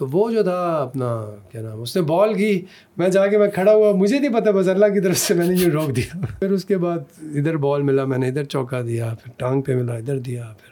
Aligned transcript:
تو 0.00 0.06
وہ 0.06 0.30
جو 0.30 0.42
تھا 0.42 0.58
اپنا 0.82 1.08
کیا 1.50 1.62
نام 1.62 1.80
اس 1.80 1.96
نے 1.96 2.02
بال 2.02 2.34
کی 2.34 2.64
میں 2.96 3.08
جا 3.08 3.26
کے 3.26 3.38
میں 3.38 3.48
کھڑا 3.48 3.72
ہوا 3.72 3.92
مجھے 3.92 4.18
نہیں 4.18 4.32
پتا 4.32 4.50
بس 4.50 4.68
اللہ 4.68 4.86
کی 4.86 5.00
طرف 5.00 5.16
سے 5.16 5.34
میں 5.34 5.46
نے 5.46 5.54
یہ 5.54 5.68
روک 5.68 5.96
دیا۔ 5.96 6.20
پھر 6.38 6.50
اس 6.50 6.64
کے 6.64 6.76
بعد 6.76 6.98
ادھر 7.36 7.56
بال 7.56 7.82
ملا 7.82 8.04
میں 8.04 8.18
نے 8.18 8.28
ادھر 8.28 8.44
چوکا 8.44 8.80
دیا 8.82 9.14
پھر 9.24 9.32
ٹانگ 9.36 9.62
پہ 9.62 9.74
ملا 9.74 9.94
ادھر 9.94 10.18
دیا 10.18 10.52
پھر 10.58 10.68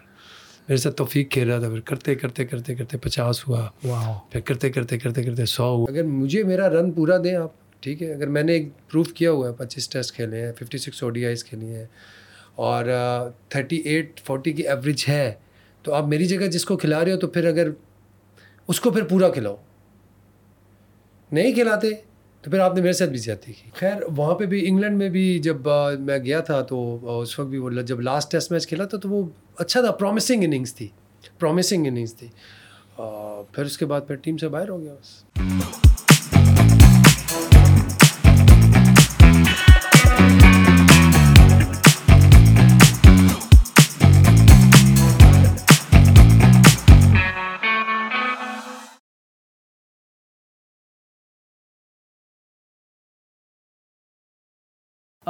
میرے 0.68 0.76
ساتھ 0.76 0.96
توفیق 0.96 1.30
کھیل 1.30 1.50
رہا 1.50 1.58
تھا۔ 1.58 1.68
پھر 1.68 1.80
کرتے 1.80 2.14
کرتے 2.14 2.44
کرتے 2.46 2.74
کرتے 2.74 2.96
پچاس 2.98 3.48
ہوا۔ 3.48 3.68
پھر 4.30 4.40
کرتے 4.40 4.70
کرتے 4.70 4.98
کرتے 4.98 5.22
کرتے 5.22 5.44
سو 5.46 5.64
ہوا۔ 5.64 5.86
اگر 5.88 6.02
مجھے 6.02 6.42
میرا 6.44 6.68
رن 6.70 6.92
پورا 6.92 7.16
دیں 7.24 7.34
آپ 7.34 7.52
ٹھیک 7.80 8.02
ہے؟ 8.02 8.12
اگر 8.14 8.26
میں 8.26 8.42
نے 8.42 8.52
ایک 8.52 8.68
پروف 8.90 9.12
کیا 9.12 9.30
ہوا 9.30 9.48
ہے 9.48 9.52
پچیس 9.52 9.88
ٹیسٹ 9.88 10.14
کھیلے 10.14 10.44
ہیں 10.46 10.52
fifty 10.52 10.78
six 10.78 11.02
O 11.02 11.10
D 11.10 11.26
Is 11.26 11.44
کھیلی 11.44 11.74
ہیں 11.74 11.86
اور 12.54 12.84
تھرٹی 13.48 13.76
ایٹ 13.76 14.20
فورٹی 14.24 14.52
کی 14.52 14.68
ایوریج 14.68 15.04
ہے 15.08 15.32
تو 15.84 15.94
آپ 15.94 16.06
میری 16.06 16.24
جگہ 16.24 16.46
جس 16.46 16.64
کو 16.64 16.76
کھلا 16.76 17.04
رہے 17.04 17.12
ہو 17.12 17.18
تو 17.18 17.26
پھر 17.26 17.46
اگر 17.46 17.70
اس 18.68 18.80
کو 18.80 18.90
پھر 18.90 19.04
پورا 19.04 19.28
کھلاؤ۔ 19.28 19.56
نہیں 21.32 21.52
کھلاتے 21.52 21.90
تو 22.42 22.50
پھر 22.50 22.58
آپ 22.58 22.74
نے 22.74 22.80
میرے 22.80 22.92
ساتھ 22.92 23.10
بھی 23.10 23.18
زیادتی 23.18 23.52
کی۔ 23.52 23.70
خیر، 23.74 24.02
وہاں 24.16 24.34
پہ 24.34 24.46
بھی 24.46 24.68
انگلینڈ 24.68 24.98
میں 24.98 25.08
بھی 25.08 25.38
جب 25.38 25.56
میں 25.98 26.18
گیا 26.18 26.40
تھا 26.40 26.62
تو 26.62 26.98
اس 27.20 27.38
وقت 27.38 27.48
بھی 27.48 27.58
وہ 27.58 27.70
جب 27.70 28.00
لاسٹ 28.00 28.30
ٹیسٹ 28.30 28.52
میچ 28.52 28.66
کھیلا 28.66 28.84
تھا 28.84 28.98
تو 28.98 29.08
وہ 29.08 29.26
اچھا 29.58 29.80
تھا 29.80 29.90
پرومسنگ 29.90 30.44
اننگس 30.44 30.74
تھی۔ 30.74 30.88
پرومسنگ 31.38 31.86
اننگس 31.86 32.14
تھی۔ 32.14 32.28
پھر 33.52 33.64
اس 33.64 33.78
کے 33.78 33.86
بعد 33.86 34.00
پھر 34.06 34.14
ٹیم 34.14 34.36
سے 34.36 34.48
باہر 34.48 34.68
ہو 34.68 34.80
گیا 34.80 34.94
بس۔ 34.94 35.87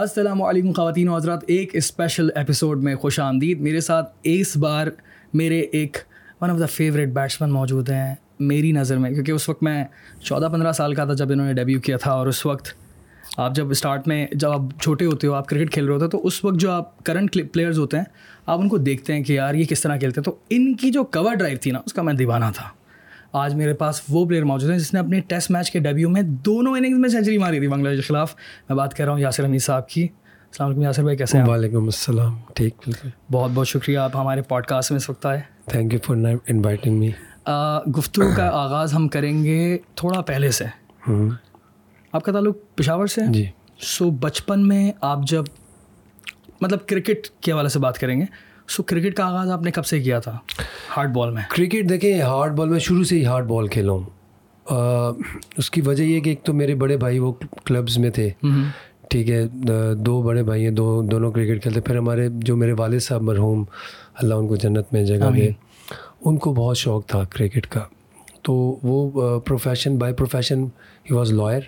السلام 0.01 0.43
علیکم 0.43 0.73
خواتین 0.73 1.09
و 1.09 1.17
حضرات، 1.17 1.41
ایک 1.47 1.71
اسپیشل 1.77 2.29
ایپیسوڈ 2.35 2.83
میں 2.83 2.95
خوش 2.95 3.19
آمدید۔ 3.21 3.61
میرے 3.61 3.81
ساتھ 3.81 4.13
اس 4.23 4.57
بار 4.57 4.87
میرے 5.35 5.61
ایک 5.61 5.97
one 6.41 6.51
of 6.51 6.59
the 6.59 6.67
favourite 6.67 7.09
batsman 7.09 7.51
موجود 7.51 7.91
ہیں، 7.91 8.15
میری 8.41 8.71
نظر 8.73 8.99
میں، 8.99 9.11
کیونکہ 9.11 9.33
اس 9.33 9.49
وقت 9.49 9.63
میں 9.63 9.85
چودہ 10.21 10.49
پندرہ 10.53 10.73
سال 10.73 10.95
کا 10.95 11.05
تھا 11.05 11.15
جب 11.15 11.33
انہوں 11.33 11.47
نے 11.47 11.53
ڈیبیو 11.53 11.81
کیا 11.81 11.97
تھا، 11.97 12.11
اور 12.11 12.27
اس 12.27 12.45
وقت 12.47 12.69
آپ 13.37 13.55
جب 13.55 13.71
اسٹارٹ 13.71 14.09
میں 14.09 14.27
جب 14.33 14.51
آپ 14.51 14.81
چھوٹے 14.81 15.05
ہوتے 15.05 15.27
ہو، 15.27 15.35
آپ 15.35 15.49
کرکٹ 15.49 15.73
کھیل 15.73 15.85
رہے 15.85 15.95
ہوتے 15.95 16.05
ہیں 16.05 16.11
تو 16.11 16.27
اس 16.27 16.45
وقت 16.45 16.61
جو 16.61 16.71
آپ 16.71 17.05
کرنٹ 17.05 17.37
پلیئرز 17.53 17.79
ہوتے 17.79 17.97
ہیں، 17.97 18.05
آپ 18.47 18.61
ان 18.61 18.69
کو 18.69 18.77
دیکھتے 18.77 19.13
ہیں 19.13 19.25
کہ 19.25 19.33
یار 19.33 19.55
یہ 19.55 19.65
کس 19.65 19.83
طرح 19.83 19.97
کھیلتے 19.97 20.21
ہیں۔ 20.21 20.25
تو 20.25 20.37
ان 20.51 20.75
کی 20.77 20.91
جو 20.91 21.05
کور 21.05 21.35
ڈرائیو 21.35 21.59
تھی 21.63 21.71
نا، 21.71 21.81
اس 21.87 21.93
کا 21.93 22.03
میں 22.03 22.15
دیوانہ 22.15 22.45
تھا۔ 22.55 22.69
آج 23.33 23.55
میرے 23.55 23.75
پاس 23.75 24.01
وہ 24.09 24.25
پلیئر 24.27 24.45
موجود 24.45 24.71
ہیں 24.71 24.79
جس 24.79 24.95
نے 24.95 25.01
اپنے 25.01 25.21
ٹیسٹ 25.21 25.51
میچ 25.51 25.71
کے 25.71 25.79
ڈیبیو 25.79 26.09
میں 26.09 26.23
دونوں 26.23 26.77
اننگز 26.77 26.99
میں 26.99 27.09
سینچری 27.09 27.39
ماری 27.39 27.59
تھی 27.59 27.69
بنگلہ 27.69 27.89
دیش 27.89 27.97
کے 27.97 28.03
خلاف۔ 28.03 28.35
میں 28.69 28.77
بات 28.77 28.95
کر 28.95 29.05
رہا 29.05 29.13
ہوں 29.13 29.21
یاسر 29.21 29.45
امید 29.45 29.63
صاحب 29.63 29.89
کی۔ 29.89 30.03
السلام 30.03 30.69
علیکم 30.69 30.83
یاسر 30.83 31.03
بھائی 31.03 31.17
کیسے 31.17 31.39
ہیں 31.39 31.45
وعلیکم 31.45 31.85
السلام 31.85 32.37
ٹھیک 32.55 32.75
بالکل۔ 32.87 33.09
بہت 33.33 33.51
بہت 33.55 33.69
شکریہ 33.69 33.99
آپ 33.99 34.17
ہمارے 34.17 34.43
پوڈ 34.43 34.67
کاسٹ 34.67 34.91
میں 34.91 34.97
اس 34.97 35.11
وقت 35.11 35.27
آئے۔ 35.27 35.41
Thank 35.67 35.93
you 35.93 35.99
for 36.05 36.17
inviting 36.47 36.99
me 36.99 37.11
گفتگو 37.99 38.31
کا 38.37 38.49
آغاز 38.53 38.95
ہم 38.95 39.09
کریں 39.09 39.45
گے 39.45 39.79
تھوڑا 39.95 40.21
پہلے 40.21 40.51
سے۔ 40.51 40.65
آپ 42.13 42.25
کا 42.25 42.33
تعلق 42.33 42.57
پشاور 42.75 43.07
سے 43.07 43.21
جی۔ 43.29 43.47
سو 43.81 44.11
بچپن 44.11 44.69
میں 44.69 44.93
آپ 45.01 45.19
جب 45.23 45.45
مطلب 46.61 46.87
کرکٹ 46.87 47.29
کے 47.41 47.53
حوالے 47.53 47.69
سے 47.69 47.79
بات 47.79 47.99
کریں 47.99 48.21
گے۔ 48.21 48.25
سو 48.69 48.83
کرکٹ 48.83 49.15
کا 49.15 49.25
آغاز 49.25 49.51
آپ 49.51 49.63
نے 49.63 49.71
کب 49.71 49.87
سے 49.87 50.01
کیا 50.03 50.19
تھا؟ 50.19 50.39
ہارڈ 50.97 51.15
بال 51.15 51.31
میں۔ 51.35 51.43
کرکٹ 51.49 51.89
دیکھیں 51.89 52.21
ہارڈ 52.23 52.57
بال 52.57 52.69
میں 52.69 52.79
شروع 52.79 53.05
سے 53.05 53.19
ہی 53.19 53.25
ہارڈ 53.25 53.47
بال 53.47 53.67
کھیلا 53.69 53.93
ہوں 53.93 54.03
اس 55.57 55.71
کی 55.71 55.81
وجہ 55.81 56.03
یہ 56.03 56.21
کہ 56.21 56.31
ایک 56.31 56.43
تو 56.43 56.53
میرے 56.53 56.75
بڑے 56.75 56.97
بھائی 56.97 57.19
وہ 57.19 57.33
کلبز 57.65 57.99
میں 57.99 58.11
تھے۔ 58.11 58.31
ٹھیک 59.11 59.31
ہے 59.31 59.45
دو 59.95 60.23
بڑے 60.23 60.43
بھائی 60.43 60.65
ہیں 60.65 60.71
دو 60.71 61.03
دونوں 61.03 61.33
کرکٹ 61.33 61.63
کھیلتے۔ 61.63 61.81
پھر 61.81 61.97
ہمارے 61.97 62.29
جو 62.33 62.57
میرے 62.57 62.73
والد 62.73 63.01
صاحب 63.01 63.23
مرحوم 63.23 63.65
اللہ 64.15 64.35
ان 64.35 64.49
کو 64.49 64.57
جنت 64.57 64.93
میں 64.93 65.05
جگہ 65.05 65.31
دے۔ 65.37 65.51
ان 66.25 66.37
کو 66.37 66.55
بہت 66.55 66.77
شوق 66.77 67.07
تھا 67.07 67.23
کرکٹ 67.31 67.67
کا۔ 67.67 67.81
تو 68.43 68.53
وہ 68.83 69.41
پروفیشن 69.41 69.99
بائی 69.99 70.15
پروفیشن 70.15 70.65
ہی 71.11 71.15
واز 71.15 71.33
لائر 71.33 71.61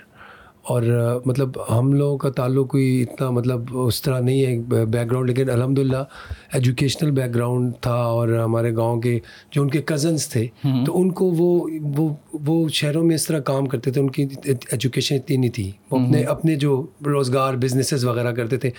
اور 0.63 0.83
مطلب 1.27 1.51
ہم 1.79 1.93
لوگوں 1.93 2.19
کا 2.19 2.31
تعلق 2.31 2.69
کوئی 2.69 3.03
اتنا 3.03 3.31
مطلب 3.31 3.79
اس 3.79 4.03
طرح 4.03 4.21
نہیں 4.21 4.47
ہے 4.47 4.85
بیک 4.85 5.11
گراؤنڈ 5.11 5.29
لیکن 5.29 5.51
الحمد 5.51 5.79
للہ 5.79 6.05
ایجوکیشنل 6.53 7.11
بیک 7.11 7.35
گراؤنڈ 7.35 7.73
تھا 7.81 7.95
اور 7.95 8.29
ہمارے 8.29 8.75
گاؤں 8.77 9.01
کے 9.01 9.19
جو 9.51 9.63
ان 9.63 9.71
کے 9.71 9.83
کزنس 9.83 10.29
تھے 10.29 10.47
تو 10.87 11.01
ان 11.01 11.11
کو 11.11 11.25
وہ 11.39 11.69
وہ 11.97 12.09
وہ 12.33 12.69
شہروں 12.69 13.05
میں 13.05 13.15
اس 13.15 13.27
طرح 13.27 13.39
کام 13.41 13.67
کرتے 13.67 13.91
تھے 13.91 14.01
ان 14.01 14.11
کی 14.11 14.27
ایجوکیشن 14.45 15.15
اتنی 15.15 15.37
نہیں 15.37 15.51
تھی۔ 15.51 15.71
وہ 15.91 15.99
اپنے 15.99 16.23
اپنے 16.23 16.57
جو 16.57 16.87
روزگار 17.07 17.55
بزنسز 17.55 18.05
وغیرہ 18.05 18.33
کرتے 18.33 18.57
تھے 18.57 18.71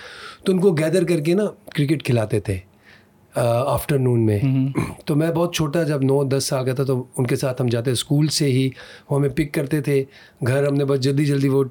تو 0.44 0.53
ان 0.53 0.59
کو 0.59 0.72
گیدر 0.72 1.03
کر 1.03 1.19
کے 1.19 1.34
نا 1.34 1.46
کرکٹ 1.75 2.03
کھلاتے 2.03 2.40
تھے۔ 2.40 2.58
آفٹر 3.36 4.00
نون 4.00 4.25
میں۔ 4.25 4.40
تو 5.06 5.16
میں 5.16 5.31
بہت 5.31 5.56
چھوٹا 5.56 5.84
جب 5.84 6.03
نو 6.03 6.24
دس 6.24 6.46
سال 6.46 6.66
کا 6.66 6.74
تھا 6.74 6.84
تو 6.84 7.03
ان 7.18 7.28
کے 7.28 7.36
ساتھ 7.36 7.62
ہم 7.62 7.68
جاتے 7.68 7.92
اسکول 7.92 8.28
سے 8.28 8.46
ہی۔ 8.46 8.69
وہ 9.09 9.18
ہمیں 9.18 9.30
پک 9.30 9.53
کرتے 9.53 9.81
تھے۔ 9.81 10.03
گھر 10.47 10.68
ہم 10.68 10.74
نے 10.74 10.86
بس 10.86 11.00
جلدی 11.00 11.25
جلدی 11.25 11.50
وہ 11.50 11.64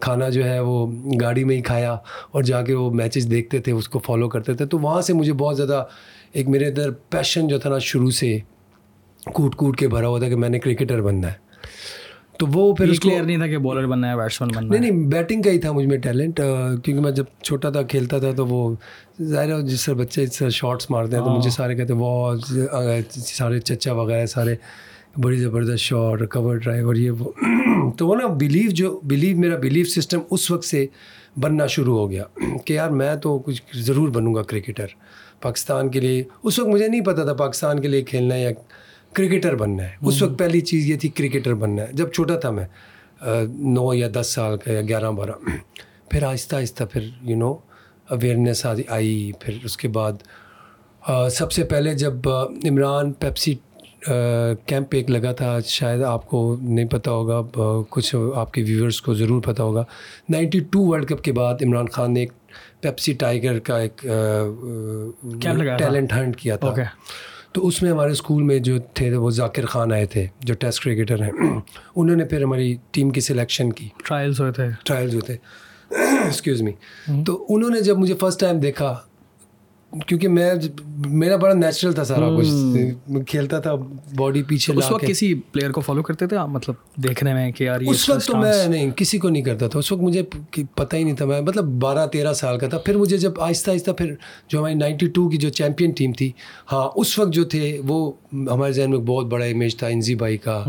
کھانا 0.00 0.28
جو 0.28 0.44
ہے 0.44 0.58
وہ 0.60 0.86
گاڑی 1.20 1.44
میں 1.44 1.56
ہی 1.56 1.62
کھایا 1.62 1.92
اور 2.30 2.42
جا 2.42 2.62
کے 2.62 2.74
وہ 2.74 2.90
میچز 2.90 3.30
دیکھتے 3.30 3.58
تھے 3.58 3.72
اس 3.72 3.88
کو 3.88 3.98
فالو 3.98 4.28
کرتے 4.28 4.54
تھے۔ 4.54 4.66
تو 4.66 4.78
وہاں 4.78 5.00
سے 5.00 5.12
مجھے 5.12 5.32
بہت 5.32 5.56
زیادہ 5.56 5.84
ایک 6.32 6.48
میرے 6.48 6.66
ادھر 6.66 6.90
پیشن 6.90 7.48
جو 7.48 7.58
تھا 7.58 7.70
نا 7.70 7.78
شروع 7.78 8.10
سے 8.10 8.38
کوٹ 9.34 9.54
کوٹ 9.56 9.76
کے 9.78 9.88
بھرا 9.88 10.08
ہوا 10.08 10.18
تھا 10.18 10.28
کہ 10.28 10.36
میں 10.36 10.48
نے 10.48 10.58
کرکٹر 10.58 11.02
بننا 11.02 11.28
ہے۔ 11.28 11.43
تو 12.38 12.46
وہ 12.46 12.74
پھر 12.74 12.88
اس 12.88 13.00
کلیئر 13.00 13.22
نہیں 13.22 13.36
تھا 13.36 13.46
کہ 13.46 13.58
بالر 13.58 13.86
بننا 13.86 14.10
ہے 14.10 14.16
بیٹسمین 14.16 14.50
بننا 14.54 14.76
نہیں 14.76 14.90
نہیں 14.90 15.06
بیٹنگ 15.06 15.42
کا 15.42 15.50
ہی 15.50 15.58
تھا 15.58 15.72
مجھ 15.72 15.86
میں 15.86 15.98
ٹیلنٹ 15.98 16.36
کیونکہ 16.36 17.00
میں 17.00 17.10
جب 17.10 17.24
چھوٹا 17.42 17.70
تھا 17.70 17.82
کھیلتا 17.82 18.18
تھا 18.18 18.30
تو 18.32 18.46
وہ 18.46 18.74
ظاہر 19.22 19.54
ہے 19.54 19.60
جس 19.62 19.80
سے 19.80 19.94
بچے 19.94 20.22
اس 20.22 20.38
سے 20.38 20.50
شارٹس 20.50 20.90
مارتے 20.90 21.16
ہیں 21.16 21.24
تو 21.24 21.30
مجھے 21.30 21.50
سارے 21.50 21.74
کہتے 21.74 21.92
ہیں 21.92 22.00
وہ 22.00 22.34
سارے 23.10 23.60
چچا 23.60 23.92
وغیرہ 23.92 24.26
سارے 24.26 24.54
بڑی 25.18 25.36
زبردست 25.36 25.78
شاٹ 25.78 26.28
کور 26.30 26.56
ڈرائیو 26.56 26.86
اور 26.86 26.94
یہ 26.94 27.10
وہ۔ 27.10 27.30
تو 27.98 28.06
وہ 28.06 28.16
نا 28.16 28.26
بلیو 28.26 28.70
جو 28.70 29.00
بلیو 29.04 29.36
میرا 29.36 29.56
بلیو 29.56 29.84
سسٹم 29.84 30.20
اس 30.30 30.50
وقت 30.50 30.64
سے 30.64 30.86
بننا 31.36 31.66
شروع 31.66 31.98
ہو 31.98 32.10
گیا 32.10 32.24
کہ 32.64 32.72
یار 32.72 32.90
میں 32.90 33.14
تو 33.16 33.38
کچھ 33.38 33.62
ضرور 33.76 34.08
بنوں 34.08 34.34
گا 34.34 34.42
کرکٹر 34.42 34.86
پاکستان 35.40 35.88
کے 35.88 36.00
لیے 36.00 36.22
اس 36.42 36.58
وقت 36.58 36.68
مجھے 36.68 36.88
نہیں 36.88 37.00
پتا 37.00 37.24
تھا 37.24 37.34
پاکستان 37.34 37.80
کے 37.80 37.88
لیے 37.88 38.02
کھیلنا 38.02 38.36
یا 38.36 38.50
کرکٹر 39.14 39.54
بننا 39.56 39.82
ہے۔ 39.82 39.92
اس 40.08 40.22
وقت 40.22 40.38
پہلی 40.38 40.60
چیز 40.70 40.88
یہ 40.90 40.96
تھی 41.00 41.08
کرکٹر 41.08 41.54
بننا 41.54 41.82
ہے۔ 41.82 41.92
جب 41.92 42.12
چھوٹا 42.12 42.36
تھا 42.38 42.50
میں 42.50 42.66
نو 43.74 43.92
یا 43.94 44.08
دس 44.14 44.32
سال 44.34 44.56
کا 44.58 44.72
یا 44.72 44.80
گیارہ 44.88 45.10
بارہ 45.18 45.32
پھر 46.10 46.22
آہستہ 46.22 46.56
آہستہ 46.56 46.84
پھر 46.92 47.08
یو 47.22 47.36
نو 47.36 47.52
اویئرنیس 48.10 48.64
آئی۔ 48.66 49.30
پھر 49.40 49.58
اس 49.64 49.76
کے 49.76 49.88
بعد 49.88 50.12
سب 51.32 51.52
سے 51.52 51.64
پہلے 51.70 51.94
جب 51.94 52.28
عمران 52.70 53.12
پیپسی 53.12 53.54
کیمپ 54.66 54.94
ایک 54.96 55.10
لگا 55.10 55.32
تھا 55.32 55.58
شاید 55.66 56.02
آپ 56.04 56.26
کو 56.28 56.56
نہیں 56.60 56.88
پتہ 56.88 57.10
ہوگا 57.10 57.40
کچھ 57.90 58.14
آپ 58.36 58.52
کے 58.52 58.62
ویورس 58.62 59.00
کو 59.02 59.14
ضرور 59.14 59.42
پتہ 59.42 59.62
ہوگا۔ 59.62 59.84
نائنٹی 60.30 60.60
ٹو 60.72 60.86
ورلڈ 60.86 61.08
کپ 61.08 61.22
کے 61.24 61.32
بعد 61.32 61.62
عمران 61.66 61.88
خان 61.92 62.14
نے 62.14 62.20
ایک 62.20 62.32
پیپسی 62.82 63.12
ٹائیگر 63.20 63.58
کا 63.58 63.78
ایک 63.78 64.06
ٹیلنٹ 65.78 66.12
ہنٹ 66.12 66.36
کیا 66.36 66.56
تھا۔ 66.56 66.74
تو 67.54 67.66
اس 67.66 67.82
میں 67.82 67.90
ہمارے 67.90 68.10
اسکول 68.10 68.42
میں 68.42 68.58
جو 68.58 68.78
تھے 68.94 69.10
وہ 69.16 69.30
ذاکر 69.30 69.66
خان 69.66 69.92
آئے 69.92 70.06
تھے 70.06 70.26
جو 70.40 70.54
ٹیسٹ 70.54 70.84
کرکٹر 70.84 71.22
ہیں 71.22 71.30
انہوں 71.96 72.16
نے 72.16 72.24
پھر 72.24 72.42
ہماری 72.42 72.76
ٹیم 72.90 73.10
کی 73.10 73.20
سلیکشن 73.20 73.72
کی۔ 73.72 73.88
ٹرائلس 74.04 74.40
ہوئے 74.40 74.52
تھے۔ 74.52 74.68
ٹرائلز 74.84 75.14
ہوئے 75.14 75.22
تھے۔ 75.22 75.36
ایکسکیوز 76.24 76.62
می 76.62 76.72
تو 77.26 77.46
انہوں 77.48 77.70
نے 77.70 77.80
جب 77.80 77.98
مجھے 77.98 78.14
فرسٹ 78.14 78.40
ٹائم 78.40 78.60
دیکھا 78.60 78.94
کیونکہ 80.06 80.28
میں 80.28 80.50
میرا 81.06 81.36
بڑا 81.36 81.54
نیچرل 81.54 81.92
تھا 81.92 82.04
سارا 82.04 82.28
کچھ 82.36 82.48
کھیلتا 83.26 83.58
تھا 83.60 83.74
باڈی 84.16 84.42
پیچھے 84.42 84.72
اس 84.76 84.90
وقت 84.90 85.04
کسی 85.06 85.34
پلیئر 85.34 85.70
کو 85.70 85.80
فالو 85.80 86.02
کرتے 86.02 86.26
تھے 86.26 86.36
آپ؟ 86.36 86.48
مطلب 86.48 86.74
دیکھنے 87.02 87.34
میں 87.34 87.50
کہ 87.52 87.64
یار 87.64 87.80
اس 87.80 88.08
وقت 88.08 88.26
تو 88.26 88.36
میں 88.36 88.66
نہیں 88.66 88.90
کسی 88.90 89.18
کو 89.18 89.28
نہیں 89.28 89.42
کرتا 89.42 89.68
تھا۔ 89.68 89.78
اس 89.78 89.92
وقت 89.92 90.02
مجھے 90.02 90.22
پتہ 90.74 90.96
ہی 90.96 91.04
نہیں 91.04 91.16
تھا۔ 91.16 91.24
میں 91.24 91.40
مطلب 91.40 91.64
بارہ 91.82 92.06
تیرہ 92.06 92.32
سال 92.32 92.58
کا 92.58 92.68
تھا۔ 92.68 92.78
پھر 92.78 92.96
مجھے 92.96 93.16
جب 93.16 93.40
آہستہ 93.40 93.70
آہستہ 93.70 93.90
پھر 93.90 94.14
جو 94.48 94.58
ہماری 94.58 94.74
نائنٹی 94.74 95.06
ٹو 95.06 95.28
کی 95.28 95.36
جو 95.36 95.48
چیمپئن 95.48 95.90
ٹیم 95.90 96.12
تھی 96.12 96.30
ہاں 96.72 96.88
اس 96.96 97.18
وقت 97.18 97.32
جو 97.34 97.44
تھے 97.44 97.78
وہ 97.88 98.12
ہمارے 98.32 98.72
ذہن 98.72 98.90
میں 98.90 98.98
بہت 98.98 99.26
بڑا 99.26 99.44
امیج 99.44 99.76
تھا۔ 99.76 99.86
انزی 99.86 100.14
بھائی 100.14 100.36
کا 100.36 100.62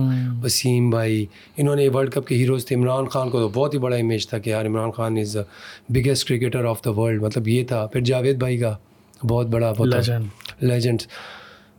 وسیم 0.44 0.90
بھائی 0.90 1.26
انہوں 1.58 1.76
نے 1.76 1.88
ورلڈ 1.94 2.12
کپ 2.12 2.28
کے 2.28 2.36
ہیروز 2.36 2.66
تھے۔ 2.66 2.76
عمران 2.76 3.06
خان 3.06 3.30
کو 3.30 3.40
تو 3.40 3.50
بہت 3.54 3.74
ہی 3.74 3.80
بڑا 3.80 3.96
امیج 3.96 4.28
تھا 4.28 4.38
کہ 4.38 4.50
یار 4.50 4.66
Imran 4.66 4.92
Khan 4.92 5.18
is 5.18 5.34
the 5.34 5.42
biggest 5.90 6.28
cricketer 6.28 6.66
of 6.66 6.86
the 6.86 6.92
world 7.00 7.22
مطلب 7.24 7.48
یہ 7.48 7.64
تھا۔ 7.64 7.86
پھر 7.86 8.02
جاوید 8.02 8.38
بھائی 8.38 8.58
کا۔ 8.58 8.76
بہت 9.30 9.48
بڑا 9.48 9.74
لیجنڈس 10.62 11.08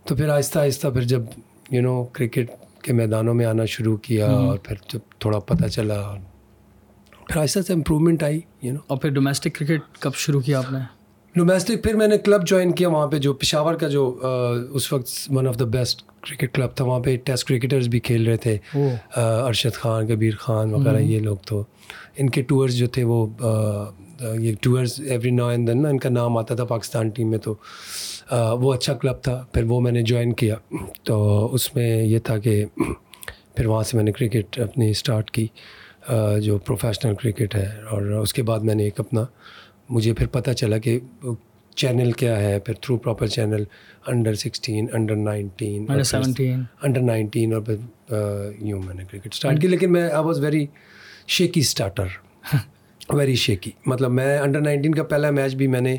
تو 0.05 0.17
پھر 0.17 0.29
آہستہ 0.29 0.59
آہستہ 0.59 0.89
پھر 0.89 1.03
جب 1.03 1.23
یو 1.71 1.83
نو 1.83 2.05
کرکٹ 2.05 2.51
کے 2.83 2.93
میدانوں 2.93 3.35
میں 3.35 3.47
آنا 3.47 3.65
شروع 3.65 3.97
کیا 3.97 4.27
اور 4.27 4.59
پھر 4.59 4.77
جب 4.93 4.99
تھوڑا 5.19 5.39
پتہ 5.39 5.67
چلا۔ 5.67 6.01
پھر 7.29 7.41
آہستہ 7.41 7.61
سے 7.61 7.73
امپرومنٹ 7.73 8.23
آئی 8.23 8.41
یو 8.63 8.73
نو 8.73 8.79
اور 8.87 8.99
پھر 8.99 9.11
ڈومیسٹک 9.11 9.55
کرکٹ 9.55 9.99
کب 9.99 10.15
شروع 10.15 10.41
کیا 10.41 10.59
آپ 10.59 10.73
نے؟ 10.73 10.79
ڈومیسٹک 11.35 11.83
پھر 11.85 11.95
میں 11.97 12.07
نے 12.07 12.19
کلب 12.19 12.47
جوائن 12.47 12.73
کیا 12.73 12.89
وہاں 12.89 13.07
پہ 13.07 13.19
جو 13.19 13.33
پشاور 13.33 13.75
کا 13.75 13.89
جو 13.89 14.21
اس 14.71 14.93
وقت 14.93 15.09
one 15.29 15.49
of 15.49 15.59
the 15.59 15.65
best 15.65 16.03
cricket 16.03 16.55
club 16.55 16.77
تھا 16.77 16.85
وہاں 16.85 17.01
پہ 17.01 17.17
ٹیسٹ 17.17 17.49
کرکٹرز 17.49 17.89
بھی 17.89 18.01
کھیل 18.01 18.27
رہے 18.27 18.37
تھے۔ 18.37 18.59
ارشد 19.17 19.75
خان 19.75 20.07
کبیر 20.07 20.35
خان 20.39 20.75
وغیرہ 20.75 20.99
یہ 20.99 21.21
لوگ 21.21 21.37
تو۔ 21.47 21.65
ان 22.17 22.31
کے 22.31 22.43
ٹورز 22.43 22.75
جو 22.75 22.87
تھے 22.87 23.05
وہ 23.05 23.27
یہ 24.21 24.55
ٹورز 24.61 25.01
ایوری 25.09 25.31
نا 25.31 25.49
اینڈ 25.49 25.69
دین 25.69 25.83
نا 25.83 25.89
ان 25.89 25.99
کا 25.99 26.09
نام 26.09 26.37
آتا 26.39 26.55
تھا 26.55 26.65
پاکستان 26.65 27.09
ٹیم 27.09 27.31
میں 27.31 27.39
تو 27.39 27.55
وہ 28.61 28.75
اچھا 28.75 28.95
کلب 28.95 29.23
تھا 29.23 29.45
پھر 29.53 29.65
وہ 29.65 29.81
میں 29.81 29.93
نے 29.93 30.03
جوائن 30.03 30.33
کیا۔ 30.33 30.55
تو 31.03 31.49
اس 31.55 31.75
میں 31.75 32.03
یہ 32.03 32.19
تھا 32.19 32.39
کہ 32.39 32.65
پھر 33.55 33.67
وہاں 33.67 33.83
سے 33.83 33.97
میں 33.97 34.05
نے 34.05 34.13
کرکٹ 34.13 34.59
اپنی 34.61 34.91
اسٹارٹ 34.91 35.31
کی 35.31 35.47
جو 36.43 36.59
پروفیشنل 36.59 37.15
کرکٹ 37.15 37.55
ہے۔ 37.55 37.69
اور 37.91 38.03
اس 38.03 38.35
کے 38.35 38.43
بعد 38.43 38.61
میں 38.61 38.75
نے 38.75 38.85
ایک 38.85 39.01
اپنا 39.01 39.25
مجھے 39.89 40.13
پھر 40.13 40.27
پتہ 40.27 40.51
چلا 40.51 40.79
کہ 40.79 40.99
چینل 41.77 42.13
کیا 42.13 42.41
ہے۔ 42.41 42.59
پھر 42.59 42.75
through 42.75 42.97
proper 42.97 43.27
channel 43.27 43.65
under 44.07 44.35
sixteen 44.35 44.87
under 44.93 45.17
nineteen 45.17 45.87
under 46.83 47.01
nineteen 47.01 47.55
اور 47.55 47.63
پھر 47.63 47.77
یوں 48.59 48.83
میں 48.83 48.95
نے 48.95 49.05
کرکٹ 49.11 49.29
اسٹارٹ 49.33 49.61
کی۔ 49.61 49.69
لیکن 49.69 49.93
میں 49.93 50.03
I 50.03 50.25
was 50.25 50.41
very 50.41 50.67
shaky 51.29 51.61
starter 51.61 52.07
very 53.13 53.35
shaky 53.35 53.71
مطلب 53.87 54.11
میں 54.11 54.39
انڈر 54.39 54.61
نائنٹین 54.61 54.95
کا 54.95 55.03
پہلا 55.03 55.31
میچ 55.31 55.55
بھی 55.55 55.67
میں 55.67 55.81
نے 55.81 55.97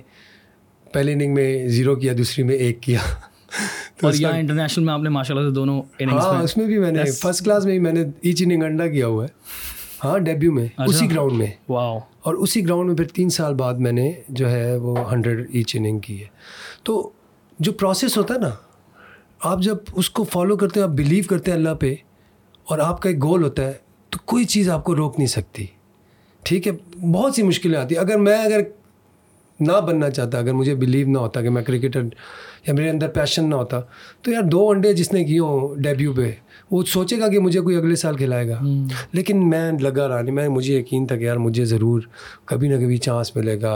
پہلے 0.93 1.13
اننگ 1.13 1.33
میں 1.33 1.67
زیرو 1.67 1.95
کیا 1.95 2.13
دوسری 2.17 2.43
میں 2.43 2.55
ایک 2.55 2.81
کیا۔ 2.81 2.99
اور 4.03 4.13
یہاں 4.13 4.37
انٹرنیشنل 4.37 4.83
میں 4.85 4.93
آپ 4.93 4.99
نے 4.99 5.09
ماشاء 5.09 5.35
اللہ 5.35 5.49
سے 5.49 5.53
دونوں 5.53 5.81
ہاں 6.11 6.43
اس 6.43 6.57
میں 6.57 6.65
بھی 6.65 6.79
میں 6.79 6.91
نے 6.91 7.11
فرسٹ 7.11 7.45
کلاس 7.45 7.65
میں 7.65 7.71
بھی 7.71 7.79
میں 7.79 7.91
نے 7.91 8.03
ایچ 8.21 8.43
اننگ 8.45 8.63
انڈا 8.63 8.87
کیا 8.87 9.07
ہوا 9.07 9.23
ہے۔ 9.23 9.29
ہاں 10.03 10.19
ڈیبیو 10.19 10.51
میں 10.51 10.65
اچھا۔ 10.65 10.83
اسی 10.83 11.11
گراؤنڈ 11.11 11.33
میں۔ 11.33 11.47
اور 11.67 12.33
اسی 12.33 12.65
گراؤنڈ 12.65 12.87
میں 12.87 12.95
پھر 12.97 13.05
تین 13.05 13.29
سال 13.29 13.53
بعد 13.53 13.73
میں 13.73 13.91
نے 13.91 14.11
جو 14.29 14.51
ہے 14.51 14.75
وہ 14.77 15.11
ہنڈریڈ 15.11 15.47
ایچ 15.53 15.75
اننگ 15.75 15.99
کی 15.99 16.21
ہے۔ 16.21 16.27
تو 16.83 17.09
جو 17.59 17.71
پروسیس 17.71 18.17
ہوتا 18.17 18.33
ہے 18.33 18.39
نا 18.39 18.49
آپ 19.39 19.61
جب 19.61 19.77
اس 19.93 20.09
کو 20.09 20.23
فالو 20.23 20.57
کرتے 20.57 20.79
ہیں 20.79 20.87
آپ 20.87 20.93
بلیو 20.93 21.23
کرتے 21.27 21.51
ہیں 21.51 21.57
اللہ 21.57 21.73
پہ 21.79 21.95
اور 22.63 22.79
آپ 22.79 23.01
کا 23.01 23.09
ایک 23.09 23.23
گول 23.23 23.43
ہوتا 23.43 23.65
ہے 23.65 23.73
تو 24.09 24.19
کوئی 24.25 24.45
چیز 24.45 24.69
آپ 24.69 24.83
کو 24.83 24.95
روک 24.95 25.15
نہیں 25.17 25.27
سکتی۔ 25.27 25.65
ٹھیک 26.47 26.67
ہے 26.67 26.71
بہت 27.13 27.35
سی 27.35 27.43
مشکلیں 27.43 27.79
آتی۔ 27.79 27.97
اگر 27.97 28.17
میں 28.17 28.37
اگر 28.37 28.61
نہ 29.59 29.79
بننا 29.87 30.09
چاہتا 30.09 30.37
اگر 30.39 30.53
مجھے 30.53 30.73
بلیو 30.75 31.07
نہ 31.09 31.17
ہوتا 31.17 31.41
کہ 31.41 31.49
میں 31.49 31.61
کرکٹر 31.63 32.03
یا 32.67 32.73
میرے 32.73 32.89
اندر 32.89 33.07
پیشن 33.09 33.49
نہ 33.49 33.55
ہوتا 33.55 33.79
تو 34.21 34.31
یار 34.31 34.41
دو 34.51 34.69
انڈے 34.69 34.93
جس 34.93 35.11
نے 35.13 35.23
کیے 35.23 35.39
ہوں 35.39 35.75
ڈیبیو 35.83 36.13
پہ 36.13 36.31
وہ 36.71 36.81
سوچے 36.87 37.19
گا 37.19 37.27
کہ 37.27 37.39
مجھے 37.39 37.59
کوئی 37.61 37.75
اگلے 37.75 37.95
سال 37.95 38.17
کھلائے 38.17 38.47
گا۔ 38.49 38.59
لیکن 39.11 39.49
میں 39.49 39.71
لگا 39.81 40.07
رہا 40.07 40.21
نہیں 40.21 40.35
میں 40.35 40.47
مجھے 40.49 40.77
یقین 40.77 41.07
تھا 41.07 41.15
کہ 41.15 41.23
یار 41.23 41.37
مجھے 41.37 41.65
ضرور 41.65 42.01
کبھی 42.45 42.67
نہ 42.67 42.75
کبھی 42.83 42.97
چانس 42.97 43.35
ملے 43.35 43.59
گا۔ 43.61 43.75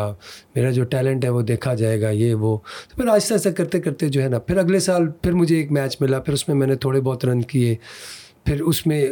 میرا 0.55 0.71
جو 0.71 0.83
ٹیلنٹ 0.83 1.25
ہے 1.25 1.29
وہ 1.29 1.41
دیکھا 1.41 1.73
جائے 1.73 2.01
گا 2.01 2.09
یہ 2.09 2.33
وہ۔ 2.33 2.57
تو 2.89 3.01
پھر 3.01 3.07
آہستہ 3.07 3.33
آہستہ 3.33 3.49
کرتے 3.49 3.79
کرتے 3.81 4.09
جو 4.09 4.23
ہے 4.23 4.29
نا 4.29 4.39
پھر 4.39 4.57
اگلے 4.57 4.79
سال 4.79 5.07
پھر 5.21 5.31
مجھے 5.31 5.55
ایک 5.57 5.71
میچ 5.71 5.97
ملا 6.01 6.19
پھر 6.19 6.33
اس 6.33 6.47
میں 6.47 6.55
میں 6.57 6.67
نے 6.67 6.75
تھوڑے 6.75 7.01
بہت 7.01 7.25
رن 7.25 7.41
کیے۔ 7.41 7.75
پھر 8.45 8.61
اس 8.61 8.85
میں 8.87 9.05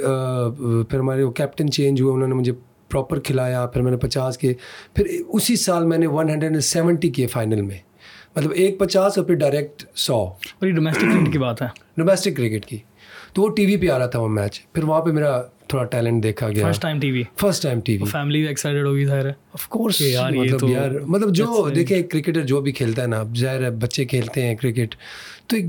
پھر 0.90 1.00
ہمارے 1.00 1.24
وہ 1.24 1.32
کیپٹن 1.32 1.72
چینج 1.72 2.02
ہوئے 2.02 2.14
انہوں 2.14 2.28
نے 2.28 2.34
مجھے 2.34 2.52
پراپر 2.90 3.20
کھلایا 3.20 3.66
پھر 3.66 3.82
میں 3.82 3.92
نے 3.92 3.98
پچاس 3.98 4.38
کیے 4.38 4.54
پھر 4.94 5.08
اسی 5.30 5.56
سال 5.56 5.86
میں 5.86 5.98
نے 5.98 6.08
ون 6.08 6.30
ہنڈریڈ 6.30 6.52
اینڈ 6.52 6.64
سیونٹی 6.64 7.10
کیے 7.10 7.28
فائنل 7.28 7.62
میں۔ 7.62 7.78
مطلب 8.36 8.52
ایک 8.56 8.80
پچاس 8.80 9.18
اور 9.18 9.26
پھر 9.26 9.36
ڈائریکٹ 9.36 9.84
سو۔ 9.96 10.16
اور 10.16 10.68
یہ 10.68 10.74
ڈومیسٹک 10.74 11.02
کرکٹ 11.02 11.32
کی 11.32 11.38
بات 11.38 11.62
ہے۔ 11.62 11.68
ڈومیسٹک 11.98 12.38
کرکٹ 12.38 12.66
کی۔ 12.66 12.78
تو 13.34 13.42
وہ 13.42 13.50
ٹی 13.50 13.66
وی 13.66 13.78
پہ 13.78 13.90
آ 13.90 14.00
رہا 14.00 14.06
تھا 14.06 14.20
وہ 14.20 14.28
میچ 14.28 14.62
پھر 14.74 14.84
وہاں 14.84 15.02
پہ 15.02 15.12
میرا 15.12 15.42
تھوڑا 15.42 15.84
ٹیلنٹ 15.84 16.24
دیکھا 16.24 16.50
گیا۔ 16.50 16.66
First 16.66 16.82
time 16.82 17.00
TV 17.12 17.24
first 17.38 17.64
time 17.64 17.80
TV 17.98 18.06
family 18.06 18.42
excited 18.42 18.86
ہوگی 18.86 19.06
ظاہر 19.06 19.26
ہے۔ 19.26 19.34
آف 19.54 19.68
کورس 19.68 20.02
یار 20.02 20.32
مطلب 20.32 20.70
یار 20.70 20.92
مطلب 20.92 21.36
جو 21.36 21.70
دیکھیں 21.76 22.04
کرکٹر 22.04 22.42
جو 22.42 22.62
بھی 22.62 22.72
کھیلتا 22.72 23.02
ہے 23.02 23.08
نا 23.08 23.24
ظاہر 23.38 23.64
ہے 23.64 23.70
بچے 23.72 24.06
کھیلتے 24.06 24.46
ہیں 24.46 24.56
کرکٹ 24.56 24.96
تو 25.48 25.56
ایک 25.56 25.66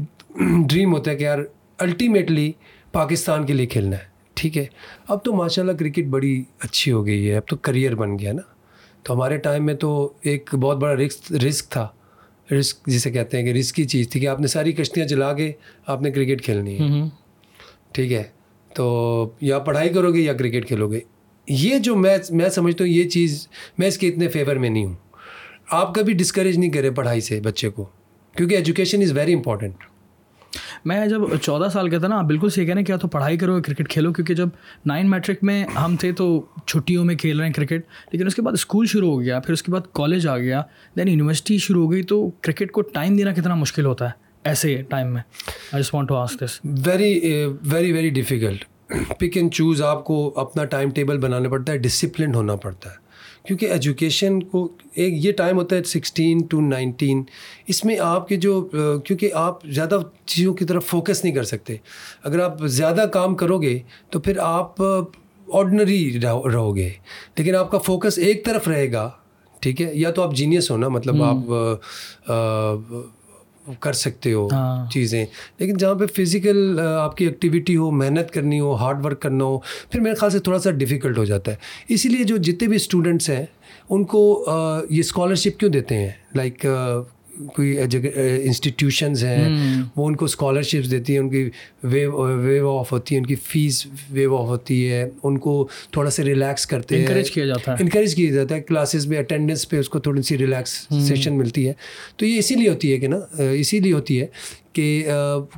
ڈریم 0.68 0.94
ہوتا 0.94 1.10
ہے 1.10 1.16
کہ 1.16 1.22
یار 1.24 1.38
الٹیمیٹلی 1.78 2.52
پاکستان 2.92 3.46
کے 3.46 3.52
لیے 3.52 3.66
کھیلنا 3.66 3.96
ہے۔ 3.96 4.09
ٹھیک 4.40 4.58
ہے۔ 4.58 4.66
اب 5.08 5.24
تو 5.24 5.32
ماشاء 5.32 5.62
اللہ 5.62 5.72
کرکٹ 5.72 6.04
بڑی 6.04 6.44
اچھی 6.60 6.92
ہو 6.92 7.06
گئی 7.06 7.30
ہے 7.30 7.36
اب 7.36 7.48
تو 7.48 7.56
کریئر 7.56 7.94
بن 7.94 8.18
گیا 8.18 8.32
نا۔ 8.32 8.42
تو 9.02 9.14
ہمارے 9.14 9.36
ٹائم 9.36 9.66
میں 9.66 9.74
تو 9.74 10.12
ایک 10.22 10.54
بہت 10.54 10.76
بڑا 10.76 10.94
رسک 10.94 11.32
رسک 11.32 11.68
تھا۔ 11.70 11.88
رسک 12.52 12.86
جسے 12.86 13.10
کہتے 13.10 13.36
ہیں 13.36 13.44
کہ 13.44 13.58
رسک 13.58 13.74
کی 13.74 13.84
چیز 13.84 14.08
تھی 14.08 14.20
کہ 14.20 14.28
آپ 14.28 14.40
نے 14.40 14.46
ساری 14.46 14.72
کشتیاں 14.72 15.06
چلا 15.06 15.32
کے 15.32 15.52
آپ 15.86 16.02
نے 16.02 16.10
کرکٹ 16.10 16.44
کھیلنی 16.44 16.78
ہے۔ 16.78 16.84
ٹھیک 17.92 18.12
ہے۔ 18.12 18.22
تو 18.74 19.30
یا 19.40 19.58
پڑھائی 19.58 19.88
کرو 19.88 20.14
گے 20.14 20.20
یا 20.20 20.32
کرکٹ 20.32 20.66
کھیلو 20.66 20.90
گے۔ 20.90 21.00
یہ 21.48 21.78
جو 21.78 21.96
میں 21.96 22.18
میں 22.30 22.48
سمجھتا 22.48 22.84
ہوں 22.84 22.90
یہ 22.90 23.08
چیز 23.08 23.48
میں 23.78 23.88
اس 23.88 23.98
کے 23.98 24.08
اتنے 24.08 24.28
فیور 24.28 24.56
میں 24.56 24.70
نہیں 24.70 24.84
ہوں۔ 24.84 24.94
آپ 25.70 25.94
کبھی 25.94 26.12
ڈسکریج 26.12 26.58
نہیں 26.58 26.70
کرے 26.70 26.90
پڑھائی 26.90 27.20
سے 27.20 27.40
بچے 27.40 27.68
کو 27.68 27.84
کیونکہ 28.36 28.54
ایجوکیشن 28.54 29.02
از 29.02 29.12
ویری 29.12 29.34
امپورٹنٹ 29.34 29.74
میں 30.84 31.06
جب 31.06 31.20
چودہ 31.42 31.68
سال 31.72 31.88
کا 31.90 31.98
تھا 31.98 32.08
نا 32.08 32.20
بالکل 32.22 32.48
صحیح 32.48 32.66
کہنا 32.66 32.82
کیا 32.82 32.96
تو 32.96 33.08
پڑھائی 33.08 33.36
کرو، 33.38 33.60
کرکٹ 33.62 33.88
کھیلو، 33.88 34.12
کیونکہ 34.12 34.34
جب 34.34 34.48
نائن 34.86 35.10
میٹرک 35.10 35.42
میں 35.42 35.64
ہم 35.76 35.96
تھے 35.96 36.12
تو 36.12 36.40
چھٹیوں 36.66 37.04
میں 37.04 37.14
کھیل 37.14 37.38
رہے 37.38 37.46
ہیں 37.46 37.52
کرکٹ، 37.54 37.84
لیکن 38.12 38.26
اس 38.26 38.34
کے 38.34 38.42
بعد 38.42 38.52
اسکول 38.52 38.86
شروع 38.86 39.10
ہو 39.12 39.20
گیا، 39.20 39.40
پھر 39.40 39.52
اس 39.52 39.62
کے 39.62 39.72
بعد 39.72 39.92
کالج 39.92 40.26
آ 40.26 40.38
گیا 40.38 40.62
دین 40.96 41.08
یونیورسٹی 41.08 41.58
شروع 41.58 41.84
ہو 41.84 41.90
گئی، 41.92 42.02
تو 42.02 42.28
کرکٹ 42.40 42.70
کو 42.72 42.82
ٹائم 42.82 43.16
دینا 43.16 43.32
کتنا 43.32 43.54
مشکل 43.54 43.86
ہوتا 43.86 44.08
ہے 44.08 44.28
ایسے 44.44 44.76
ٹائم 44.88 45.12
میں؟ 45.14 45.22
I 45.72 45.82
just 45.82 45.94
want 45.94 46.08
to 46.08 46.16
ask 46.16 46.36
this 46.40 46.58
very 46.86 47.18
very 47.62 47.92
very 47.92 48.10
difficult 48.10 48.64
pick 49.18 49.36
and 49.36 49.52
choose 49.52 49.82
آپ 49.82 50.04
کو 50.04 50.32
اپنا 50.40 50.64
ٹائم 50.64 50.90
ٹیبل 50.90 51.18
بنانا 51.18 51.48
پڑتا 51.48 51.72
ہے 51.72 51.78
ڈسپلنڈ 51.78 52.36
ہونا 52.36 52.56
پڑتا 52.56 52.90
ہے۔ 52.90 53.08
کیونکہ 53.50 53.66
ایجوکیشن 53.66 54.42
کو 54.42 54.68
ایک 54.94 55.26
یہ 55.26 55.32
ٹائم 55.32 55.58
ہوتا 55.58 55.76
ہے 55.76 55.82
سکسٹین 55.82 56.38
ٹو 56.38 56.60
نائنٹین 56.60 57.22
اس 57.66 57.84
میں 57.84 57.96
آپ 57.98 58.28
کے 58.28 58.36
جو 58.36 58.60
کیونکہ 59.04 59.30
آپ 59.34 59.66
زیادہ 59.66 59.98
چیزوں 60.26 60.54
کی 60.54 60.64
طرف 60.64 60.86
فوکس 60.86 61.24
نہیں 61.24 61.34
کر 61.34 61.42
سکتے۔ 61.42 61.76
اگر 62.24 62.40
آپ 62.40 62.66
زیادہ 62.66 63.04
کام 63.12 63.34
کرو 63.34 63.62
گے 63.62 63.78
تو 64.10 64.20
پھر 64.20 64.38
آپ 64.38 64.82
آرڈنری 65.52 66.20
رہو 66.22 66.76
گے 66.76 66.90
لیکن 67.38 67.54
آپ 67.54 67.70
کا 67.70 67.78
فوکس 67.78 68.18
ایک 68.18 68.44
طرف 68.44 68.68
رہے 68.68 68.92
گا 68.92 69.10
ٹھیک 69.60 69.82
ہے؟ 69.82 69.90
یا 69.94 70.10
تو 70.10 70.22
آپ 70.22 70.34
جینیس 70.34 70.70
ہو 70.70 70.76
نا 70.76 70.88
مطلب 70.88 71.22
آپ 71.22 71.52
کر 73.80 73.92
سکتے 73.92 74.32
ہو 74.32 74.48
ہاں۔ 74.52 74.90
چیزیں۔ 74.90 75.26
لیکن 75.58 75.76
جہاں 75.76 75.94
پہ 75.94 76.06
فزیکل 76.06 76.80
آپ 76.80 77.16
کی 77.16 77.24
ایکٹیویٹی 77.24 77.76
ہو 77.76 77.90
محنت 77.90 78.30
کرنی 78.30 78.60
ہو 78.60 78.74
ہارڈ 78.74 79.04
ورک 79.04 79.20
کرنا 79.20 79.44
ہو 79.44 79.58
پھر 79.90 80.00
میرے 80.00 80.14
خیال 80.14 80.30
سے 80.30 80.38
تھوڑا 80.38 80.58
سا 80.58 80.70
ڈیفیکلٹ 80.70 81.18
ہو 81.18 81.24
جاتا 81.24 81.52
ہے۔ 81.52 81.56
اسی 81.88 82.08
لیے 82.08 82.24
جو 82.24 82.36
جتنے 82.36 82.68
بھی 82.68 82.76
اسٹوڈنٹس 82.76 83.30
ہیں 83.30 83.46
ان 83.90 84.04
کو 84.04 84.44
یہ 84.90 85.00
اسکالرشپ 85.00 85.60
کیوں 85.60 85.70
دیتے 85.70 85.94
ہیں؟ 85.94 86.10
لائک 86.34 86.66
کوئی 87.46 87.78
انسٹیٹیوشنز 88.44 89.24
ہیں 89.24 89.48
وہ 89.96 90.06
ان 90.06 90.16
کو 90.16 90.24
اسکالرشپس 90.24 90.90
دیتی 90.90 91.12
ہیں 91.12 91.20
ان 91.20 91.30
کی 91.30 91.50
ویو 91.84 92.12
ویو 92.22 92.78
آف 92.78 92.92
ہوتی 92.92 93.14
ہے 93.14 93.20
ان 93.20 93.26
کی 93.26 93.34
فیس 93.34 93.86
ویو 94.10 94.36
آف 94.36 94.48
ہوتی 94.48 94.90
ہے 94.92 95.08
ان 95.22 95.38
کو 95.38 95.68
تھوڑا 95.90 96.10
سا 96.10 96.22
ریلیکس 96.24 96.66
کرتے 96.66 96.94
ہیں۔ 96.94 97.02
انکریج 97.02 97.30
کیا 97.30 97.46
جاتا 97.46 97.72
ہے۔ 97.72 97.76
انکریج 97.80 98.14
کیا 98.14 98.30
جاتا 98.32 98.54
ہے 98.54 98.60
کلاسز 98.60 99.06
میں 99.06 99.18
اٹینڈنس 99.18 99.68
پہ 99.68 99.78
اس 99.78 99.88
کو 99.88 99.98
تھوڑی 99.98 100.22
سی 100.22 100.38
ریلیکس 100.38 100.86
سیشن 101.08 101.38
ملتی 101.38 101.68
ہے۔ 101.68 101.72
تو 102.16 102.26
یہ 102.26 102.38
اسی 102.38 102.54
لیے 102.54 102.68
ہوتی 102.68 102.92
ہے 102.92 102.98
کہ 102.98 103.08
نا 103.08 103.42
اسی 103.42 103.80
لیے 103.80 103.92
ہوتی 103.92 104.20
ہے 104.20 104.26
کہ 104.72 105.06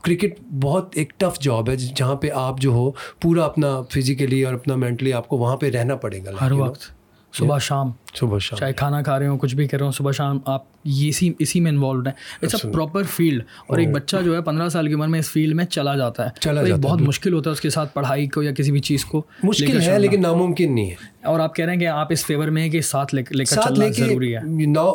کرکٹ 0.04 0.40
بہت 0.60 0.90
ایک 0.94 1.12
ٹف 1.16 1.40
جاب 1.40 1.70
ہے 1.70 1.76
جہاں 1.76 2.14
پہ 2.14 2.28
آپ 2.34 2.60
جو 2.60 2.70
ہو 2.70 2.90
پورا 2.90 3.44
اپنا 3.44 3.82
فزیکلی 3.82 4.42
اور 4.44 4.54
اپنا 4.54 4.76
مینٹلی 4.76 5.12
آپ 5.12 5.28
کو 5.28 5.36
وہاں 5.36 5.56
پہ 5.56 5.70
رہنا 5.70 5.96
پڑے 5.96 6.18
گا۔ 6.24 6.30
ہر 6.40 6.52
وقت۔ 6.52 7.01
صبح 7.32 7.58
شام۔ 7.58 7.90
صبح 8.14 8.38
شام. 8.38 8.58
چاہے 8.58 8.72
کھانا 8.72 9.02
کھا 9.02 9.18
رہے 9.18 9.26
ہوں 9.26 9.38
کچھ 9.38 9.54
بھی 9.54 9.68
کر 9.68 9.78
رہے 9.78 9.84
ہوں 9.84 9.92
صبح 9.92 10.12
شام 10.12 10.38
آپ 10.44 10.62
اسی 10.84 11.32
اسی 11.38 11.60
میں 11.60 11.70
انوالوڈ 11.70 12.06
ہیں۔ 12.06 12.14
اٹس 12.42 12.64
اے 12.64 12.72
پراپر 12.72 13.02
فیلڈ 13.02 13.42
اور 13.66 13.78
ایک 13.78 13.90
بچہ 13.90 14.16
جو 14.24 14.36
ہے 14.36 14.42
پندرہ 14.42 14.68
سال 14.68 14.88
کی 14.88 14.94
عمر 14.94 15.06
میں 15.08 15.18
اس 15.18 15.30
فیلڈ 15.30 15.54
میں 15.54 15.64
چلا 15.64 15.96
جاتا 15.96 16.24
ہے۔ 16.24 16.30
چلا 16.40 16.62
جاتا 16.62 16.80
بہت 16.80 17.00
مشکل 17.02 17.32
ہوتا 17.32 17.50
ہے 17.50 17.52
اس 17.52 17.60
کے 17.60 17.70
ساتھ 17.70 17.94
پڑھائی 17.94 18.26
کو 18.28 18.42
یا 18.42 18.52
کسی 18.52 18.72
بھی 18.72 18.80
چیز 18.80 19.04
کو 19.04 19.22
مشکل 19.42 19.80
ہے 19.80 19.98
لیکن 19.98 20.22
ناممکن 20.22 20.74
نہیں 20.74 20.90
ہے۔ 20.90 20.94
اور 21.24 21.40
آپ 21.40 21.54
کہہ 21.56 21.64
رہے 21.64 21.72
ہیں 21.72 21.80
کہ 21.80 21.86
آپ 21.86 22.06
اس 22.10 22.26
فیور 22.26 22.48
میں 22.48 22.68
کہ 22.68 22.80
ساتھ 22.80 23.14
لے 23.14 23.22
کر 23.22 23.44
چلنا 23.44 23.88
ضروری 23.88 24.36
ہے۔ 24.36 24.40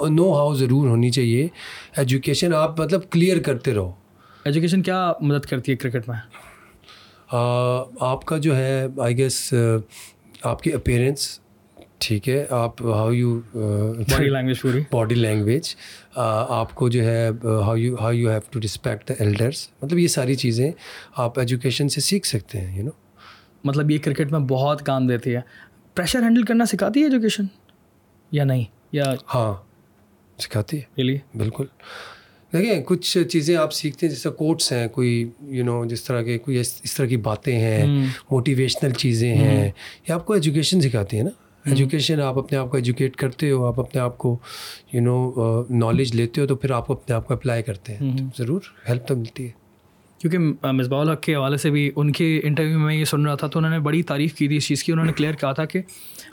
نو 0.10 0.34
ہاؤ 0.38 0.53
ضرور 0.56 0.88
ہونی 0.88 1.10
چاہیے۔ 1.10 1.48
ایجوکیشن 1.98 2.53
آپ 2.53 2.79
مطلب 2.79 3.10
کلیئر 3.10 3.39
کرتے 3.39 3.74
رہو۔ 3.74 3.91
ایجوکیشن 4.46 4.82
کیا 4.82 5.13
مدد 5.22 5.46
کرتی 5.46 5.72
ہے 5.72 5.77
کرکٹ 5.77 6.10
میں؟ 6.10 6.17
آپ 8.00 8.25
کا 8.25 8.38
جو 8.38 8.58
ہے 8.58 8.88
آئی 9.00 9.17
گیس 9.17 9.53
آپ 10.44 10.62
کی 10.62 10.74
اپیرنس 10.74 11.39
ٹھیک 12.00 12.30
ہے 12.30 12.46
آپ 12.50 12.82
ہاؤ 12.82 13.12
یو 13.12 13.39
باڈی 13.54 14.30
لینگویج 14.30 14.62
پوری۔ 14.62 14.82
باڈی 14.92 15.16
لینگویج 15.16 15.75
آپ 16.16 16.75
کو 16.75 16.89
جو 16.89 17.04
ہے 17.04 17.30
how 17.44 17.75
you 17.75 17.96
how 17.96 18.12
you 18.12 18.30
have 18.30 18.39
to 18.51 18.60
respect 18.60 19.10
the 19.10 19.13
elders 19.20 19.68
مطلب 19.82 20.00
یہ 20.00 20.08
ساری 20.08 20.36
چیزیں 20.36 20.72
آپ 21.16 21.39
ایجوکیشن 21.39 21.89
سے 21.89 22.01
سیکھ 22.01 22.27
سکتے 22.27 22.62
ہیں 22.62 22.77
یو 22.77 22.84
نو 22.84 22.92
مطلب 23.63 23.92
یہ 23.92 23.98
کرکٹ 23.98 24.32
میں 24.32 24.39
بہت 24.39 24.86
کام 24.86 25.08
دیتی 25.08 25.36
ہے۔ 25.36 25.42
پریشر 25.96 26.22
ہینڈل 26.24 26.44
کرنا 26.44 26.66
سکھاتی 26.66 27.00
ہے 27.00 27.06
ایجوکیشن 27.06 27.44
یا 28.32 28.44
نہیں؟ 28.44 28.63
یا 28.92 29.13
ہاں 29.36 29.54
سکھاتی 30.42 30.80
ہے۔ 30.80 31.18
بالکل۔ 31.38 31.66
دیکھیں 32.54 32.82
کچھ 32.86 33.18
چیزیں 33.32 33.56
آپ 33.56 33.74
سیکھتے 33.74 34.08
ہیں 34.08 34.13
جیسے 34.13 34.30
کوٹس 34.30 34.72
ہیں 34.72 34.88
کوئی 34.88 35.30
یو 35.42 35.66
نو 35.66 35.86
جس 35.86 36.04
طرح 36.04 36.22
کے 36.22 36.38
کوئی 36.38 36.60
اس 36.60 36.94
طرح 36.96 37.06
کی 37.06 37.18
باتیں 37.18 37.56
ہیں 37.60 38.06
موٹیویشنل 38.32 38.92
چیزیں 38.92 39.36
ہیں 39.36 39.72
یہ 40.08 40.13
آپ 40.13 40.25
کو 40.25 40.34
ایجوکیشن 40.34 40.82
سکھاتی 40.82 41.18
ہے 41.18 41.24
نا۔ 41.24 41.30
ایجوکیشن 41.68 42.22
آپ 42.22 42.40
اپنے 42.40 42.58
آپ 42.58 42.72
کو 42.72 42.78
ایجوکیٹ 42.78 43.16
کرتے 43.16 43.52
ہو 43.52 43.66
آپ 43.66 43.80
اپنے 43.80 44.02
آپ 44.02 44.18
کو 44.18 44.38
یو 44.94 45.02
نو 45.02 45.34
نالج 45.70 46.16
لیتے 46.16 46.42
ہو 46.42 46.48
تو 46.48 46.56
پھر 46.56 46.72
آپ 46.72 46.92
اپنے 46.92 47.16
آپ 47.16 47.28
کو 47.28 47.34
اپلائی 47.34 47.64
کرتے 47.64 47.94
ہیں۔ 47.94 48.18
ضرور 48.38 48.62
ہیلپ 48.90 49.08
تو 49.08 49.16
ملتی 49.16 49.46
ہے۔ 49.46 49.67
کیونکہ 50.22 50.68
مصباح 50.72 51.02
الحق 51.02 51.22
کے 51.22 51.36
حوالے 51.36 51.58
سے 51.58 51.70
بھی 51.70 51.92
ان 51.96 52.12
کے 52.12 52.40
انٹرویو 52.44 52.80
میں 52.80 52.96
یہ 52.96 53.06
سن 53.06 53.26
رہا 53.26 53.36
تھا 53.36 53.48
تو 53.48 53.60
انہوں 53.60 53.72
نے 53.72 53.80
بڑی 53.80 54.04
تعریف 54.04 54.34
کی 54.34 54.48
تھی 54.48 54.58
اس 54.58 54.68
چیز 54.68 54.84
کی 54.84 54.92
انہوں 54.92 55.06
نے 55.06 55.12
کلیئر 55.14 55.34
کہا 55.34 55.52
تھا 55.52 55.66
کہ 55.66 55.82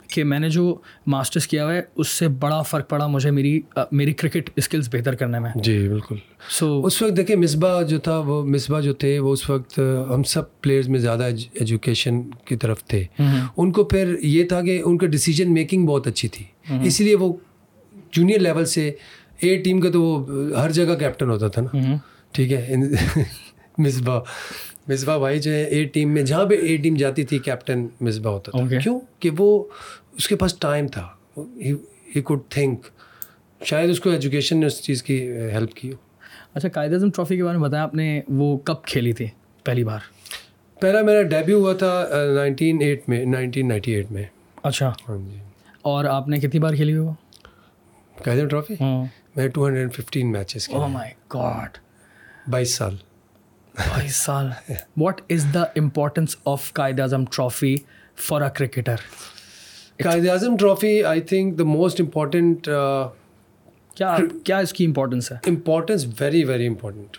کہ 0.07 0.23
میں 0.23 0.39
نے 0.39 0.49
جو 0.49 0.75
ماسٹرس 1.07 1.47
کیا 1.47 1.65
ہوا 1.65 1.73
ہے 1.73 1.81
اس 1.95 2.07
سے 2.07 2.27
بڑا 2.27 2.61
فرق 2.61 2.89
پڑا 2.89 3.07
مجھے 3.07 3.31
میری 3.31 3.61
میری 3.91 4.13
کرکٹ 4.13 4.49
اسکلس 4.55 4.89
بہتر 4.93 5.15
کرنے 5.15 5.39
میں۔ 5.39 5.49
جی 5.55 5.87
بالکل۔ 5.89 6.15
سو 6.49 6.85
اس 6.85 7.01
وقت 7.01 7.17
دیکھیں 7.17 7.35
مصباح 7.35 7.81
جو 7.81 7.99
تھا 7.99 8.17
وہ 8.19 8.43
مصباح 8.45 8.79
جو 8.79 8.93
تھے 8.93 9.19
وہ 9.19 9.33
اس 9.33 9.49
وقت 9.49 9.79
ہم 10.09 10.23
سب 10.23 10.61
پلیئرز 10.61 10.89
میں 10.89 10.99
زیادہ 10.99 11.23
ایجوکیشن 11.53 12.21
کی 12.45 12.55
طرف 12.55 12.83
تھے۔ 12.83 13.03
ان 13.57 13.71
کو 13.71 13.83
پھر 13.83 14.15
یہ 14.21 14.47
تھا 14.47 14.61
کہ 14.61 14.81
ان 14.85 14.97
کا 14.97 15.07
ڈیسیجن 15.07 15.53
میکنگ 15.53 15.85
بہت 15.85 16.07
اچھی 16.07 16.27
تھی۔ 16.27 16.45
اس 16.83 17.01
لیے 17.01 17.15
وہ 17.15 17.33
جونیئر 18.11 18.39
لیول 18.39 18.65
سے 18.65 18.91
اے 19.39 19.55
ٹیم 19.55 19.81
کا 19.81 19.91
تو 19.91 20.01
وہ 20.03 20.25
ہر 20.59 20.71
جگہ 20.71 20.95
کیپٹن 20.99 21.29
ہوتا 21.29 21.47
تھا 21.47 21.61
نا۔ 21.61 21.95
ٹھیک 22.31 22.51
ہے۔ 22.51 22.75
مصباح۔ 23.77 24.19
مصباح 24.87 25.17
بھائی 25.17 25.39
جو 25.39 25.53
ہے 25.53 25.63
اے 25.63 25.83
ٹیم 25.83 26.13
میں 26.13 26.23
جہاں 26.23 26.45
پہ 26.45 26.55
اے 26.55 26.77
ٹیم 26.77 26.95
جاتی 26.95 27.23
تھی 27.23 27.39
کیپٹن 27.39 27.87
مصباح 28.01 28.33
ہوتا 28.33 28.51
تھا۔ 28.51 28.79
کیوں؟ 28.79 28.99
کہ 29.19 29.29
وہ 29.37 29.63
اس 30.13 30.27
کے 30.27 30.35
پاس 30.35 30.57
ٹائم 30.57 30.87
تھا۔ 30.87 31.07
ہی 32.15 32.21
کوڈ 32.21 32.39
تھنک 32.49 32.85
شاید 33.65 33.89
اس 33.89 33.99
کو 33.99 34.09
ایجوکیشن 34.09 34.59
نے 34.59 34.65
اس 34.65 34.81
چیز 34.81 35.03
کی 35.03 35.31
ہیلپ 35.31 35.73
کی 35.73 35.91
ہو۔ 35.91 35.97
اچھا 36.53 36.69
قائد 36.69 36.93
اعظم 36.93 37.09
ٹرافی 37.11 37.37
کے 37.37 37.43
بارے 37.43 37.57
میں 37.57 37.69
بتایا 37.69 37.83
آپ 37.83 37.95
نے 37.95 38.21
وہ 38.29 38.57
کب 38.57 38.83
کھیلی 38.83 39.13
تھی؟ 39.13 39.27
پہلی 39.63 39.83
بار۔ 39.83 39.99
پہلا 40.79 41.01
میرا 41.01 41.21
ڈیبیو 41.21 41.59
ہوا 41.59 41.73
تھا 41.73 42.07
نائنٹین 42.35 42.77
ایٹ 42.81 43.09
میں 43.09 43.25
نائنٹین 43.25 43.67
نائنٹی 43.67 43.91
ایٹ 43.91 44.11
میں۔ 44.11 44.23
اچھا۔ 44.63 44.93
ہاں 45.09 45.17
جی۔ 45.31 45.37
اور 45.81 46.05
آپ 46.05 46.27
نے 46.27 46.39
کتنی 46.39 46.59
بار 46.59 46.73
کھیلی 46.73 46.97
وہ؟ 46.97 47.11
قائد 48.23 48.37
اعظم 48.37 48.47
ٹرافی 48.47 48.73
میں 49.35 49.47
ٹو 49.47 49.67
ہنڈریڈ 49.67 49.93
ففٹین 49.93 50.31
میچز 50.31 50.69
بائیس 52.47 52.73
سال۔ 52.73 52.95
بائیس 53.77 54.15
سال 54.15 54.47
what 54.97 55.21
is 55.31 55.45
the 55.53 55.63
importance 55.77 56.35
of 56.45 56.71
Quaid 56.73 56.99
Azam 56.99 57.23
trophy 57.31 57.75
for 58.27 58.41
a 58.41 58.49
cricketer 58.55 58.95
Quaid 60.03 60.27
Azam 60.29 60.55
trophy 60.57 61.01
I 61.03 61.21
think 61.23 61.57
the 61.59 61.63
most 61.65 62.01
important 62.01 62.69
کیا 63.95 64.15
کیا 64.45 64.57
اس 64.57 64.73
کی 64.73 64.85
امپورٹنس 64.85 65.31
ہے؟ 65.31 65.37
Importance 65.47 66.05
very 66.19 66.43
very 66.43 66.67
important 66.67 67.17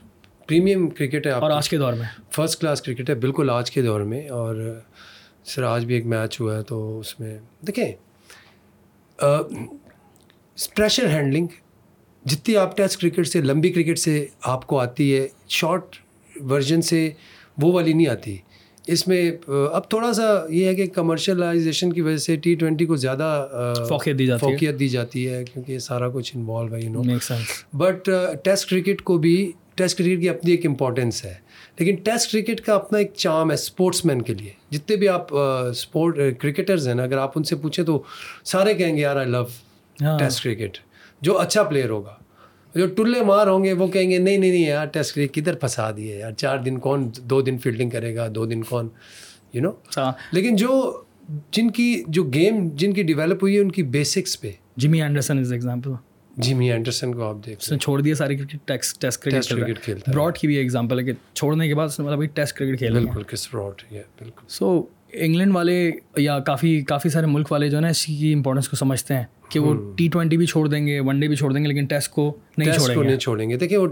premium 0.49 0.89
cricket 0.89 1.27
ہے 1.27 1.31
اور 1.33 1.51
آج 1.51 1.69
کے 1.69 1.77
دور 1.79 1.93
میں؟ 1.93 2.07
فرسٹ 2.31 2.61
کلاس 2.61 2.83
کرکٹ 2.83 3.11
ہے 3.11 3.15
بالکل 3.17 3.51
آج 3.51 3.71
کے 3.71 3.83
دور 3.83 4.01
میں 4.01 4.29
اور 4.31 4.57
سر 5.45 5.63
آج 5.63 5.85
بھی 5.85 5.95
ایک 5.95 6.07
میچ 6.07 6.41
ہوا 6.41 6.57
ہے 6.57 6.63
تو 6.63 6.99
اس 6.99 7.19
میں 7.21 7.39
دیکھیں 7.67 7.93
پریشر 10.59 11.09
ہینڈلنگ 11.09 11.47
جتنی 12.25 12.57
آپ 12.57 12.77
ٹیسٹ 12.77 13.01
کرکٹ 13.01 13.27
سے 13.27 13.41
لمبی 13.41 13.73
کرکٹ 13.73 13.99
سے 13.99 14.25
آپ 14.45 14.67
کو 14.67 14.79
آتی 14.81 15.15
ہے 15.15 15.27
شارٹ 15.49 15.97
ورژن 16.41 16.83
سے 16.83 17.11
وہ 17.63 17.73
والی 17.73 17.93
نہیں 17.93 18.07
آتی۔ 18.07 18.37
اس 18.87 19.09
میں 19.09 19.31
اب 19.73 19.91
تھوڑا 19.91 20.13
سا 20.13 20.23
یہ 20.49 20.67
ہے 20.67 20.75
کہ 20.75 20.87
کمرشلائزیشن 20.87 21.93
کی 21.93 22.01
وجہ 22.01 22.17
سے 22.17 22.37
ٹی 22.37 22.55
ٹوینٹی 22.55 22.85
کو 22.87 22.97
زیادہ 22.97 23.49
فوقیت 23.89 24.19
دی 24.19 24.27
جاتی 24.27 24.41
فوقیت 24.41 24.79
دی 24.81 24.89
جاتی 24.89 25.29
ہے 25.29 25.45
کیونکہ 25.45 25.73
یہ 25.73 25.79
سارا 25.79 26.09
کچھ 26.09 26.37
انوالو 26.37 26.75
ہے 26.75 26.81
you 26.81 26.91
know 26.91 27.03
but 27.77 28.11
test 28.45 28.71
cricket 28.71 29.03
کو 29.03 29.19
بھی 29.19 29.53
ٹیسٹ 29.75 29.99
کرکٹ 29.99 30.21
کی 30.21 30.29
اپنی 30.29 30.51
ایک 30.51 30.67
امپورٹینس 30.67 31.25
ہے۔ 31.25 31.35
لیکن 31.79 31.95
ٹیسٹ 31.95 32.33
کرکٹ 32.33 32.61
کا 32.61 32.75
اپنا 32.75 32.99
ایک 32.99 33.13
چام 33.17 33.51
ہے 33.51 33.55
اسپورٹس 33.55 34.05
مین 34.05 34.23
کے 34.23 34.35
لیے۔ 34.35 34.51
جتنے 34.71 34.97
بھی 34.97 35.09
آپ 35.09 35.35
اسپورٹ 35.35 36.19
کرکٹرز 36.39 36.89
ہیں 36.89 36.95
نا 36.95 37.03
اگر 37.03 37.19
آپ 37.19 37.33
ان 37.37 37.45
سے 37.45 37.57
پوچھیں 37.57 37.85
تو 37.85 38.03
سارے 38.45 38.75
کہیں 38.75 38.97
گے 38.97 39.01
یار 39.01 39.17
آئی 39.17 39.29
لو 39.29 39.45
ٹیسٹ 40.19 40.45
کرکٹ 40.45 40.79
جو 41.21 41.39
اچھا 41.39 41.63
پلیئر 41.63 41.91
ہوگا۔ 41.91 42.15
جو 42.75 42.87
ٹلے 42.87 43.23
مار 43.23 43.47
ہوں 43.47 43.65
گے 43.65 43.73
وہ 43.73 43.87
کہیں 43.87 44.11
گے 44.11 44.19
نہیں 44.19 44.39
نہیں 44.39 44.51
نہیں 44.51 44.67
یار 44.67 44.87
ٹیسٹ 44.87 45.15
کرکٹ 45.15 45.35
کدھر 45.35 45.55
پھنسا 45.55 45.91
دیے 45.97 46.17
یار؟ 46.19 46.33
چار 46.33 46.59
دن 46.59 46.79
کون 46.79 47.11
دو 47.23 47.41
دن 47.43 47.59
فیلڈنگ 47.59 47.91
کرے 47.91 48.15
گا 48.17 48.29
دو 48.35 48.47
دن 48.47 48.63
کون 48.63 48.89
یو 49.53 49.63
نو 49.63 50.01
لیکن 50.33 50.57
جو 50.57 51.03
جن 51.53 51.71
کی 51.71 52.03
جو 52.09 52.25
گیم 52.25 52.69
جن 52.75 52.93
کی 52.93 53.03
ڈیولپ 53.03 53.43
ہوئی 53.43 53.55
ہے 53.57 53.61
ان 53.61 53.73
کی 53.73 53.83
بیسکس 53.83 54.41
پہ۔ 54.41 54.51
Jimmy 54.77 55.03
Anderson 55.03 55.39
is 55.39 55.53
example 55.53 55.91
Jimmy 56.37 56.71
Anderson 56.73 57.13
کو 57.15 57.23
آپ 57.23 57.37
دیکھ 57.47 57.59
اس 57.63 57.73
نے 57.73 57.79
چھوڑ 57.79 58.01
دیا 58.01 58.15
ساری 58.15 58.37
ٹیسٹ 58.65 59.01
کرکٹ 59.01 59.81
کھیلتا 59.83 60.13
براڈ 60.13 60.39
کی 60.39 60.47
بھی 60.47 60.57
ایگزامپل 60.57 60.99
ہے 60.99 61.05
کہ 61.05 61.13
چھوڑنے 61.35 61.69
کے 61.69 61.75
بعد 61.75 61.87
اس 61.87 62.01
نے 62.01 62.07
مطلب 62.07 62.25
ٹیسٹ 62.35 62.57
کرکٹ 62.57 62.79
کھیلا 62.79 62.99
بالکل 63.01 63.23
کس 63.23 63.49
براڈ؟ 63.53 63.83
بالکل۔ 63.93 64.47
سو 64.49 64.83
انگلینڈ 65.13 65.55
والے 65.55 65.91
یا 66.17 66.39
کافی 66.39 66.81
کافی 66.81 67.09
سارے 67.09 67.27
ملک 67.27 67.53
والے 67.53 67.69
جو 67.69 67.77
ہے 67.77 67.83
نا 67.83 67.89
اس 67.89 68.05
کی 68.07 68.33
امپورٹنس 68.33 68.69
کو 68.69 68.77
سمجھتے 68.77 69.15
ہیں۔ 69.15 69.25
کہ 69.49 69.61
وہ 69.61 69.93
ٹی 69.97 70.09
ٹوینٹی 70.09 70.37
بھی 70.37 70.47
چھوڑ 70.47 70.69
دیں 70.69 70.87
گے 70.87 71.01
ون 71.01 71.21
ڈے 71.21 71.29
بھی 71.29 71.37
چھوڑ 71.37 71.53
دیں 71.53 71.63
گے 71.63 71.69
لیکن 71.69 71.87
ٹیسٹ 71.87 72.11
کو 72.11 72.39
نہیں 72.59 72.73
چھوڑیں 72.73 72.97
گے۔ 73.03 73.09
نہیں 73.09 73.17
چھوڑیں 73.17 73.51
گے۔ 73.51 73.57
دیکھیں 73.57 73.79
وہ 73.79 73.87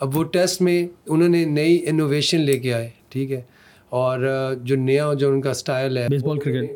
اب 0.00 0.16
وہ 0.16 0.24
ٹیسٹ 0.24 0.62
میں 0.62 0.86
انہوں 1.06 1.28
نے 1.28 1.44
نئی 1.44 1.88
انوویشن 1.88 2.40
لے 2.40 2.58
کے 2.58 2.74
آئے 2.74 2.88
ٹھیک 3.08 3.32
ہے؟ 3.32 3.40
اور 3.88 4.18
جو 4.62 4.76
نیا 4.76 5.12
جو 5.18 5.32
ان 5.32 5.40
کا 5.40 5.50
اسٹائل 5.50 5.98
ہے 5.98 6.06
بیس 6.08 6.22
بال 6.22 6.38
کرکٹ 6.38 6.70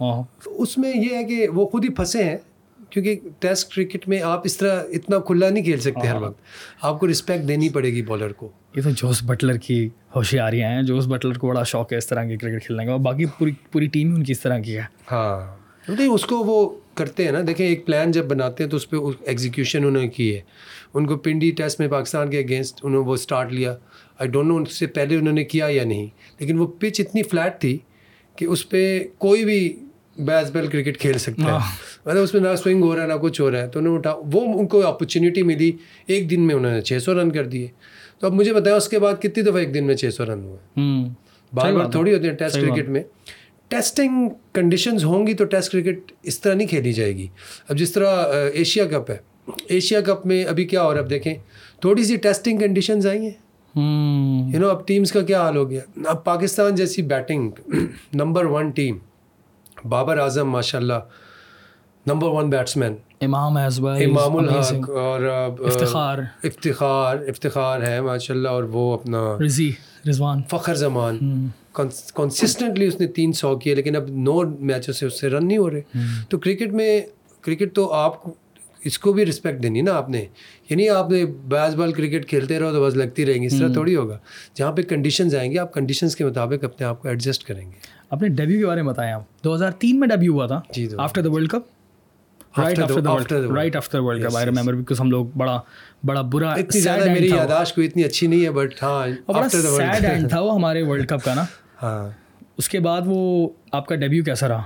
ہاں۔ 0.00 0.22
اس 0.46 0.78
میں 0.78 0.92
یہ 0.96 1.16
ہے 1.16 1.24
کہ 1.24 1.48
وہ 1.48 1.66
خود 1.68 1.84
ہی 1.84 1.88
پھنسے 1.88 2.24
ہیں 2.24 2.36
کیونکہ 2.90 3.18
ٹیسٹ 3.38 3.74
کرکٹ 3.74 4.08
میں 4.08 4.20
آپ 4.22 4.40
اس 4.44 4.56
طرح 4.56 4.82
اتنا 4.92 5.18
کھلا 5.18 5.48
نہیں 5.48 5.64
کھیل 5.64 5.80
سکتے 5.80 6.06
ہر 6.06 6.22
وقت۔ 6.22 6.40
آپ 6.80 7.00
کو 7.00 7.10
رسپیکٹ 7.10 7.48
دینی 7.48 7.68
پڑے 7.68 7.92
گی 7.92 8.02
بالر 8.02 8.32
کو۔ 8.32 8.48
یہ 8.76 8.82
تو 8.82 8.90
جوس 8.90 9.22
بٹلر 9.26 9.56
کی 9.56 9.88
ہوشیاریاں 10.16 10.70
ہیں۔ 10.70 10.82
جوس 10.82 11.06
بٹلر 11.06 11.38
کو 11.38 11.48
بڑا 11.48 11.62
شوق 11.62 11.92
ہے 11.92 11.98
اس 11.98 12.06
طرح 12.06 12.24
کی 12.24 12.36
کرکٹ 12.36 12.66
کھیلنے 12.66 12.86
کا 12.86 12.96
باقی 12.96 13.24
پوری 13.24 13.52
پوری 13.72 13.86
ٹیم 13.86 14.10
ہی 14.10 14.14
ان 14.14 14.24
کی 14.24 14.32
اس 14.32 14.40
طرح 14.40 14.58
کی 14.58 14.76
ہے۔ 14.76 14.82
ہاں۔ 15.12 15.60
نہیں 15.98 16.08
اس 16.08 16.26
کو 16.26 16.36
وہ 16.38 16.70
کرتے 16.94 17.24
ہیں 17.24 17.32
نا۔ 17.32 17.38
دیکھیں 17.46 17.66
ایک 17.66 17.86
پلان 17.86 18.10
جب 18.10 18.24
بناتے 18.24 18.62
ہیں 18.64 18.70
تو 18.70 18.76
اس 18.76 18.90
پہ 18.90 18.96
ایگزیکیوشن 19.26 19.78
انہوں 19.78 20.02
نے 20.02 20.08
کی 20.08 20.34
ہے۔ 20.34 20.40
ان 20.94 21.06
کو 21.06 21.16
پنڈی 21.16 21.50
ٹیسٹ 21.50 21.80
میں 21.80 21.88
پاکستان 21.88 22.30
کے 22.30 22.38
اگینسٹ 22.38 22.80
انہوں 22.82 23.02
نے 23.02 23.08
وہ 23.08 23.14
اسٹارٹ 23.14 23.52
لیا۔ 23.52 23.76
آئی 24.18 24.28
ڈونٹ 24.28 24.48
نو 24.48 24.56
اس 24.56 24.78
سے 24.78 24.86
پہلے 24.86 25.16
انہوں 25.16 25.34
نے 25.34 25.44
کیا 25.44 25.66
یا 25.70 25.84
نہیں۔ 25.84 26.06
لیکن 26.38 26.58
وہ 26.58 26.66
پچ 26.66 27.00
اتنی 27.00 27.22
فلیٹ 27.22 27.60
تھی 27.60 27.78
کہ 28.36 28.44
اس 28.44 28.68
پہ 28.68 29.04
کوئی 29.18 29.44
بھی 29.44 29.76
بیس 30.18 30.50
بیل 30.50 30.66
کرکٹ 30.66 30.98
کھیل 30.98 31.18
سکتا 31.18 31.52
ہے۔ 31.52 31.58
مطلب 32.04 32.22
اس 32.22 32.34
میں 32.34 32.42
نہ 32.42 32.56
سوئنگ 32.56 32.82
ہو 32.82 32.96
رہا 32.96 33.02
ہے 33.02 33.08
نہ 33.08 33.14
کچھ 33.22 33.40
ہو 33.40 33.50
رہا 33.50 33.62
ہے۔ 33.62 33.68
تو 33.68 33.78
انہوں 33.78 33.92
نے 33.92 33.98
اٹھا 33.98 34.14
وہ 34.32 34.58
ان 34.60 34.66
کو 34.66 34.86
اپرچونیٹی 34.86 35.42
ملی۔ 35.42 35.72
ایک 36.06 36.30
دن 36.30 36.40
میں 36.40 36.54
انہوں 36.54 36.72
نے 36.72 36.80
چھ 36.80 36.98
سو 37.02 37.22
رن 37.22 37.30
کر 37.30 37.46
دیے۔ 37.46 37.66
تو 38.18 38.26
اب 38.26 38.32
مجھے 38.32 38.52
بتایا 38.54 38.76
اس 38.76 38.88
کے 38.88 38.98
بعد 38.98 39.14
کتنی 39.22 39.42
دفعہ 39.42 39.56
ایک 39.56 39.74
دن 39.74 39.86
میں 39.86 39.94
چھ 39.94 40.14
سو 40.14 40.26
رن 40.26 40.44
ہوئے؟ 40.44 40.56
بار 41.52 41.72
بار 41.72 41.90
تھوڑی 41.90 42.14
ہوتی 42.14 42.28
ہیں 42.28 42.34
ٹیسٹ 42.34 42.56
کرکٹ 42.60 42.88
میں۔ 42.88 43.02
ٹیسٹنگ 43.70 44.28
کنڈیشنز 44.52 45.04
ہوں 45.04 45.26
گی 45.26 45.34
تو 45.34 45.44
ٹیسٹ 45.44 45.72
کرکٹ 45.72 46.12
اس 46.22 46.40
طرح 46.40 46.54
نہیں 46.54 46.68
کھیلی 46.68 46.92
جائے 46.92 47.16
گی۔ 47.16 47.26
اب 47.68 47.76
جس 47.76 47.92
طرح 47.92 48.26
ایشیا 48.52 48.86
کپ 48.86 49.10
ہے۔ 49.10 49.16
ایشیا 49.68 50.00
کپ 50.00 50.26
میں 50.26 50.44
ابھی 50.44 50.64
کیا 50.64 50.82
ہو 50.82 50.88
رہا 50.88 50.98
ہے؟ 50.98 51.04
اب 51.04 51.10
دیکھیں 51.10 51.34
تھوڑی 51.80 52.04
سی 52.04 52.16
ٹیسٹنگ 52.16 52.58
کنڈیشنز 52.58 53.06
آئی 53.06 53.18
ہیں۔ 53.18 54.50
یو 54.54 54.60
نو 54.60 54.68
اب 54.68 54.86
ٹیمس 54.86 55.12
کا 55.12 55.22
کیا 55.22 55.42
حال 55.42 55.56
ہو 55.56 55.70
گیا؟ 55.70 55.80
اب 56.04 56.24
پاکستان 56.24 56.74
جیسی 56.74 57.02
batting 57.02 57.50
number 58.14 58.44
one 58.44 58.70
team 58.70 58.98
Babar 59.88 60.18
Azam 60.18 60.50
ماشاء 60.50 60.78
اللہ 60.78 60.94
نمبر 62.06 62.28
ون 62.28 62.50
بیٹسمین 62.50 62.94
امام 63.20 63.56
امام 63.56 64.36
الحق 64.36 64.90
اور 64.90 65.20
افتخار۔ 65.64 66.18
افتخار 66.42 67.16
افتخار 67.28 67.82
ہے 67.82 68.00
ماشاء 68.00 68.34
اللہ 68.34 68.48
اور 68.48 68.62
وہ 68.62 68.94
اپنا 68.94 69.36
رضی۔ 69.44 69.72
رضوان. 70.08 70.42
فخر 70.50 70.74
زمان. 70.74 71.18
کنسسٹنٹلی 71.74 72.86
اس 72.86 73.00
نے 73.00 73.06
تین 73.16 73.32
سو 73.32 73.54
کیے 73.58 73.74
لیکن 73.74 73.96
اب 73.96 74.08
نو 74.10 74.40
میچوں 74.60 74.94
سے 74.94 75.06
اس 75.06 75.20
سے 75.20 75.28
رن 75.30 75.46
نہیں 75.48 75.58
ہو 75.58 75.70
رہے. 75.70 75.80
تو 76.28 76.38
کرکٹ 76.38 76.72
میں 76.72 77.00
کرکٹ 77.44 77.74
تو 77.74 77.90
آپ 77.92 78.28
اس 78.84 78.98
کو 78.98 79.12
بھی 79.12 79.24
رسپیکٹ 79.26 79.62
دینی 79.62 79.80
نا 79.80 79.94
آپ 79.94 80.08
نے. 80.10 80.24
یعنی 80.70 80.88
آپ 80.88 81.10
نے 81.10 81.24
بیس 81.48 81.74
بال 81.74 81.92
کرکٹ 81.92 82.28
کھیلتے 82.28 82.58
رہو 82.60 82.72
تو 82.72 82.84
بس 82.84 82.94
لگتی 82.96 83.26
رہیں 83.26 83.40
گی 83.40 83.46
اس 83.46 83.58
طرح 83.58 83.72
تھوڑی 83.72 83.96
ہوگا. 83.96 84.18
جہاں 84.54 84.72
پہ 84.72 84.82
کنڈیشنز 84.88 85.34
آئیں 85.34 85.50
گے 85.52 85.58
آپ 85.58 85.72
کنڈیشنز 85.74 86.16
کے 86.16 86.24
مطابق 86.24 86.64
اپنے 86.64 86.86
آپ 86.86 87.02
کو 87.02 87.08
ایڈجسٹ 87.08 87.44
کریں 87.44 87.64
گے. 87.64 87.76
اپنے 88.10 88.28
ڈیبیو 88.28 88.58
کے 88.60 88.66
بارے 88.66 88.82
میں 88.82 88.90
بتائیں 88.92 89.12
آپ. 89.12 89.22
دو 89.44 89.54
ہزار 89.54 89.70
تین 89.80 90.00
میں 90.00 90.08
ڈیبیو 90.08 90.32
ہوا 90.32 90.46
تھا. 90.46 90.60
جی 90.74 90.88
after 90.98 91.22
the 91.22 91.30
world 91.30 91.50
cup 91.50 91.68
right 92.54 93.76
after 93.76 93.98
world 93.98 94.26
cup 94.26 94.36
I 94.36 94.46
remember 94.46 94.72
because 94.72 95.00
ہم 95.00 95.10
لوگ 95.10 95.26
بڑا 95.36 95.58
بڑا 96.04 96.20
برا 96.22 96.52
اتنی 96.52 96.80
زیادہ 96.80 97.10
میری 97.10 97.28
یاداشت 97.28 97.74
کوئی 97.74 97.86
اتنی 97.86 98.04
اچھی 98.04 98.26
نہیں 98.26 98.44
ہے 98.44 98.50
بٹ 98.50 98.82
ہاں 98.82 99.06
بڑا 99.26 99.48
سیڈ 99.48 100.04
اینڈ 100.04 100.28
تھا 100.30 100.40
وہ 100.40 100.54
ہمارے 100.54 100.82
ورلڈ 100.82 101.08
کپ 101.08 101.24
کا 101.24 101.34
نا 101.34 101.44
ہاں 101.82 102.10
اس 102.58 102.68
کے 102.68 102.80
بعد 102.80 103.02
وہ 103.06 103.48
آپ 103.72 103.86
کا 103.86 103.94
ڈیبیو 103.94 104.24
کیسا 104.24 104.48
رہا 104.48 104.62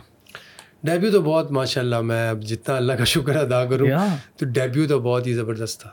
ڈیبیو 0.82 1.10
تو 1.12 1.20
بہت 1.22 1.50
ماشاء 1.52 1.80
اللہ 1.80 2.00
میں 2.00 2.28
اب 2.28 2.42
جتنا 2.42 2.76
اللہ 2.76 2.92
کا 2.92 3.04
شکر 3.04 3.36
ادا 3.36 3.64
کروں 3.64 3.88
تو 4.36 4.46
ڈیبیو 4.46 4.86
تو 4.88 5.00
بہت 5.00 5.26
ہی 5.26 5.34
زبردست 5.34 5.80
تھا 5.80 5.90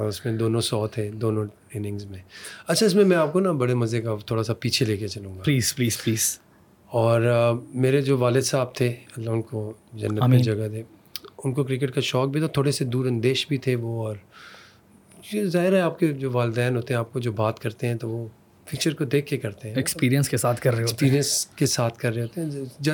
اس 0.00 0.24
میں 0.24 0.36
دونوں 0.38 0.60
سو 0.60 0.86
تھے 0.86 1.10
دونوں 1.14 1.44
اننگز 1.74 2.06
میں 2.06 2.20
اچھا 2.68 2.86
اس 2.86 2.94
میں 2.94 3.04
میں 3.04 3.16
آپ 3.16 3.32
کو 3.32 3.40
نا 3.40 3.52
بڑے 3.52 3.74
مزے 3.74 4.00
کا 4.02 4.16
تھوڑا 4.26 4.42
سا 4.42 4.54
پیچھے 4.54 4.86
لے 4.86 4.96
کے 4.96 5.08
چلوں 5.08 5.36
گا 5.36 5.42
پلیز 5.42 5.74
پلیز 5.74 6.02
پلیز 6.04 6.38
اور 6.90 7.20
میرے 7.74 8.00
جو 8.02 8.18
والد 8.18 8.42
صاحب 8.42 8.74
تھے 8.74 8.88
اللہ 9.16 9.30
ان 9.30 9.42
کو 9.42 9.72
جنت 9.92 10.28
میں 10.28 10.38
جگہ 10.38 10.68
دے 10.68 10.82
ان 11.44 11.52
کو 11.52 11.64
کرکٹ 11.64 11.90
کا 11.90 12.00
شوق 12.00 12.28
بھی 12.28 12.40
تھا 12.40 12.46
تھوڑے 12.46 12.72
سے 12.72 12.84
دور 12.84 13.06
اندیش 13.06 13.48
بھی 13.48 13.56
تھے 13.58 13.74
وہ 13.74 14.06
اور 14.06 14.16
ظاہر 15.44 15.72
ہے 15.72 15.80
آپ 15.80 15.98
کے 15.98 16.06
جو 16.06 16.30
والدین 16.32 16.76
ہوتے 16.76 16.94
ہیں 16.94 16.98
آپ 16.98 17.12
کو 17.12 17.18
جو 17.20 17.32
بات 17.32 17.60
کرتے 17.60 17.86
ہیں 17.86 17.94
تو 17.94 18.08
وہ 18.08 18.26
پکچر 18.64 18.94
کو 18.94 19.04
دیکھ 19.04 19.26
کے 19.26 19.36
کرتے 19.36 19.68
ہیں۔ 19.68 19.76
ایکسپیرینس 19.76 20.28
کے 20.28 20.36
ساتھ 20.36 20.60
کر 20.60 20.72
رہے 20.74 20.80
ایکسپیرینس 20.80 21.46
کے 21.46 21.66
ساتھ 21.66 21.98
کر 21.98 22.14
رہے 22.14 22.22
ہوتے 22.22 22.40
ہیں۔ 22.40 22.50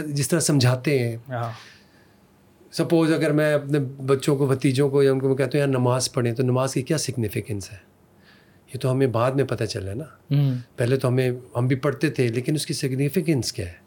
جس 0.07 0.29
طرح 0.29 0.41
سمجھاتے 0.41 0.99
ہیں۔ 0.99 1.17
سپوز 2.73 3.13
اگر 3.13 3.33
میں 3.33 3.55
اپنے 3.55 3.79
بچوں 4.07 4.37
کو 4.37 4.47
بھتیجوں 4.47 4.89
کو 4.89 5.03
یا 5.03 5.13
ان 5.13 5.19
کو 5.19 5.29
میں 5.29 5.37
کہتا 5.37 5.51
ہوں 5.55 5.61
یار 5.61 5.69
نماز 5.69 6.13
پڑھیں 6.13 6.33
تو 6.33 6.43
نماز 6.43 6.75
کی 6.75 6.83
کیا 6.83 6.99
سگنیفیکنس 6.99 7.73
ہے؟ 7.73 7.79
یہ 8.75 8.79
تو 8.79 8.93
ہمیں 8.93 9.07
بعد 9.07 9.31
میں 9.31 9.45
پتہ 9.45 9.65
چلا 9.65 9.95
نا۔ 9.95 10.05
پہلے 10.77 10.97
تو 10.97 11.09
ہمیں 11.09 11.31
ہم 11.57 11.67
بھی 11.67 11.77
پڑھتے 11.77 12.11
تھے 12.11 12.29
لیکن 12.29 12.55
اس 12.55 12.67
کی 12.67 12.75
سگنیفیکنس 12.75 13.53
کیا 13.53 13.67
ہے؟ 13.67 13.87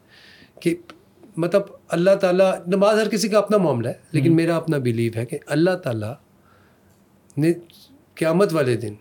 کہ 0.60 0.75
مطلب 1.39 1.62
اللہ 1.89 2.15
تعالیٰ 2.15 2.51
نماز 2.67 3.00
ہر 3.00 3.10
کسی 3.10 3.29
کا 3.29 3.38
اپنا 3.38 3.58
معاملہ 3.58 3.88
ہے 3.88 3.93
لیکن 4.12 4.36
میرا 4.36 4.55
اپنا 4.55 4.77
بلیو 4.77 5.12
ہے 5.15 5.25
کہ 5.25 5.38
اللہ 5.46 5.75
تعالیٰ 5.84 6.13
نے 7.38 7.53
قیامت 8.15 8.53
والے 8.53 8.77
دن 8.77 8.93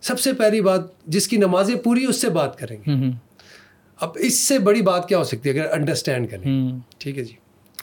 سب 0.00 0.20
سے 0.20 0.32
پہلی 0.32 0.60
بات 0.60 0.80
جس 1.06 1.28
کی 1.28 1.36
نمازیں 1.36 1.74
پوری 1.74 2.04
اس 2.04 2.20
سے 2.20 2.28
بات 2.28 2.58
کریں 2.58 2.76
گے۔ 2.76 2.90
اب 4.00 4.10
اس 4.14 4.48
سے 4.48 4.58
بڑی 4.58 4.82
بات 4.82 5.08
کیا 5.08 5.18
ہو 5.18 5.24
سکتی 5.24 5.48
ہے 5.48 5.60
اگر 5.60 5.72
انڈرسٹینڈ 5.72 6.30
کریں۔ 6.30 6.68
ٹھیک 6.98 7.18
ہے 7.18 7.24
جی۔ 7.24 7.34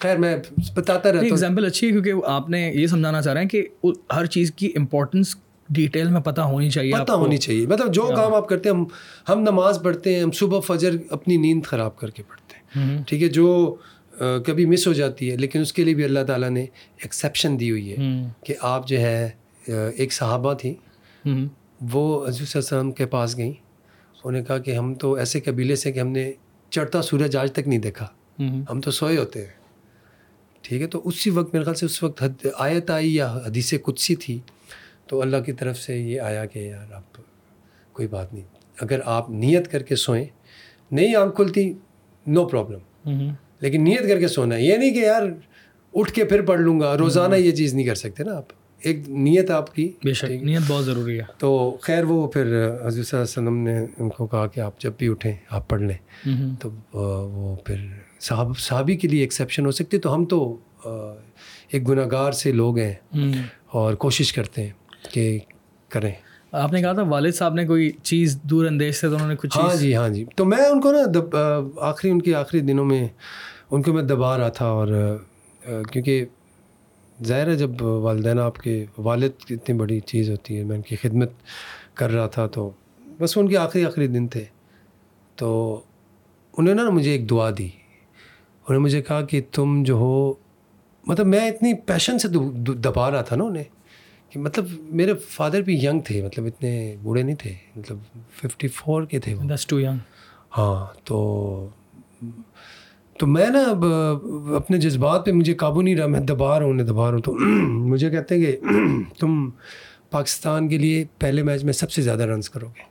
خیر 0.02 0.18
میں 0.18 0.36
بتاتا 0.76 1.10
رہتا 1.10 1.20
ہوں۔ 1.20 1.26
ایگزامپل 1.26 1.66
اچھی 1.66 1.88
ہے 1.88 1.92
کیونکہ 1.92 2.14
آپ 2.26 2.50
نے 2.50 2.72
یہ 2.76 2.88
سمجھانا 2.88 3.22
چاہ 3.22 3.34
رہے 3.34 3.42
ہیں 3.42 3.50
کہ 3.50 3.68
ہر 4.16 4.26
چیز 4.26 4.52
کی 4.52 4.72
امپورٹنس 4.76 5.36
ڈیٹیل 5.70 6.10
میں 6.10 6.22
پتہ 6.22 6.42
ہونی 6.42 6.70
چاہیے 6.70 6.94
پتہ 6.94 7.12
ہونی 7.12 7.38
چاہیے۔ 7.38 7.68
مطلب 7.68 7.94
جو 7.94 8.10
کام 8.16 8.34
آپ 8.34 8.50
کرتے 8.50 8.70
ہیں 8.70 8.76
ہم 8.76 8.86
ہم 9.30 9.42
نماز 9.42 9.80
پڑھتے 9.84 10.16
ہیں 10.16 10.24
ہم 10.24 10.32
صبح 10.32 10.60
فجر 10.60 10.92
اپنی 11.10 11.38
نیند 11.38 11.64
خراب 11.66 11.98
کر 11.98 12.10
کے 12.10 12.24
پڑھتے 12.24 12.80
ہیں۔ 12.80 13.04
ٹھیک 13.08 13.24
ہے 13.24 13.28
جو 13.28 13.76
کبھی 14.20 14.66
مس 14.66 14.88
ہو 14.88 14.94
جاتی 14.94 15.32
ہے 15.32 15.36
لیکن 15.38 15.62
اس 15.62 15.74
کے 15.74 15.84
لیے 15.84 15.94
بھی 15.94 16.04
اللہ 16.04 16.20
تعالیٰ 16.28 16.50
نے 16.50 16.62
ایکسیپشن 16.98 17.60
دی 17.60 17.72
ہوئی 17.72 17.92
ہے 17.92 17.96
کہ 18.46 18.54
آپ 18.62 18.88
جو 18.88 19.00
ہے 19.00 19.30
ایک 19.96 20.14
صحابہ 20.14 20.54
تھیں۔ 20.54 20.74
وہ 21.94 22.28
حضرت 22.28 22.56
وسلم 22.56 22.92
کے 22.92 23.06
پاس 23.06 23.38
گئیں۔ 23.38 23.52
انہوں 23.52 24.32
نے 24.32 24.44
کہا 24.44 24.58
کہ 24.58 24.72
ہم 24.72 24.94
تو 24.94 25.14
ایسے 25.14 25.40
قبیلے 25.40 25.76
سے 25.76 25.92
کہ 25.92 26.00
ہم 26.00 26.08
نے 26.08 26.32
چڑھتا 26.70 27.02
سورج 27.02 27.36
آج 27.36 27.52
تک 27.52 27.68
نہیں 27.68 27.80
دیکھا۔ 27.80 28.08
ہم 28.72 28.82
تو 28.82 28.92
سوئے 28.92 29.18
ہوتے 29.18 29.40
ہیں۔ 29.40 29.54
ٹھیک 30.62 30.82
ہے 30.82 30.88
تو 30.88 31.02
اسی 31.06 31.30
وقت 31.30 31.54
میرے 31.54 31.64
خیال 31.64 31.76
سے 31.76 31.86
اس 31.86 32.04
وقت 32.04 32.24
آیت 32.58 32.90
آئی 32.92 33.16
یا 33.16 33.38
حدیث 33.46 33.74
کچھ 33.82 34.12
تھی۔ 34.20 34.40
تو 35.08 35.22
اللہ 35.22 35.38
کی 35.38 35.54
طرف 35.54 35.78
سے 35.80 35.98
یہ 35.98 36.22
آیا 36.22 36.46
کہ 36.46 36.60
یار 36.60 36.92
آپ 36.92 37.18
کوئی 37.94 38.08
بات 38.08 38.34
نہیں۔ 38.34 38.44
اگر 38.82 39.00
آپ 39.06 39.30
نیت 39.30 39.72
کر 39.72 39.84
کے 39.84 39.96
سوئیں 39.96 40.26
نہیں 40.92 41.16
آنکھ 41.16 41.36
کھلتی 41.36 41.74
نو 42.28 42.46
پرابلم 42.46 42.80
لیکن 43.60 43.84
نیت 43.84 44.08
کر 44.08 44.20
کے 44.20 44.28
سونا 44.28 44.56
ہے۔ 44.56 44.62
یہ 44.62 44.78
نہیں 44.78 44.94
کہ 44.94 45.00
یار 45.00 45.22
اٹھ 45.94 46.14
کے 46.14 46.24
پھر 46.26 46.42
پڑھ 46.42 46.60
لوں 46.62 46.80
گا 46.80 46.98
روزانہ 46.98 47.36
یہ 47.36 47.52
چیز 47.52 47.74
نہیں 47.74 47.86
کر 47.86 47.96
سکتے 47.96 48.24
نا 48.24 48.38
آپ۔ 48.38 48.46
ایک 48.80 49.10
نیت 49.10 49.52
آپ 49.52 49.76
کی 49.76 49.92
بے 50.04 50.14
شک 50.14 50.26
نیت 50.26 50.62
بہت 50.68 50.86
ضروری 50.86 51.20
ہے۔ 51.20 51.24
تو 51.38 51.78
خیر 51.82 52.04
وہ 52.04 52.28
پھر 52.28 52.46
حضرت 52.86 53.08
صلی 53.08 53.20
اللہ 53.20 53.22
علیہ 53.22 53.22
وسلم 53.22 53.58
نے 53.58 53.86
ان 53.98 54.10
کو 54.10 54.28
کہا 54.28 54.48
کہ 54.48 54.60
آپ 54.60 54.80
جب 54.80 54.92
بھی 54.98 55.08
اٹھیں 55.08 55.34
آپ 55.50 55.70
پڑھ 55.70 55.82
لیں۔ 55.82 56.30
تو 56.60 56.70
وہ 56.94 57.56
پھر 57.56 57.76
صحاب 58.20 58.58
صحابی 58.58 58.96
کے 58.96 59.08
لیے 59.08 59.22
ایکسیپشن 59.22 59.66
ہو 59.66 59.72
سکتی 59.72 59.98
تو 59.98 60.16
ہم 60.16 60.26
تو 60.26 60.58
ایک 61.72 61.90
گناہ 61.90 62.06
گار 62.12 62.32
سے 62.32 62.52
لوگ 62.52 62.78
ہیں۔ 62.78 62.94
اور 63.68 63.94
کوشش 63.94 64.34
کرتے 64.34 64.64
ہیں 64.64 64.72
کہ 65.12 65.40
کریں۔ 65.90 66.12
آپ 66.56 66.74
نے 66.74 66.82
کہا 66.82 66.94
تھا 66.94 67.02
والد 67.02 67.34
صاحب 67.34 67.54
نے 67.54 67.66
کوئی 67.66 67.92
چیز 68.04 68.38
دور 68.44 68.66
اندیش 68.66 68.96
سے 68.96 69.10
تو 69.10 69.16
انہوں 69.16 69.28
نے 69.28 69.36
کچھ 69.36 69.58
ہاں 69.58 69.76
جی 69.76 69.96
ہاں 69.96 70.10
جی۔ 70.10 70.26
تو 70.36 70.46
میں 70.46 70.66
ان 70.66 70.82
کو 70.82 70.92
نا 70.92 71.30
آخری 71.82 72.12
ان 72.12 72.22
کے 72.22 72.36
آخری 72.36 72.60
دنوں 72.60 72.86
میں 72.86 73.08
ان 73.72 73.82
کو 73.82 73.94
میں 73.94 74.04
دبا 74.04 74.38
رہا 74.38 74.50
تھا 74.50 74.66
اور 74.66 74.88
کیونکہ 75.92 76.26
ظاہر 77.26 77.48
ہے 77.48 77.56
جب 77.56 77.82
والدین 77.82 78.40
آپ 78.40 78.58
کے 78.58 78.86
والد 78.98 79.32
اتنی 79.50 79.76
بڑی 79.76 80.00
چیز 80.00 80.30
ہوتی 80.30 80.58
ہے 80.58 80.64
میں 80.64 80.76
ان 80.76 80.82
کی 80.82 80.96
خدمت 80.96 81.32
کر 81.94 82.10
رہا 82.10 82.28
تھا 82.28 82.48
تو 82.48 82.70
بس 83.20 83.38
ان 83.38 83.48
کے 83.48 83.58
آخری 83.58 83.86
آخری 83.86 84.08
دن 84.08 84.28
تھے۔ 84.28 84.46
تو 85.36 85.82
انہوں 86.58 86.76
نے 86.76 86.84
نا 86.84 86.90
مجھے 86.90 87.12
ایک 87.12 87.30
دعا 87.30 87.50
دی 87.50 87.66
انہوں 87.66 88.74
نے 88.74 88.78
مجھے 88.78 89.02
کہا 89.02 89.22
کہ 89.22 89.42
تم 89.52 89.84
جو 89.84 89.96
ہو 89.96 90.34
مطلب 91.08 91.28
میں 91.28 91.48
اتنی 91.50 91.74
پیشن 91.74 92.20
سے 92.20 92.28
دبا 92.74 93.12
رہا 93.12 93.22
تھا 93.22 93.36
نا 93.36 93.44
انہیں۔ 93.44 93.64
کہ 94.36 94.42
مطلب 94.42 94.66
میرے 94.80 95.14
فادر 95.14 95.62
بھی 95.62 95.86
ینگ 95.86 96.00
تھے 96.00 96.26
مطلب 96.26 96.46
اتنے 96.46 96.96
بوڑھے 97.04 97.24
نہیں 97.24 97.36
تھے 97.36 97.54
مطلب 97.76 97.98
ففٹی 98.34 98.68
فور 98.68 99.04
کے 99.04 99.20
تھے 99.20 99.36
ٹو 99.68 99.80
ینگ 99.80 99.98
ہاں 100.58 100.86
تو 101.04 101.70
تو 103.20 103.28
میں 103.28 103.48
نا 103.48 103.60
اب 103.60 103.86
اپنے 104.56 104.78
جذبات 104.78 105.26
پہ 105.26 105.32
مجھے 105.32 105.54
قابو 105.54 105.82
نہیں 105.82 105.96
رہا 105.96 106.08
میں 106.08 106.20
دبا 106.20 106.60
رہا 106.60 106.66
ہوں 106.66 106.74
انہیں 106.74 106.88
دبا 106.88 107.06
رہا 107.06 107.16
ہوں۔ 107.16 107.22
تو 107.22 107.36
مجھے 107.70 108.10
کہتے 108.10 108.36
ہیں 108.36 108.46
کہ 108.46 108.60
تم 109.20 109.50
پاکستان 110.12 110.68
کے 110.68 110.78
لیے 110.78 111.06
پہلے 111.20 111.44
میچ 111.44 111.64
میں 111.64 111.74
سب 111.74 111.92
سے 111.92 112.02
زیادہ 112.02 112.24
رنس 112.24 112.50
کرو 112.50 112.68
گے۔ 112.68 112.84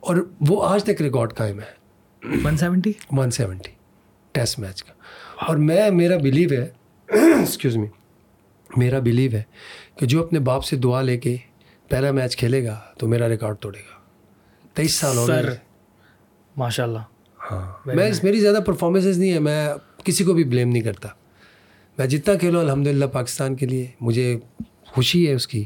اور 0.00 0.16
وہ 0.48 0.64
آج 0.64 0.84
تک 0.84 1.02
ریکارڈ 1.02 1.34
قائم 1.34 1.60
ہے۔ 1.60 2.38
One 2.44 2.56
seventy 2.56 2.92
one 3.10 3.30
seventy 3.30 3.70
test 4.32 4.58
match 4.58 4.82
کا۔ 4.82 4.92
اور 5.46 5.56
میں 5.56 5.90
میرا 5.90 6.16
بلیو 6.16 6.48
ہے 6.52 6.68
ایکسکیوز 7.08 7.76
می 7.76 7.86
میرا 8.76 8.98
بلیو 8.98 9.30
ہے 9.32 9.42
کہ 9.96 10.06
جو 10.06 10.24
اپنے 10.24 10.38
باپ 10.38 10.64
سے 10.64 10.76
دعا 10.76 11.02
لے 11.02 11.16
کے 11.16 11.36
پہلا 11.88 12.10
میچ 12.10 12.36
کھیلے 12.36 12.64
گا 12.64 12.80
تو 12.98 13.08
میرا 13.08 13.28
ریکارڈ 13.28 13.56
توڑے 13.60 13.78
گا۔ 13.78 13.98
تیئیس 14.74 14.94
سال 14.94 15.16
ہو 15.16 15.28
گئے 15.28 15.42
ماشاء 16.56 16.84
اللہ 16.84 16.98
ہاں۔ 17.50 17.72
میں 17.86 18.10
میری 18.22 18.40
زیادہ 18.40 18.58
پرفارمنسز 18.66 19.18
نہیں 19.18 19.32
ہے 19.32 19.38
میں 19.38 19.68
کسی 20.04 20.24
کو 20.24 20.32
بھی 20.32 20.44
بلیم 20.44 20.68
نہیں 20.68 20.82
کرتا۔ 20.82 21.08
میں 21.98 22.06
جتنا 22.06 22.34
کھیلوں 22.34 22.60
الحمد 22.60 22.86
للہ 22.86 23.04
پاکستان 23.04 23.54
کے 23.54 23.66
لیے 23.66 23.86
مجھے 24.00 24.38
خوشی 24.86 25.28
ہے 25.28 25.34
اس 25.34 25.46
کی۔ 25.46 25.64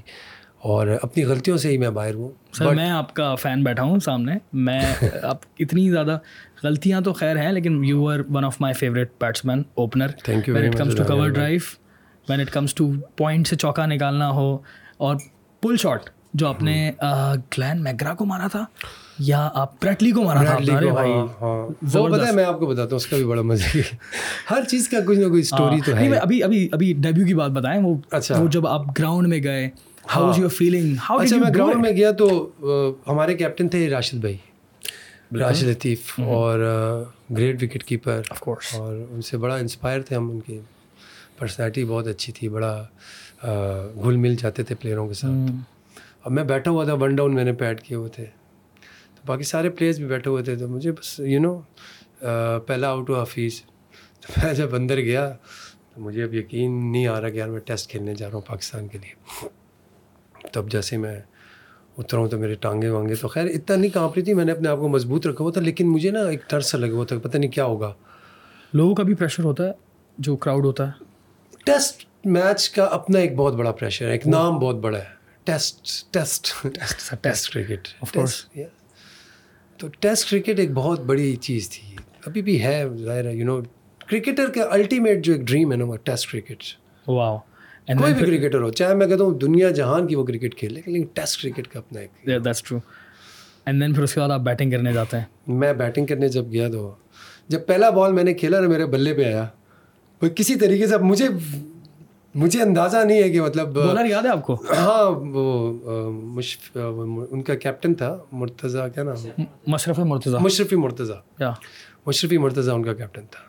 اور 0.58 0.86
اپنی 1.02 1.24
غلطیوں 1.24 1.56
سے 1.56 1.68
ہی 1.68 1.78
میں 1.78 1.90
باہر 1.90 2.14
ہوں۔ 2.14 2.28
سر 2.52 2.74
میں 2.74 2.90
آپ 2.90 3.14
کا 3.14 3.34
فین 3.34 3.64
بیٹھا 3.64 3.82
ہوں 3.82 3.98
سامنے۔ 3.98 4.32
میں 4.52 4.80
آپ 5.22 5.38
اتنی 5.58 5.90
زیادہ 5.90 6.18
غلطیاں 6.62 7.00
تو 7.00 7.12
خیر 7.12 7.36
ہیں 7.36 7.52
لیکن 7.52 7.84
you 7.84 8.08
are 8.08 8.18
one 8.30 8.44
of 8.44 8.60
my 8.60 8.74
favourite 8.74 9.12
bats 9.44 9.62
opener 9.74 10.08
thank 10.08 10.48
you 10.48 10.56
it 10.56 10.76
comes 10.76 10.96
to 10.96 11.04
cover 11.04 11.28
drive 11.28 11.58
when 12.28 12.40
it 12.40 12.50
comes 12.50 12.74
to 12.74 12.90
point 13.16 13.48
سے 13.48 13.56
چوکا 13.56 13.86
نکالنا 13.86 14.30
ہو 14.30 14.56
اور 14.98 15.16
پل 15.62 15.76
شاٹ 15.76 16.10
جو 16.34 16.46
آپ 16.48 16.62
نے 16.62 16.90
گلین 17.00 17.82
میگرا 17.82 18.14
کو 18.14 18.24
مارا 18.24 18.46
تھا 18.46 18.64
یا 19.18 19.48
آپ 19.54 19.78
پریٹلی 19.80 20.10
کو 20.10 20.22
مارا 20.22 20.42
تھا؟ 20.44 20.56
بھائی 20.92 21.12
وہ 21.12 22.08
پتہ 22.08 22.24
ہے 22.26 22.32
میں 22.32 22.44
آپ 22.44 22.58
کو 22.58 22.66
بتاتا 22.66 22.88
ہوں 22.88 22.96
اس 22.96 23.06
کا 23.06 23.16
بھی 23.16 23.24
بڑا 23.24 23.42
مزہ 23.42 23.78
ہر 24.50 24.64
چیز 24.68 24.88
کا 24.88 24.98
کچھ 25.06 25.18
نہ 25.18 25.28
کوئی 25.28 25.40
اسٹوری 25.40 25.80
تو 25.80 25.96
ہے 25.96 26.08
ابھی 26.16 26.42
ابھی 26.42 26.68
ابھی 26.72 26.92
ڈیبیو 26.98 27.26
کی 27.26 27.34
بات 27.34 27.50
بتائیں 27.50 27.80
وہ 27.82 27.94
اچھا۔ 28.10 28.38
وہ 28.38 28.48
جب 28.48 28.66
آپ 28.66 28.86
گراؤنڈ 28.98 29.28
میں 29.28 29.42
گئے 29.42 29.68
ہاؤ 30.16 30.32
یور 30.36 30.48
فیلنگ 30.48 30.94
ہاؤ 31.10 31.18
اچھا 31.18 31.36
میں 31.36 31.50
گراؤنڈ 31.54 31.82
میں 31.82 31.92
گیا 31.92 32.10
تو 32.10 32.28
ہمارے 33.08 33.34
کیپٹن 33.34 33.68
تھے 33.68 33.88
راشد 33.90 34.18
بھائی۔ 34.18 34.36
راشد 35.38 35.62
لطیف 35.62 36.12
اور 36.20 36.58
گریٹ 37.30 37.62
وکٹ 37.62 37.84
کیپر 37.84 38.20
اور 38.46 38.96
ان 39.10 39.22
سے 39.22 39.36
بڑا 39.36 39.54
انسپائر 39.56 40.02
تھے 40.02 40.16
ہم 40.16 40.30
ان 40.30 40.40
کی 40.40 40.58
پرسنالٹی 41.44 41.84
بہت 41.84 42.06
اچھی 42.06 42.32
تھی 42.32 42.48
بڑا 42.48 42.72
گھل 44.02 44.16
مل 44.16 44.34
جاتے 44.34 44.62
تھے 44.62 44.74
پلیئروں 44.74 45.06
کے 45.08 45.14
ساتھ۔ 45.14 45.98
اب 46.24 46.32
میں 46.32 46.44
بیٹھا 46.44 46.70
ہوا 46.70 46.84
تھا 46.84 46.94
ون 46.94 47.14
ڈاؤن 47.16 47.34
میں 47.34 47.44
نے 47.44 47.52
پیڈ 47.52 47.80
کیے 47.80 47.96
ہوئے 47.96 48.08
تھے۔ 48.08 48.24
تو 49.14 49.22
باقی 49.26 49.42
سارے 49.42 49.70
پلیئرس 49.70 49.98
بھی 49.98 50.06
بیٹھے 50.06 50.30
ہوئے 50.30 50.42
تھے۔ 50.42 50.56
تو 50.56 50.68
مجھے 50.68 50.92
بس 50.92 51.20
یو 51.20 51.40
نو 51.40 51.60
پہلا 52.66 52.88
آؤٹ 52.88 53.10
ہوا 53.10 53.22
حفیظ۔ 53.22 53.60
تو 54.20 54.32
میں 54.36 54.54
جب 54.54 54.74
اندر 54.74 55.00
گیا 55.00 55.28
تو 55.94 56.00
مجھے 56.00 56.22
اب 56.24 56.34
یقین 56.34 56.92
نہیں 56.92 57.06
آ 57.06 57.20
رہا 57.20 57.28
کہ 57.28 57.36
یار 57.36 57.48
میں 57.48 57.60
ٹیسٹ 57.60 57.90
کھیلنے 57.90 58.14
جا 58.14 58.26
رہا 58.26 58.34
ہوں 58.34 58.42
پاکستان 58.46 58.88
کے 58.88 58.98
لیے۔ 58.98 59.48
تب 60.52 60.70
جیسے 60.70 60.96
میں 60.96 61.20
اترا 61.98 62.20
ہوں 62.20 62.28
تو 62.28 62.38
میرے 62.38 62.54
ٹانگیں 62.54 62.90
وانگے 62.90 63.14
تو 63.14 63.28
خیر 63.28 63.44
اتنا 63.44 63.76
نہیں 63.76 63.90
کانپ 63.90 64.12
رہی 64.16 64.22
تھی 64.22 64.34
میں 64.34 64.44
نے 64.44 64.52
اپنے 64.52 64.68
آپ 64.68 64.78
کو 64.78 64.88
مضبوط 64.88 65.26
رکھا 65.26 65.44
ہوا 65.44 65.52
تھا 65.52 65.60
لیکن 65.60 65.88
مجھے 65.88 66.10
نا 66.10 66.20
ایک 66.28 66.40
ڈر 66.50 66.60
سا 66.60 66.78
لگا 66.78 66.92
ہوا 66.92 67.04
تھا 67.04 67.16
پتہ 67.22 67.38
نہیں 67.38 67.50
کیا 67.50 67.64
ہوگا۔ 67.64 67.92
لوگوں 68.72 68.94
کا 68.94 69.02
بھی 69.02 69.14
پریشر 69.14 69.44
ہوتا 69.44 69.66
ہے 69.66 69.72
جو 70.18 70.36
کراؤڈ 70.36 70.64
ہوتا 70.64 70.88
ہے۔ 70.88 71.03
ٹیسٹ 71.64 72.04
میچ 72.24 72.68
کا 72.70 72.84
اپنا 72.84 73.18
ایک 73.18 73.34
بہت 73.36 73.54
بڑا 73.54 73.72
پریشر 73.72 74.06
ہے 74.06 74.12
ایک 74.12 74.26
نام 74.26 74.58
بہت 74.58 74.76
بڑا 74.76 74.98
ہے 74.98 75.12
ٹیسٹ 75.44 76.12
ٹیسٹ 76.12 76.52
ٹیسٹ 77.22 77.52
کرکٹ 77.54 77.88
تو 79.78 79.86
ٹیسٹ 80.00 80.30
کرکٹ 80.30 80.60
ایک 80.60 80.70
بہت 80.74 81.00
بڑی 81.00 81.34
چیز 81.36 81.68
تھی۔ 81.70 81.96
ابھی 82.26 82.42
بھی 82.42 82.62
ہے 82.62 82.84
ظاہر 83.04 83.24
ہے 83.24 83.34
یو 83.34 83.46
نو 83.46 83.60
کرکٹر 84.08 84.50
کا 84.50 84.66
الٹیمیٹ 84.70 85.24
جو 85.24 85.32
ایک 85.32 85.42
ڈریم 85.42 85.72
ہے 85.72 85.76
نا 85.76 85.84
وہ 85.84 85.96
ٹیسٹ 86.04 86.30
کرکٹ۔ 86.32 86.62
کوئی 87.06 88.14
بھی 88.14 88.26
کرکٹر 88.38 88.60
ہو 88.60 88.70
چاہے 88.70 88.94
میں 88.94 89.06
کہتا 89.06 89.24
ہوں 89.24 89.38
دنیا 89.38 89.70
جہان 89.70 90.06
کی 90.06 90.14
وہ 90.16 90.24
کرکٹ 90.24 90.54
کھیلے 90.54 90.80
لیکن 90.86 91.06
ٹیسٹ 91.14 91.42
کرکٹ 91.42 91.68
کا 91.68 91.78
اپنا 91.78 92.00
ایک 92.00 92.44
دیٹس 92.44 92.62
ٹرو 92.62 92.78
اینڈ 93.66 93.82
دین 93.82 93.94
پھر 93.94 94.02
اس 94.02 94.14
کے 94.14 94.20
بعد 94.20 94.30
آپ 94.30 94.40
بیٹنگ 94.40 94.70
کرنے 94.70 94.92
جاتے 94.92 95.16
ہیں۔ 95.16 95.24
میں 95.46 95.72
بیٹنگ 95.72 96.06
کرنے 96.06 96.28
جب 96.28 96.52
گیا 96.52 96.68
تو 96.70 96.94
جب 97.48 97.66
پہلا 97.66 97.90
بال 97.90 98.12
میں 98.12 98.24
نے 98.24 98.34
کھیلا 98.34 98.60
نا 98.60 98.68
میرے 98.68 98.86
بلے 98.86 99.14
پہ 99.14 99.24
آیا۔ 99.24 99.46
وہ 100.24 100.28
کسی 100.28 100.54
طریقے 100.54 100.86
سے 100.86 100.98
مجھے 100.98 101.28
مجھے 102.34 102.62
اندازہ 102.62 102.96
نہیں 102.96 103.22
ہے 103.22 103.30
کہ 103.30 103.40
مطلب 103.40 103.78
یاد 104.10 104.22
ہے 104.22 104.28
آپ 104.28 104.42
کو؟ 104.42 104.54
ہاں 104.54 105.10
وہ 105.10 105.72
ان 107.30 107.42
کا 107.42 107.54
کیپٹن 107.54 107.94
تھا 107.94 108.18
مرتضیٰ 108.32 108.86
کیا 108.94 109.02
نام 109.02 109.42
مشرف 109.66 109.98
مرتضیٰ۔ 109.98 110.40
مشرفی 110.40 110.76
مرتضیٰ۔ 110.76 111.50
مشرفی 112.06 112.38
مرتضیٰ 112.38 112.74
ان 112.74 112.84
کا 112.84 112.92
کیپٹن 112.92 113.20
تھا۔ 113.20 113.40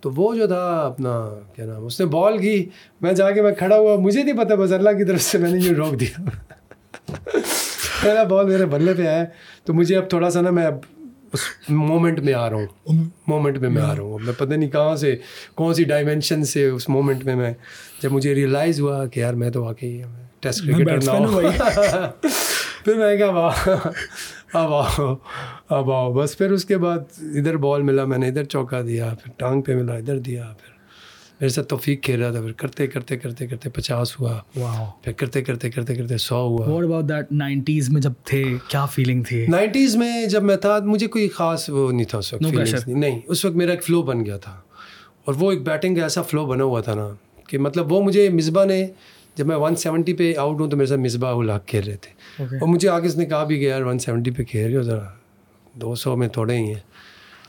تو 0.00 0.10
وہ 0.10 0.34
جو 0.34 0.46
تھا 0.46 0.78
اپنا 0.78 1.30
کیا 1.56 1.66
نام 1.66 1.84
اس 1.84 2.00
نے 2.00 2.06
بال 2.06 2.38
کی 2.38 2.68
میں 3.00 3.12
جا 3.12 3.30
کے 3.30 3.42
میں 3.42 3.52
کھڑا 3.52 3.76
ہوا 3.76 3.96
مجھے 3.96 4.22
نہیں 4.22 4.44
پتا 4.44 4.54
بس 4.54 4.72
اللہ 4.72 4.90
کی 4.90 5.04
طرف 5.04 5.22
سے 5.22 5.38
میں 5.38 5.50
نے 5.50 5.58
یہ 5.58 5.72
روک 5.72 6.00
دیا۔ 6.00 6.24
پہلا 8.02 8.22
بال 8.22 8.46
میرے 8.46 8.66
بلے 8.66 8.94
پہ 8.94 9.06
آیا 9.06 9.24
تو 9.64 9.74
مجھے 9.74 9.96
اب 9.96 10.10
تھوڑا 10.10 10.30
سا 10.30 10.40
نا 10.40 10.50
میں 10.50 10.66
اب 10.66 10.74
اس 11.32 11.40
مومنٹ 11.68 12.20
میں 12.20 12.34
آ 12.34 12.48
رہا 12.50 12.56
ہوں. 12.56 13.04
مومنٹ 13.26 13.58
میں 13.58 13.70
میں 13.70 13.82
آ 13.82 13.94
رہا 13.96 14.02
ہوں. 14.02 14.18
میں 14.18 14.32
پتہ 14.38 14.54
نہیں 14.54 14.70
کہاں 14.70 14.96
سے 14.96 15.16
کون 15.54 15.74
سی 15.74 15.84
ڈائمینشن 15.84 16.44
سے 16.44 16.66
اس 16.66 16.88
مومنٹ 16.88 17.24
میں 17.24 17.36
میں 17.36 17.52
جب 18.02 18.12
مجھے 18.12 18.34
ریئلائز 18.34 18.80
ہوا 18.80 19.04
کہ 19.06 19.20
یار 19.20 19.34
میں 19.34 19.50
تو 19.50 19.64
واقعی 19.64 20.02
ٹیسٹ 20.40 20.66
کرکٹر 20.66 21.02
نہ 21.04 21.10
ہوں 21.10 21.42
پھر 22.84 22.94
میں 22.94 23.16
کہا 23.16 23.30
واہ 23.30 23.68
اب 24.52 24.72
آؤ 24.74 25.14
اب 25.68 25.90
آؤ. 25.90 26.12
بس 26.12 26.36
پھر 26.38 26.50
اس 26.50 26.64
کے 26.64 26.78
بعد 26.78 26.98
ادھر 27.36 27.56
بال 27.56 27.82
ملا 27.82 28.04
میں 28.04 28.18
نے 28.18 28.28
ادھر 28.28 28.44
چوکا 28.44 28.80
دیا 28.82 29.14
پھر 29.22 29.32
ٹانگ 29.36 29.62
پہ 29.62 29.74
ملا 29.74 29.94
ادھر 29.94 30.18
دیا 30.18 30.52
پھر 30.58 30.71
میرے 31.42 31.48
ساتھ 31.48 31.68
توفیق 31.68 32.02
کھیل 32.02 32.22
رہا 32.22 32.32
تھا 32.32 32.40
پھر 32.40 32.52
کرتے 32.52 32.86
کرتے 32.86 33.16
کرتے 33.16 33.46
کرتے 33.46 33.70
پچاس 33.70 34.20
ہوا 34.20 34.40
پھر 35.02 35.12
کرتے 35.12 35.42
کرتے 35.42 35.70
کرتے 35.70 35.94
کرتے 35.94 36.16
سو 36.16 36.34
ہوا۔ 36.34 36.66
نائنٹیز 37.30 37.90
میں 37.90 38.00
جب 38.00 38.12
تھے 38.24 38.44
کیا 38.68 38.86
فیلنگ 38.86 39.22
تھی؟ 39.22 39.46
نائنٹیز 39.46 39.96
میں 39.96 40.26
جب 40.26 40.42
میں 40.42 40.56
تھا 40.56 40.78
مجھے 40.84 41.06
کوئی 41.06 41.28
خاص 41.28 41.70
وہ 41.70 41.92
نہیں 41.92 42.04
تھا 42.04 42.18
اس 42.18 42.34
وقت 42.34 42.42
نہیں۔ 42.88 43.20
اس 43.26 43.44
وقت 43.44 43.56
میرا 43.56 43.70
ایک 43.70 43.84
فلو 43.84 44.02
بن 44.02 44.26
گیا 44.26 44.36
تھا۔ 44.36 44.56
اور 45.24 45.34
وہ 45.38 45.52
ایک 45.52 45.62
بیٹنگ 45.62 45.94
کا 45.94 46.02
ایسا 46.02 46.22
فلو 46.22 46.46
بنا 46.46 46.64
ہوا 46.64 46.80
تھا 46.80 46.94
نا 46.94 47.08
کہ 47.48 47.58
مطلب 47.58 47.92
وہ 47.92 48.02
مجھے 48.02 48.28
مصباح 48.30 48.64
نے 48.64 48.86
جب 49.36 49.46
میں 49.46 49.56
ون 49.56 49.76
سیونٹی 49.76 50.12
پہ 50.12 50.36
آؤٹ 50.36 50.60
ہوں 50.60 50.70
تو 50.70 50.76
میرے 50.76 50.86
ساتھ 50.86 51.00
مصباح 51.00 51.34
الحق 51.34 51.66
کھیل 51.66 51.84
رہے 51.86 51.96
تھے۔ 51.96 52.10
اور 52.60 52.68
مجھے 52.68 52.88
آگے 52.88 53.06
اس 53.06 53.16
نے 53.16 53.26
کہا 53.26 53.44
بھی 53.44 53.58
کہ 53.58 53.64
یار 53.64 53.82
ون 53.82 53.98
سیونٹی 53.98 54.30
پہ 54.30 54.44
کھیل 54.44 54.68
رہے 54.70 54.76
ہو 54.76 54.82
ذرا 54.82 55.04
دو 55.74 55.94
سو 55.94 56.16
میں 56.16 56.28
تھوڑے 56.28 56.56
ہی 56.56 56.64
ہیں۔ 56.64 56.91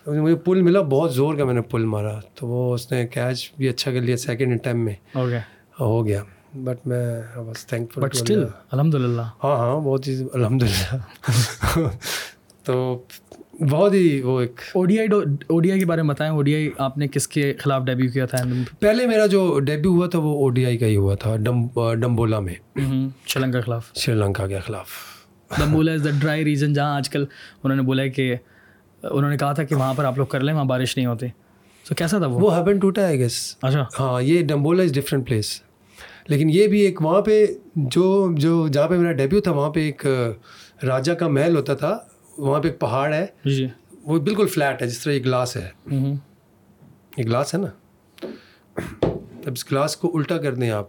مجھے 0.07 0.35
پل 0.35 0.61
ملا 0.61 0.81
بہت 0.81 1.13
زور 1.13 1.35
کا 1.35 1.45
میں 1.45 1.53
نے 1.53 1.61
پل 1.61 1.85
مارا۔ 1.85 2.19
تو 2.35 2.47
وہ 2.47 2.73
اس 2.73 2.91
نے 2.91 3.07
کیچ 3.07 3.51
بھی 3.57 3.69
اچھا 3.69 3.91
کر 3.91 4.01
لیا 4.01 4.17
سیکنڈ 4.17 4.63
ٹائم 4.63 4.85
میں۔ 4.85 4.93
ہو 5.79 6.05
گیا۔ 6.07 6.23
بٹ 6.63 6.87
میں 6.87 7.21
بس 7.45 7.65
تھینک 7.65 7.93
فل 7.93 8.43
الحمد 8.71 8.95
للہ 8.95 9.21
ہاں 9.43 9.55
ہاں 9.57 9.79
بہت 9.79 10.05
چیز 10.05 10.23
الحمد 10.33 10.63
للہ 10.63 10.97
تو 12.63 13.03
بہت 13.69 13.93
ہی 13.93 14.21
وہ 14.21 14.39
ایک 14.41 14.61
O 14.73 14.85
D 14.85 14.99
I 14.99 15.07
O 15.47 15.59
D 15.59 15.71
I 15.71 15.79
کے 15.79 15.85
بارے 15.85 16.01
میں 16.01 16.09
بتائیں۔ 16.09 16.31
او 16.33 16.41
ڈی 16.41 16.55
آئی 16.55 16.69
آپ 16.77 16.97
نے 16.97 17.07
کس 17.07 17.27
کے 17.27 17.53
خلاف 17.59 17.83
ڈیبیو 17.83 18.11
کیا 18.11 18.25
تھا؟ 18.25 18.37
پہلے 18.79 19.07
میرا 19.07 19.25
جو 19.25 19.59
ڈیبیو 19.59 19.91
ہوا 19.91 20.07
تھا 20.07 20.19
وہ 20.19 20.33
او 20.37 20.49
ڈی 20.49 20.65
آئی 20.65 20.77
کا 20.77 20.85
ہی 20.85 20.95
ہوا 20.95 21.15
تھا 21.15 21.35
ڈمبولا 21.93 22.39
میں۔ 22.39 22.53
شری 23.25 23.41
لنکا 23.43 23.59
کے 23.59 23.61
خلاف۔ 23.61 23.93
شری 23.95 24.15
لنکا 24.15 24.47
کے 24.47 24.59
خلاف۔ 24.59 24.87
ڈمبولا 25.57 25.91
از 25.91 26.03
دا 26.03 26.09
ڈرائی 26.19 26.45
ریجن 26.45 26.73
جہاں 26.73 26.95
آج 26.95 27.09
کل 27.09 27.25
انہوں 27.63 27.75
نے 27.75 27.81
بولا 27.83 28.07
کہ 28.07 28.35
انہوں 29.03 29.31
نے 29.31 29.37
کہا 29.37 29.53
تھا 29.53 29.63
کہ 29.63 29.75
وہاں 29.75 29.93
پر 29.93 30.05
آپ 30.05 30.17
لوگ 30.17 30.25
کر 30.25 30.39
لیں 30.39 30.53
وہاں 30.53 30.65
بارش 30.65 30.97
نہیں 30.97 31.07
ہوتی۔ 31.07 31.27
تو 31.89 31.95
کیسا 31.95 32.17
تھا 32.17 32.27
وہ؟ 32.27 32.57
ہیبن 32.57 32.79
ٹوٹا 32.79 33.07
ہے 33.07 33.17
گیس 33.17 33.57
اچھا۔ 33.61 33.85
ہاں 33.99 34.21
یہ 34.21 34.43
ڈمبولا 34.43 34.83
از 34.83 34.93
ڈفرینٹ 34.93 35.27
پلیس 35.27 35.61
لیکن 36.27 36.49
یہ 36.49 36.67
بھی 36.67 36.79
ایک 36.79 37.01
وہاں 37.01 37.21
پہ 37.21 37.45
جو 37.75 38.31
جو 38.35 38.67
جہاں 38.67 38.87
پہ 38.87 38.97
میرا 38.97 39.11
ڈیبیو 39.11 39.41
تھا 39.41 39.51
وہاں 39.51 39.69
پہ 39.69 39.79
ایک 39.79 40.05
راجا 40.83 41.13
کا 41.13 41.27
محل 41.27 41.55
ہوتا 41.57 41.73
تھا۔ 41.73 41.97
وہاں 42.37 42.59
پہ 42.61 42.67
ایک 42.67 42.79
پہاڑ 42.79 43.13
ہے۔ 43.13 43.25
جی۔ 43.45 43.67
وہ 44.03 44.19
بالکل 44.19 44.47
فلیٹ 44.47 44.81
ہے 44.81 44.87
جس 44.87 44.99
طرح 44.99 45.13
یہ 45.13 45.23
گلاس 45.23 45.57
ہے۔ 45.57 45.69
یہ 47.17 47.23
گلاس 47.23 47.55
ہے 47.55 47.59
نا۔ 47.59 47.67
جب 49.43 49.51
اس 49.51 49.71
گلاس 49.71 49.97
کو 49.97 50.17
الٹا 50.17 50.37
کر 50.37 50.55
دیں 50.55 50.71
آپ۔ 50.71 50.87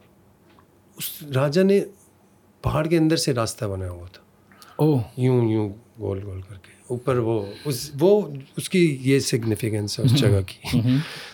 اس 0.96 1.22
راجا 1.34 1.62
نے 1.62 1.80
پہاڑ 2.62 2.86
کے 2.86 2.98
اندر 2.98 3.16
سے 3.16 3.32
راستہ 3.34 3.64
بنایا 3.64 3.90
ہوا 3.90 4.06
تھا۔ 4.12 4.22
او 4.76 4.96
یوں 5.16 5.50
یوں 5.50 5.68
گول 5.98 6.22
گول 6.24 6.40
کر 6.40 6.54
کے۔ 6.54 6.73
اوپر 6.88 7.16
وہ 7.16 7.46
اس 7.64 7.90
وہ 8.00 8.22
اس 8.56 8.68
کی 8.70 8.98
یہ 9.00 9.18
سگنیفیکینس 9.18 9.98
ہے 9.98 10.04
اس 10.04 10.14
جگہ 10.14 10.40
کی۔ 10.46 10.78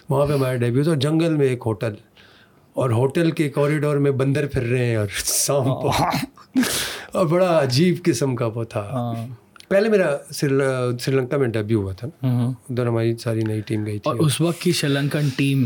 وہاں 0.08 0.26
پہ 0.26 0.32
ہمارا 0.32 0.56
ڈیبیو 0.56 0.82
تھا 0.84 0.94
جنگل 0.94 1.36
میں 1.36 1.46
ایک 1.46 1.62
ہوٹل 1.66 1.94
اور 2.72 2.90
ہوٹل 2.90 3.30
کے 3.30 3.48
کوریڈور 3.48 3.96
میں 3.96 4.10
بندر 4.10 4.46
پھر 4.46 4.62
رہے 4.62 4.86
ہیں 4.86 4.96
اور 4.96 5.06
سانپ۔ 5.24 6.02
اور 7.12 7.26
بڑا 7.26 7.62
عجیب 7.62 7.94
قسم 8.04 8.36
کا 8.36 8.46
وہ 8.54 8.64
تھا۔ 8.64 9.12
پہلے 9.68 9.88
میرا 9.88 10.16
سری 10.30 11.16
لنکا 11.16 11.36
میں 11.36 11.48
ڈیبیو 11.48 11.80
ہوا 11.82 11.92
تھا۔ 11.92 12.08
ادھر 12.46 12.86
ہماری 12.86 13.16
ساری 13.16 13.40
نئی 13.40 13.60
ٹیم 13.60 13.86
گئی 13.86 13.98
تھی۔ 13.98 14.10
اس 14.18 14.40
وقت 14.40 14.60
کی 14.60 14.72
شری 14.72 14.90
لنکن 14.90 15.28
ٹیم 15.36 15.64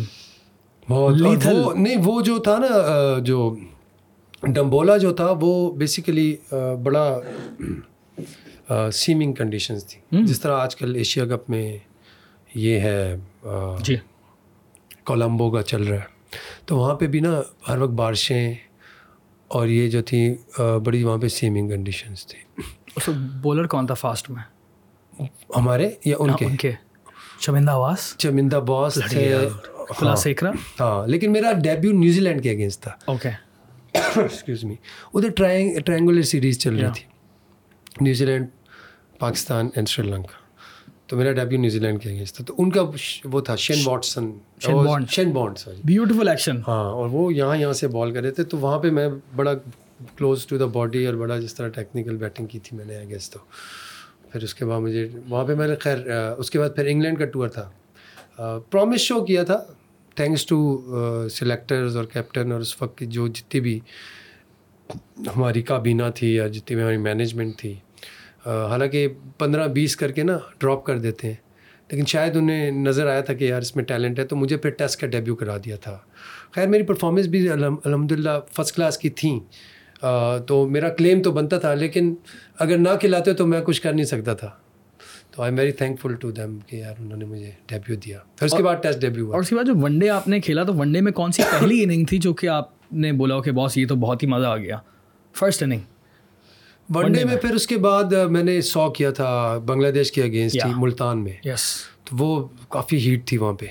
بہت 0.89 1.15
نہیں 1.77 1.97
وہ 2.05 2.21
جو 2.23 2.39
تھا 2.39 2.59
نا 2.59 2.69
جو 3.19 3.57
ڈمبولا 4.43 4.97
جو 4.97 5.13
تھا 5.13 5.33
وہ 5.41 5.73
بیسیکلی 5.73 6.37
بڑا 6.83 7.21
سیمنگ 8.93 9.33
کنڈیشنز 9.33 9.85
تھی۔ 9.87 10.25
جس 10.25 10.41
طرح 10.41 10.53
آج 10.53 10.77
کل 10.77 10.97
ایشیا 10.97 11.27
کپ 11.27 11.51
میں 11.51 11.79
یہ 12.55 12.81
ہے 12.81 13.17
جی۔ 13.83 13.97
کولمبو 15.05 15.51
کا 15.51 15.63
چل 15.63 15.83
رہا 15.83 15.97
ہے۔ 15.97 16.37
تو 16.67 16.77
وہاں 16.77 16.95
پہ 16.95 17.07
بھی 17.07 17.21
نا 17.21 17.41
ہر 17.69 17.79
وقت 17.79 17.93
بارشیں 17.93 18.55
اور 19.49 19.67
یہ 19.67 19.91
جو 19.91 20.03
تھیں 20.03 20.35
بڑی 20.85 21.05
وہاں 21.05 21.19
پہ 21.19 21.29
سیمنگ 21.29 21.69
کنڈیشنز 21.69 22.27
تھیں 22.27 22.61
اس 22.97 23.09
بولر 23.43 23.67
کون 23.67 23.87
تھا 23.87 23.95
فاسٹ 23.95 24.31
میں؟ 24.31 24.43
ہمارے 25.57 25.91
یا 26.05 26.17
ان 26.19 26.37
کے؟ 26.37 26.45
ان 26.45 26.57
کے۔ 26.57 26.73
چمندہ 27.41 27.71
باس 27.71 28.15
چمندہ 28.19 28.57
باس 28.57 28.99
سیکرا 30.19 30.51
ہاں 30.81 31.07
لیکن 31.07 31.33
میرا 31.33 31.53
ڈیبیو 31.53 31.93
نیوزی 31.93 32.21
لینڈ 32.21 32.43
کے 32.43 32.51
اگینسٹ 32.51 32.83
تھا۔ 32.83 32.93
اوکے 33.05 33.29
ایکسکیوز 33.93 34.65
می 34.65 34.75
ادھر 35.15 35.31
ٹرائنگولر 35.85 36.23
سیریز 36.23 36.59
چل 36.59 36.77
رہی 36.77 36.91
تھی۔ 36.95 37.14
New Zealand 38.25 38.47
Pakistan 39.19 39.69
and 39.75 39.89
Sri 39.89 40.07
Lanka 40.07 40.39
تو 41.07 41.17
میرا 41.17 41.33
ڈیبیو 41.33 41.61
نیوزی 41.61 41.79
لینڈ 41.79 42.03
کے 42.03 42.09
اگینسٹ 42.09 42.37
تھا۔ 42.37 42.45
تو 42.45 42.55
ان 42.59 42.71
کا 42.71 42.83
وہ 43.25 43.41
تھا 43.41 43.57
شین 43.57 43.77
واٹسن۔ 43.85 44.31
شین 45.09 45.31
بانڈ۔ 45.31 45.59
بیوٹیفل 45.85 46.29
ایکشن 46.29 46.57
ہاں 46.69 46.85
اور 46.85 47.09
وہ 47.13 47.35
یہاں 47.35 47.57
یہاں 47.57 47.73
سے 47.73 47.89
بال 47.89 48.13
کر 48.13 48.23
رہے 48.23 48.31
تھے۔ 48.31 48.45
تو 48.45 48.59
وہاں 48.59 48.79
پہ 48.79 48.91
میں 48.91 49.09
بڑا 49.37 49.55
کلوز 50.17 50.47
ٹو 50.47 50.59
دا 50.59 50.67
باڈی 50.67 51.07
اور 51.07 51.15
بڑا 51.15 51.39
جس 51.41 51.55
طرح 51.55 51.69
ٹیکنیکل 51.69 52.17
بیٹنگ 52.17 52.47
کی 52.47 52.59
تھی 52.59 52.77
میں 52.77 52.85
نے 52.85 53.01
گیس 53.09 53.31
تو۔ 53.31 53.39
پھر 54.33 54.43
اس 54.43 54.55
کے 54.55 54.65
بعد 54.65 54.81
مجھے 54.81 55.09
وہاں 55.29 55.45
پہ 55.45 55.55
میں 55.55 55.69
نے 55.69 55.75
خیر 55.81 55.99
اس 56.39 56.51
کے 56.51 56.59
بعد 56.59 56.71
پھر 56.77 56.87
انگلینڈ 56.87 57.19
کا 57.19 57.25
ٹور 57.25 57.49
تھا۔ 57.49 57.71
پرومس 58.71 59.01
شو 59.01 59.25
کیا 59.25 59.45
تھا۔ 59.45 59.59
تھینکس 60.15 60.47
ٹو 60.47 60.59
سلیکٹرز 61.31 61.97
اور 61.97 62.05
کیپٹن 62.05 62.53
اور 62.53 62.61
اس 62.61 62.83
وقت 62.83 63.01
جو 63.01 63.29
جتنی 63.29 63.61
بھی 63.61 63.81
ہماری 65.37 65.63
کابینہ 65.63 66.03
تھی 66.15 66.35
یا 66.35 66.47
جتنی 66.47 66.75
بھی 66.75 66.83
ہماری 66.83 66.97
مینجمنٹ 66.97 67.57
تھی 67.59 67.75
حالانکہ 68.47 69.09
پندرہ 69.39 69.69
بیس 69.69 69.97
کر 69.97 70.13
کے 70.13 70.23
نا 70.23 70.39
ڈراپ 70.61 70.85
کر 70.85 70.99
دیتے 70.99 71.29
ہیں۔ 71.29 71.35
لیکن 71.91 72.05
شاید 72.07 72.37
انہیں 72.37 72.71
نظر 72.71 73.07
آیا 73.07 73.21
تھا 73.21 73.35
کہ 73.35 73.45
یار 73.45 73.61
اس 73.61 73.77
میں 73.77 73.85
ٹیلنٹ 73.85 74.19
ہے 74.19 74.25
تو 74.25 74.37
مجھے 74.37 74.57
پھر 74.57 74.71
ٹیسٹ 74.71 75.01
کا 75.01 75.07
ڈیبیو 75.07 75.35
کرا 75.37 75.57
دیا 75.57 75.77
تھا۔ 75.77 75.99
خیر 76.53 76.69
میری 76.69 76.83
پرفارمنس 76.83 77.27
بھی 77.27 77.49
الحمد 77.49 78.13
للہ 78.13 78.31
فسٹ 78.53 78.77
کلاس 78.77 78.99
کی 78.99 79.11
تھیں۔ 79.11 79.41
تو 80.47 80.69
میرا 80.69 80.89
کلیم 80.89 81.23
تو 81.23 81.33
بنتا 81.33 81.59
تھا 81.59 81.75
لیکن 81.75 82.15
اگر 82.59 82.79
نہ 82.79 82.89
کھلاتے 83.01 83.33
تو 83.33 83.47
میں 83.47 83.61
کچھ 83.61 83.83
کر 83.83 83.93
نہیں 83.93 84.05
سکتا 84.05 84.35
تھا۔ 84.35 84.51
تو 85.31 85.43
I 85.43 85.53
am 85.53 85.59
very 85.59 85.73
thankful 86.01 86.15
to 86.15 86.31
them 86.31 86.59
کہ 86.67 86.77
یار 86.77 86.95
انہوں 86.99 87.19
نے 87.19 87.25
مجھے 87.25 87.51
ڈیبیو 87.67 87.97
دیا۔ 87.97 88.19
پھر 88.37 88.47
اس 88.47 88.55
کے 88.57 88.63
بعد 88.63 88.77
ٹیسٹ 88.83 89.01
ڈیبیو 89.01 89.33
اور 89.33 89.41
اس 89.41 89.49
کے 89.49 89.55
بعد 89.57 89.65
جو 89.65 89.73
ون 89.77 89.99
ڈے 89.99 90.09
آپ 90.09 90.29
نے 90.29 90.41
کھیلا 90.41 90.63
تو 90.63 90.75
ون 90.75 90.93
ڈے 90.93 91.01
میں 91.01 91.13
کون 91.13 91.33
سی 91.33 91.43
پہلی 91.61 91.83
اننگ 91.83 92.05
تھی 92.05 92.19
جو 92.19 92.35
کہ 92.35 92.47
آپ 92.47 92.93
نے 92.93 93.13
بولا 93.13 93.41
کہ 93.41 93.51
باس 93.53 93.77
یہ 93.79 93.87
تو 93.87 93.97
بہت 93.97 94.23
ہی 94.23 94.29
مزہ 94.29 94.47
آ 94.47 94.57
گیا؟ 94.57 94.79
فرسٹ 95.35 95.63
اننگ 95.63 95.81
ون 96.89 97.13
ڈے 97.13 97.25
میں 97.25 97.37
پھر 97.37 97.55
اس 97.55 97.67
کے 97.67 97.77
بعد 97.79 98.13
میں 98.31 98.43
نے 98.43 98.61
سو 98.63 98.89
کیا 98.91 99.11
تھا 99.11 99.59
بنگلہ 99.67 99.91
دیش 99.91 100.13
کے 100.13 100.23
اگینسٹ 100.23 100.61
تھی 100.63 100.73
ملتان 100.77 101.23
میں. 101.25 101.33
یس 101.45 101.65
تو 102.05 102.17
وہ 102.19 102.47
کافی 102.71 102.99
ہیٹ 103.07 103.27
تھی 103.29 103.39
وہاں 103.39 103.53
پہ. 103.53 103.67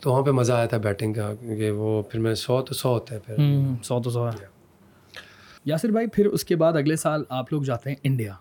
تو 0.00 0.10
وہاں 0.10 0.22
پہ 0.22 0.30
مزہ 0.30 0.52
آیا 0.52 0.66
تھا 0.66 0.76
بیٹنگ 0.78 1.14
کا 1.14 1.32
کیونکہ 1.40 1.70
وہ 1.70 2.02
پھر 2.10 2.20
میں 2.20 2.34
سو 2.34 2.60
تو 2.62 2.74
سو 2.74 2.88
ہوتا 2.88 3.14
ہے 3.14 3.20
پھر. 3.20 3.36
سو 3.84 4.00
تو 4.02 4.10
سو 4.10 4.26
ہے. 4.28 4.46
یاسر 5.64 5.90
بھائی 5.92 6.06
پھر 6.06 6.26
اس 6.26 6.44
کے 6.44 6.56
بعد 6.56 6.76
اگلے 6.76 6.96
سال 6.96 7.24
آپ 7.28 7.52
لوگ 7.52 7.62
جاتے 7.62 7.90
ہیں 7.90 7.96
انڈیا 8.02 8.34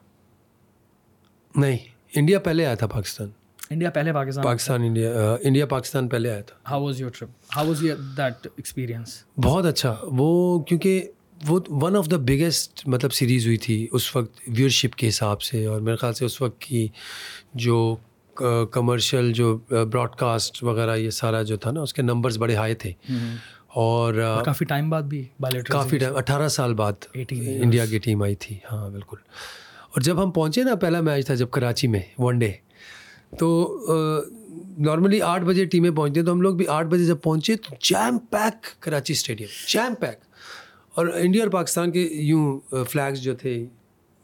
نہیں 1.56 1.78
انڈیا 2.16 2.40
پہلے 2.40 2.66
آیا 2.66 2.76
تھا 2.76 2.88
پاکستان 2.88 3.30
انڈیا 3.70 3.90
پہلے 3.90 4.14
پاکستان 4.14 4.44
پاکستان 4.44 4.84
انڈیا 4.84 5.36
انڈیا 5.44 5.66
پاکستان 5.66 6.08
پہلے 6.08 6.32
آیا 6.32 6.42
تھا. 6.42 6.56
How 6.70 6.84
was 6.84 7.02
your 7.02 7.12
trip 7.20 7.30
how 7.56 7.68
was 7.68 7.84
your 7.84 7.98
that 8.18 8.48
experience 8.56 9.22
بہت 9.44 9.66
اچھا. 9.66 9.96
وہ 10.04 10.60
کیونکہ 10.60 11.10
وہ 11.45 11.60
ون 11.69 11.95
آف 11.95 12.12
دا 12.12 12.17
بگیسٹ 12.17 12.88
مطلب 12.88 13.13
سیریز 13.13 13.45
ہوئی 13.45 13.58
تھی 13.58 13.88
اس 13.91 14.15
وقت 14.15 14.39
ویورشپ 14.47 14.95
کے 14.95 15.08
حساب 15.08 15.41
سے 15.41 15.65
اور 15.65 15.82
میرے 15.82 15.95
خیال 15.95 16.13
سے 16.13 16.26
اس 16.26 16.41
وقت 16.41 16.62
کی 16.62 16.88
جو 17.54 17.95
کمرشل 18.71 19.32
جو 19.34 19.58
براڈ 19.69 20.15
کاسٹ 20.15 20.63
وغیرہ 20.63 20.95
یہ 20.95 21.10
سارا 21.10 21.41
جو 21.41 21.58
تھا 21.58 21.71
نا 21.71 21.82
اس 21.82 21.93
کے 21.93 22.02
نمبرز 22.02 22.38
بڑے 22.38 22.56
ہائی 22.56 22.76
تھے۔ 22.76 22.93
اور 23.67 24.13
کافی 24.45 24.65
ٹائم 24.65 24.89
بعد 24.89 25.02
بھی 25.02 25.23
کافی 25.69 25.97
ٹائم 25.97 26.15
اٹھارہ 26.15 26.47
سال 26.47 26.73
بعد 26.73 27.06
انڈیا 27.15 27.86
کی 27.86 28.00
ٹیم 28.00 28.23
آئی 28.23 28.36
تھی۔ 28.36 28.58
ہاں 28.71 28.89
بالکل۔ 28.89 29.17
اور 29.89 30.02
جب 30.02 30.23
ہم 30.23 30.32
پہنچے 30.32 30.63
نا 30.63 30.76
پہلا 30.76 31.02
میچ 31.02 31.26
تھا 31.26 31.36
جب 31.36 31.50
کراچی 31.50 31.88
میں 31.88 32.00
ون 32.17 32.39
ڈے 32.39 32.52
تو 33.39 33.50
نارملی 34.78 35.21
آٹھ 35.21 35.43
بجے 35.43 35.65
ٹیمیں 35.65 35.91
پہنچتی 35.91 36.19
ہیں 36.19 36.26
تو 36.26 36.32
ہم 36.32 36.41
لوگ 36.41 36.56
بھی 36.56 36.67
آٹھ 36.67 36.88
بجے 36.88 37.06
جب 37.06 37.17
پہنچے 37.23 37.56
تو 37.56 37.76
jam 37.82 38.17
pack 38.17 38.82
Karachi 38.82 39.13
stadium 39.13 39.47
jam 39.67 39.95
pack 39.95 40.27
اور 40.98 41.08
انڈیا 41.14 41.44
اور 41.44 41.52
پاکستان 41.52 41.92
کے 41.92 42.00
یوں 42.12 42.60
فلیگس 42.90 43.22
جو 43.22 43.36
تھے 43.36 43.66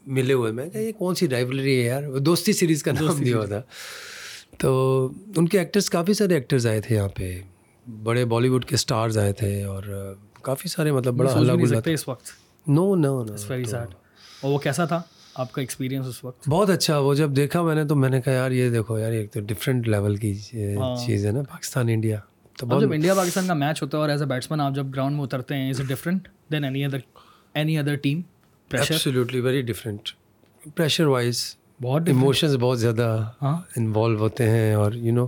ملے 0.06 0.32
ہوئے 0.32 0.52
میں 0.52 0.68
کہ 0.68 0.78
یہ 0.78 0.92
کون 0.92 1.14
سی 1.14 1.28
رائیولری 1.28 1.80
ہے 1.80 1.86
یار؟ 1.86 2.02
دوستی 2.02 2.52
سیریز 2.52 2.82
کا 2.82 2.92
نام 2.92 3.22
دیا 3.22 3.36
ہوا 3.36 3.46
تھا 3.46 3.62
تو 4.58 5.10
ان 5.36 5.48
کے 5.48 5.58
ایکٹرس 5.58 5.90
کافی 5.90 6.12
سارے 6.12 6.34
ایکٹرز 6.34 6.66
آئے 6.66 6.80
تھے 6.80 6.96
یہاں 6.96 7.08
پہ۔ 7.08 7.40
بڑے 8.02 8.24
بالی 8.24 8.48
ووڈ 8.48 8.64
کے 8.64 8.74
اسٹارز 8.74 9.18
آئے 9.18 9.32
تھے 9.32 9.62
اور 9.62 9.82
کافی 10.42 10.68
سارے 10.68 10.92
مطلب 10.92 11.14
بڑا 11.14 11.32
اللہ 11.32 11.88
اس 11.90 12.08
وقت۔ 12.08 12.28
نو 12.66 12.94
نو 12.94 13.18
اور 13.18 14.52
وہ 14.52 14.58
کیسا 14.58 14.84
تھا؟ 14.84 15.02
آپ 15.34 15.52
کا 15.52 15.60
ایکسپیرینس 15.60 16.06
اس 16.06 16.24
وقت؟ 16.24 16.48
بہت 16.48 16.70
اچھا۔ 16.70 16.98
وہ 16.98 17.14
جب 17.14 17.36
دیکھا 17.36 17.62
میں 17.62 17.74
نے 17.74 17.84
تو 17.84 17.96
میں 17.96 18.08
نے 18.08 18.20
کہا 18.20 18.32
یار 18.32 18.50
یہ 18.50 18.70
دیکھو 18.70 18.98
یار 18.98 19.12
ایک 19.12 19.32
تو 19.32 19.40
ڈفرینٹ 19.40 19.88
لیول 19.88 20.16
کی 20.16 20.34
چیز 21.06 21.26
ہے 21.26 21.30
نا 21.30 21.42
پاکستان 21.42 21.88
انڈیا۔ 21.88 22.18
تو 22.58 22.80
جب 22.80 22.92
انڈیا 22.92 23.14
پاکستان 23.14 23.46
کا 23.46 23.54
میچ 23.54 23.82
ہوتا 23.82 23.98
ہے 23.98 24.00
اور 24.00 24.10
ایز 24.10 24.22
اے 24.22 24.28
بیٹسمین 24.28 24.60
آپ 24.60 24.74
جب 24.74 24.86
گراؤنڈ 24.94 25.16
میں 25.16 25.24
اترتے 25.24 25.54
ہیں 25.54 25.70
is 25.70 25.80
a 25.80 25.86
different 25.86 26.28
then 26.54 26.64
any 26.64 26.84
other 26.84 26.98
any 27.54 27.78
other 27.78 27.94
team 27.96 28.20
absolutely 28.70 29.40
very 29.40 29.62
different 29.62 30.08
pressure 30.76 31.06
wise 31.06 31.44
بہت 31.82 32.08
ایموشنز 32.08 32.56
بہت 32.60 32.80
زیادہ 32.80 33.06
انوالو 33.76 34.18
ہوتے 34.18 34.48
ہیں 34.50 34.74
اور 34.74 34.92
یو 34.92 35.14
نو 35.14 35.24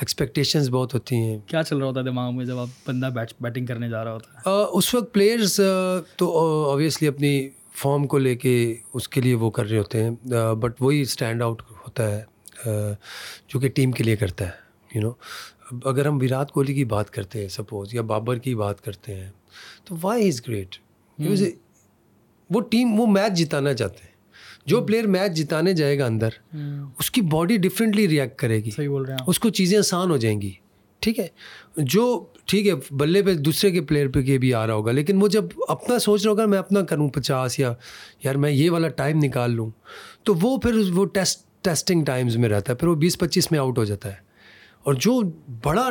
ایکسپیکٹیشنز 0.00 0.70
بہت 0.70 0.94
ہوتی 0.94 1.16
ہیں 1.16 1.38
کیا 1.46 1.62
چل 1.62 1.76
رہا 1.76 1.86
ہوتا 1.86 2.00
ہے 2.00 2.04
دماغ 2.04 2.34
میں 2.36 2.44
جب 2.44 2.58
آپ 2.58 2.88
بندہ 2.88 3.06
بیٹ 3.06 3.32
بیٹنگ 3.40 3.66
کرنے 3.66 3.88
جا 3.88 4.04
رہا 4.04 4.12
ہوتا 4.12 4.38
ہے 4.38 4.64
اس 4.78 4.94
وقت 4.94 5.12
پلیئرز 5.12 5.60
تو 6.16 6.30
اوبیسلی 6.70 7.08
اپنی 7.08 7.48
فارم 7.74 8.06
کو 8.06 8.18
لے 8.18 8.34
کے 8.36 8.54
اس 8.94 9.08
کے 9.08 9.20
لیے 9.20 9.34
وہ 9.34 9.50
کر 9.50 9.66
رہے 9.66 9.78
ہوتے 9.78 10.02
ہیں 10.04 10.10
بٹ 10.54 10.82
وہی 10.82 11.00
اسٹینڈ 11.00 11.42
آؤٹ 11.42 11.62
ہوتا 11.86 12.10
ہے 12.10 12.24
جو 13.48 13.60
کہ 13.60 13.68
ٹیم 13.68 13.92
کے 13.92 14.04
لیے 14.04 14.16
کرتا 14.16 14.46
ہے 14.46 14.96
یو 14.96 15.02
نو 15.02 15.12
اگر 15.84 16.06
ہم 16.06 16.16
وراٹ 16.16 16.50
کوہلی 16.52 16.74
کی 16.74 16.84
بات 16.84 17.10
کرتے 17.10 17.40
ہیں 17.40 17.48
سپوز 17.48 17.94
یا 17.94 18.02
بابر 18.02 18.38
کی 18.38 18.54
بات 18.54 18.80
کرتے 18.84 19.14
ہیں 19.14 19.30
تو 19.84 19.94
وائی 20.02 20.28
از 20.28 20.40
گریٹ 20.48 20.76
وہ 22.50 22.60
ٹیم 22.60 23.00
وہ 23.00 23.06
میچ 23.06 23.32
جتانا 23.32 23.74
چاہتے 23.74 23.98
ہیں۔ 24.02 24.12
جو 24.66 24.80
پلیئر 24.80 25.06
میچ 25.06 25.36
جتانے 25.36 25.72
جائے 25.72 25.98
گا 25.98 26.06
اندر 26.06 26.28
اس 26.98 27.10
کی 27.10 27.20
باڈی 27.20 27.56
ڈفرینٹلی 27.56 28.08
ریئیکٹ 28.08 28.38
کرے 28.38 28.60
گی۔ 28.64 28.70
صحیح 28.70 28.88
بول 28.88 29.02
رہے 29.02 29.14
ہیں 29.14 29.24
اس 29.26 29.38
کو 29.38 29.48
چیزیں 29.48 29.78
آسان 29.78 30.10
ہو 30.10 30.16
جائیں 30.16 30.40
گی۔ 30.40 30.52
ٹھیک 30.98 31.18
ہے؟ 31.18 31.28
جو 31.76 32.24
ٹھیک 32.44 32.68
ہے 32.68 32.72
بلے 32.90 33.22
پہ 33.22 33.34
دوسرے 33.34 33.70
کے 33.70 33.80
پلیئر 33.80 34.08
پہ 34.08 34.22
کے 34.22 34.38
بھی 34.38 34.54
آ 34.54 34.66
رہا 34.66 34.74
ہوگا 34.74 34.92
لیکن 34.92 35.22
وہ 35.22 35.28
جب 35.28 35.44
اپنا 35.68 35.98
سوچ 35.98 36.24
رہا 36.24 36.30
ہوگا 36.30 36.46
میں 36.46 36.58
اپنا 36.58 36.82
کروں 36.82 37.08
پچاس 37.08 37.58
یا 37.58 37.74
یار 38.24 38.34
میں 38.34 38.50
یہ 38.50 38.70
والا 38.70 38.88
ٹائم 38.88 39.18
نکال 39.22 39.50
لوں 39.50 39.70
تو 40.22 40.34
وہ 40.34 40.58
پھر 40.58 40.74
وہ 40.94 41.06
ٹیسٹ 41.06 41.46
ٹیسٹنگ 41.60 42.04
ٹائمز 42.04 42.36
میں 42.36 42.48
رہتا 42.48 42.72
ہے 42.72 42.76
پھر 42.76 42.88
وہ 42.88 42.94
بیس 42.94 43.18
پچیس 43.18 43.50
میں 43.50 43.58
آؤٹ 43.58 43.78
ہو 43.78 43.84
جاتا 43.84 44.08
ہے۔ 44.08 44.16
اور 44.82 44.94
جو 44.94 45.20
بڑا 45.64 45.90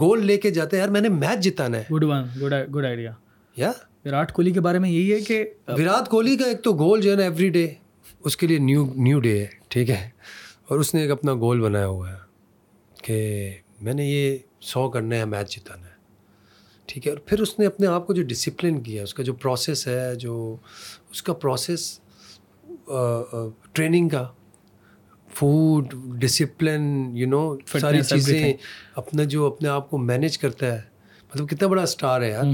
گول 0.00 0.26
لے 0.26 0.36
کے 0.36 0.50
جاتا 0.50 0.76
ہے 0.76 0.80
یار 0.80 0.88
میں 0.88 1.00
نے 1.00 1.08
میچ 1.08 1.44
جتانا 1.44 1.78
ہے 1.78 1.94
good 1.94 2.04
one 2.04 2.24
good 2.40 2.54
good 2.76 2.84
idea 2.84 3.12
یا 3.56 3.72
وراٹ 4.04 4.32
کوہلی 4.32 4.52
کے 4.52 4.60
بارے 4.60 4.78
میں 4.78 4.90
یہی 4.90 5.12
ہے 5.12 5.20
کہ 5.20 5.44
وراٹ 5.68 6.08
کوہلی 6.08 6.36
کا 6.36 6.48
ایک 6.48 6.62
تو 6.64 6.72
گول 6.72 7.00
جو 7.00 7.10
ہے 7.10 7.16
نا 7.16 7.22
ایوری 7.22 7.48
ڈے 7.48 7.66
اس 8.24 8.36
کے 8.36 8.46
لیے 8.46 8.58
نیو 8.58 8.84
نیو 8.96 9.20
ڈے 9.20 9.38
ہے 9.40 9.46
ٹھیک 9.68 9.90
ہے 9.90 10.08
اور 10.68 10.78
اس 10.78 10.94
نے 10.94 11.00
ایک 11.00 11.10
اپنا 11.10 11.32
گول 11.34 11.60
بنایا 11.60 11.86
ہوا 11.86 12.10
ہے 12.12 12.18
کہ 13.02 13.50
میں 13.80 13.94
نے 13.94 14.04
یہ 14.04 14.36
سو 14.60 14.88
کرنا 14.90 15.16
ہے 15.16 15.24
میچ 15.24 15.56
جتانا 15.56 15.86
ہے 15.86 15.92
ٹھیک 16.88 17.06
ہے 17.06 17.12
اور 17.12 17.18
پھر 17.26 17.40
اس 17.40 17.58
نے 17.58 17.66
اپنے 17.66 17.86
آپ 17.86 18.06
کو 18.06 18.12
جو 18.12 18.22
ڈسپلن 18.22 18.80
کیا 18.80 19.02
اس 19.02 19.14
کا 19.14 19.22
جو 19.22 19.34
پروسیس 19.34 19.86
ہے 19.88 20.14
جو 20.14 20.56
اس 21.10 21.22
کا 21.22 21.32
پروسیس 21.32 22.00
ٹریننگ 23.72 24.08
کا 24.08 24.26
فوڈ 25.36 25.94
ڈسپلن 26.20 26.82
یو 27.16 27.28
نو 27.28 27.42
ساری 27.80 28.02
چیزیں 28.02 28.52
اپنا 28.96 29.24
جو 29.24 29.46
اپنے 29.46 29.68
آپ 29.68 29.90
کو 29.90 29.98
مینیج 29.98 30.38
کرتا 30.38 30.66
ہے 30.66 30.80
مطلب 31.34 31.48
کتنا 31.48 31.68
بڑا 31.68 31.82
اسٹار 31.82 32.22
ہے 32.22 32.30
یار۔ 32.30 32.44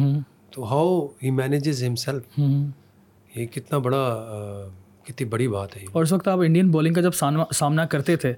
تو 0.51 0.65
ہاؤ 0.71 1.07
ہی 1.23 1.31
مینیجز 1.31 1.83
ہم 1.85 1.97
سیلف 1.97 2.39
یہ 3.35 3.47
کتنا 3.47 3.79
بڑا 3.79 4.03
کتنی 5.05 5.27
بڑی 5.29 5.49
بات 5.49 5.77
ہے 5.77 5.85
اور 5.93 6.03
اس 6.03 6.13
وقت 6.13 6.29
آپ 6.29 6.39
انڈین 6.45 6.71
بولنگ 6.71 6.95
کا 6.95 7.01
جب 7.01 7.15
سامنا 7.55 7.87
کرتے 7.87 8.17
تھے 8.17 8.33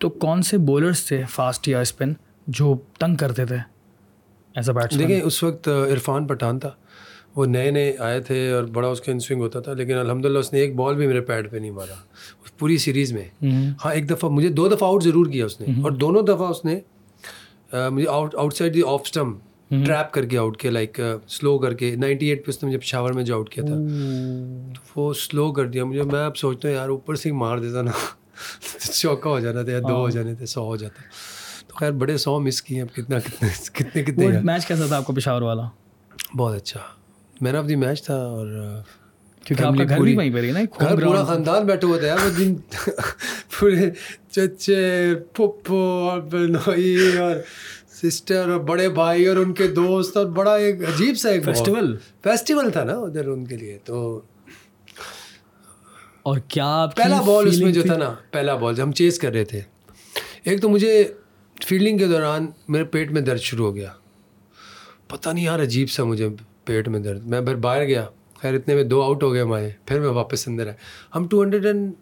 تو 0.00 0.08
کون 0.08 0.42
سے 0.42 0.58
بولرس 0.58 1.04
تھے 1.06 1.22
فاسٹ 1.30 1.68
یا 1.68 1.80
اسپن 1.80 2.12
جو 2.46 2.76
تنگ 2.98 3.16
کرتے 3.16 3.44
تھے 3.46 3.56
ایز 4.54 4.68
اے 4.68 4.74
بیٹس 4.74 4.98
دیکھیں 4.98 5.20
اس 5.20 5.42
وقت 5.42 5.68
عرفان 5.68 6.26
پٹھان 6.26 6.58
تھا۔ 6.58 6.70
وہ 7.36 7.44
نئے 7.46 7.70
نئے 7.70 7.92
آئے 7.98 8.20
تھے 8.20 8.50
اور 8.52 8.64
بڑا 8.64 8.88
اس 8.88 9.00
کا 9.00 9.12
انسوئنگ 9.12 9.42
ہوتا 9.42 9.60
تھا 9.60 9.72
لیکن 9.72 9.96
الحمد 9.98 10.24
للہ 10.24 10.38
اس 10.38 10.52
نے 10.52 10.60
ایک 10.60 10.74
بال 10.76 10.94
بھی 10.94 11.06
میرے 11.06 11.20
پیڈ 11.20 11.50
پہ 11.50 11.56
نہیں 11.56 11.70
مارا۔ 11.70 11.94
پوری 12.60 12.78
سیریز 12.78 13.12
میں۔ 13.12 13.44
ہاں 13.84 13.92
ایک 13.94 14.10
دفعہ 14.10 14.30
مجھے 14.30 14.48
دو 14.48 14.68
دفعہ 14.68 14.88
آؤٹ 14.88 15.02
ضرور 15.02 15.26
کیا 15.26 15.44
اس 15.44 15.60
نے۔ 15.60 15.66
اور 15.82 15.90
دونوں 15.90 16.22
دفعہ 16.22 16.48
اس 16.48 16.64
نے 16.64 16.80
مجھے 17.90 18.08
out 18.08 18.34
outside 18.54 18.74
the 18.74 18.82
off 18.86 19.00
stump 19.04 19.38
trap 19.86 20.12
کر 20.12 20.24
کے 20.24 20.38
آؤٹ 20.38 20.56
کیا 20.56 20.70
لائک 20.70 21.00
سلو 21.28 21.58
کر 21.58 21.74
کے۔ 21.74 21.96
نائنٹی 21.96 22.26
ایٹ 22.26 22.46
پہ 22.46 22.50
اس 22.50 22.62
نے 22.62 22.66
مجھے 22.66 22.78
پشاور 22.78 23.12
میں 23.12 23.24
جو 23.24 23.34
آؤٹ 23.34 23.50
کیا 23.50 23.64
تھا۔ 23.64 23.74
تو 24.74 25.00
وہ 25.00 25.12
سلو 25.14 25.52
کر 25.52 25.66
دیا۔ 25.66 25.84
مجھے 25.84 26.02
میں 26.02 26.24
اب 26.24 26.36
سوچتا 26.36 26.68
ہوں 26.68 26.74
یار 26.74 26.88
اوپر 26.88 27.14
سے 27.14 27.28
ہی 27.28 27.34
مار 27.34 27.58
دیتا 27.58 27.82
نا۔ 27.82 27.90
چوکا 28.92 29.30
ہو 29.30 29.40
جانا 29.40 29.62
تھا 29.62 29.72
یا 29.72 29.78
دو 29.78 29.96
ہو 29.96 30.10
جانے 30.10 30.34
تھے 30.34 30.46
سو 30.46 30.64
ہو 30.64 30.76
جاتا۔ 30.76 31.02
تو 31.68 31.74
خیر 31.74 31.90
بڑے 31.90 32.16
سو 32.16 32.40
مس 32.40 32.62
کیے 32.62 32.82
اب 32.82 32.94
کتنا 32.94 33.18
کتنے 33.18 33.48
کتنے 33.72 34.02
کتنے 34.02 34.28
میچ 34.42 34.66
کیسا 34.66 34.86
تھا 34.86 34.96
آپ 34.96 35.04
کو 35.04 35.12
پشاور 35.12 35.42
والا؟ 35.42 35.68
بہت 36.36 36.54
اچھا۔ 36.54 36.80
مین 37.40 37.56
آف 37.56 37.68
دی 37.68 37.76
میچ 37.76 38.02
تھا 38.02 38.14
اور 38.14 38.46
کیونکہ 39.46 39.64
آپ 39.64 39.74
کا 39.78 39.84
گھر 39.88 40.00
بھی 40.00 40.16
وہیں 40.16 40.52
نا 40.52 40.60
گھر 40.80 41.04
پورا 41.04 41.24
خاندان 41.24 41.66
بیٹھے 41.66 41.98
تھے 42.00 42.06
یار 42.06 42.18
وہ 42.24 42.30
دن 42.38 42.54
پورے 43.60 43.90
چچے 44.30 45.14
پھپھو 45.32 46.08
اور 46.10 46.20
بہنوئی 46.20 47.16
اور 47.18 47.36
سسٹر 48.02 48.48
اور 48.48 48.60
بڑے 48.60 48.88
بھائی 48.88 49.26
اور 49.26 49.36
ان 49.36 49.52
کے 49.54 49.68
دوست 49.68 50.16
اور 50.16 50.26
بڑا 50.26 50.54
ایک 50.54 50.82
عجیب 50.82 51.18
سا 51.18 51.30
ایک 51.30 51.44
فیسٹیول 51.44 51.96
فیسٹیول 52.22 52.70
تھا 52.70 52.84
نا 52.84 52.92
ادھر 52.92 53.28
ان 53.28 53.44
کے 53.46 53.56
لیے 53.56 53.78
تو 53.84 54.20
اور 56.22 56.38
کیا 56.48 56.86
پہلا 56.96 57.20
بال 57.20 57.48
اس 57.48 57.58
میں 57.58 57.72
جو 57.72 57.82
تھا 57.82 57.96
نا 57.96 58.14
پہلا 58.30 58.54
بال 58.54 58.80
ہم 58.80 58.92
چیز 58.92 59.18
کر 59.18 59.32
رہے 59.32 59.44
تھے۔ 59.44 59.60
ایک 60.42 60.62
تو 60.62 60.68
مجھے 60.68 61.12
فیلڈنگ 61.66 61.98
کے 61.98 62.06
دوران 62.06 62.46
میرے 62.68 62.84
پیٹ 62.84 63.10
میں 63.10 63.20
درد 63.20 63.40
شروع 63.40 63.66
ہو 63.66 63.74
گیا۔ 63.74 63.92
پتہ 65.08 65.28
نہیں 65.30 65.44
یار 65.44 65.60
عجیب 65.60 65.90
سا 65.90 66.04
مجھے 66.04 66.28
پیٹ 66.64 66.88
میں 66.88 67.00
درد۔ 67.00 67.26
میں 67.26 67.40
پھر 67.40 67.54
باہر 67.54 67.84
گیا۔ 67.84 68.06
خیر 68.40 68.54
اتنے 68.54 68.74
میں 68.74 68.84
دو 68.84 69.02
آؤٹ 69.02 69.22
ہو 69.22 69.32
گئے 69.32 69.42
ہمارے 69.42 69.70
پھر 69.86 70.00
میں 70.00 70.08
واپس 70.08 70.46
اندر 70.48 70.66
آیا۔ 70.66 70.74
ہم 71.16 71.26
two 71.28 71.42
hundred 71.42 71.66
and 71.66 71.92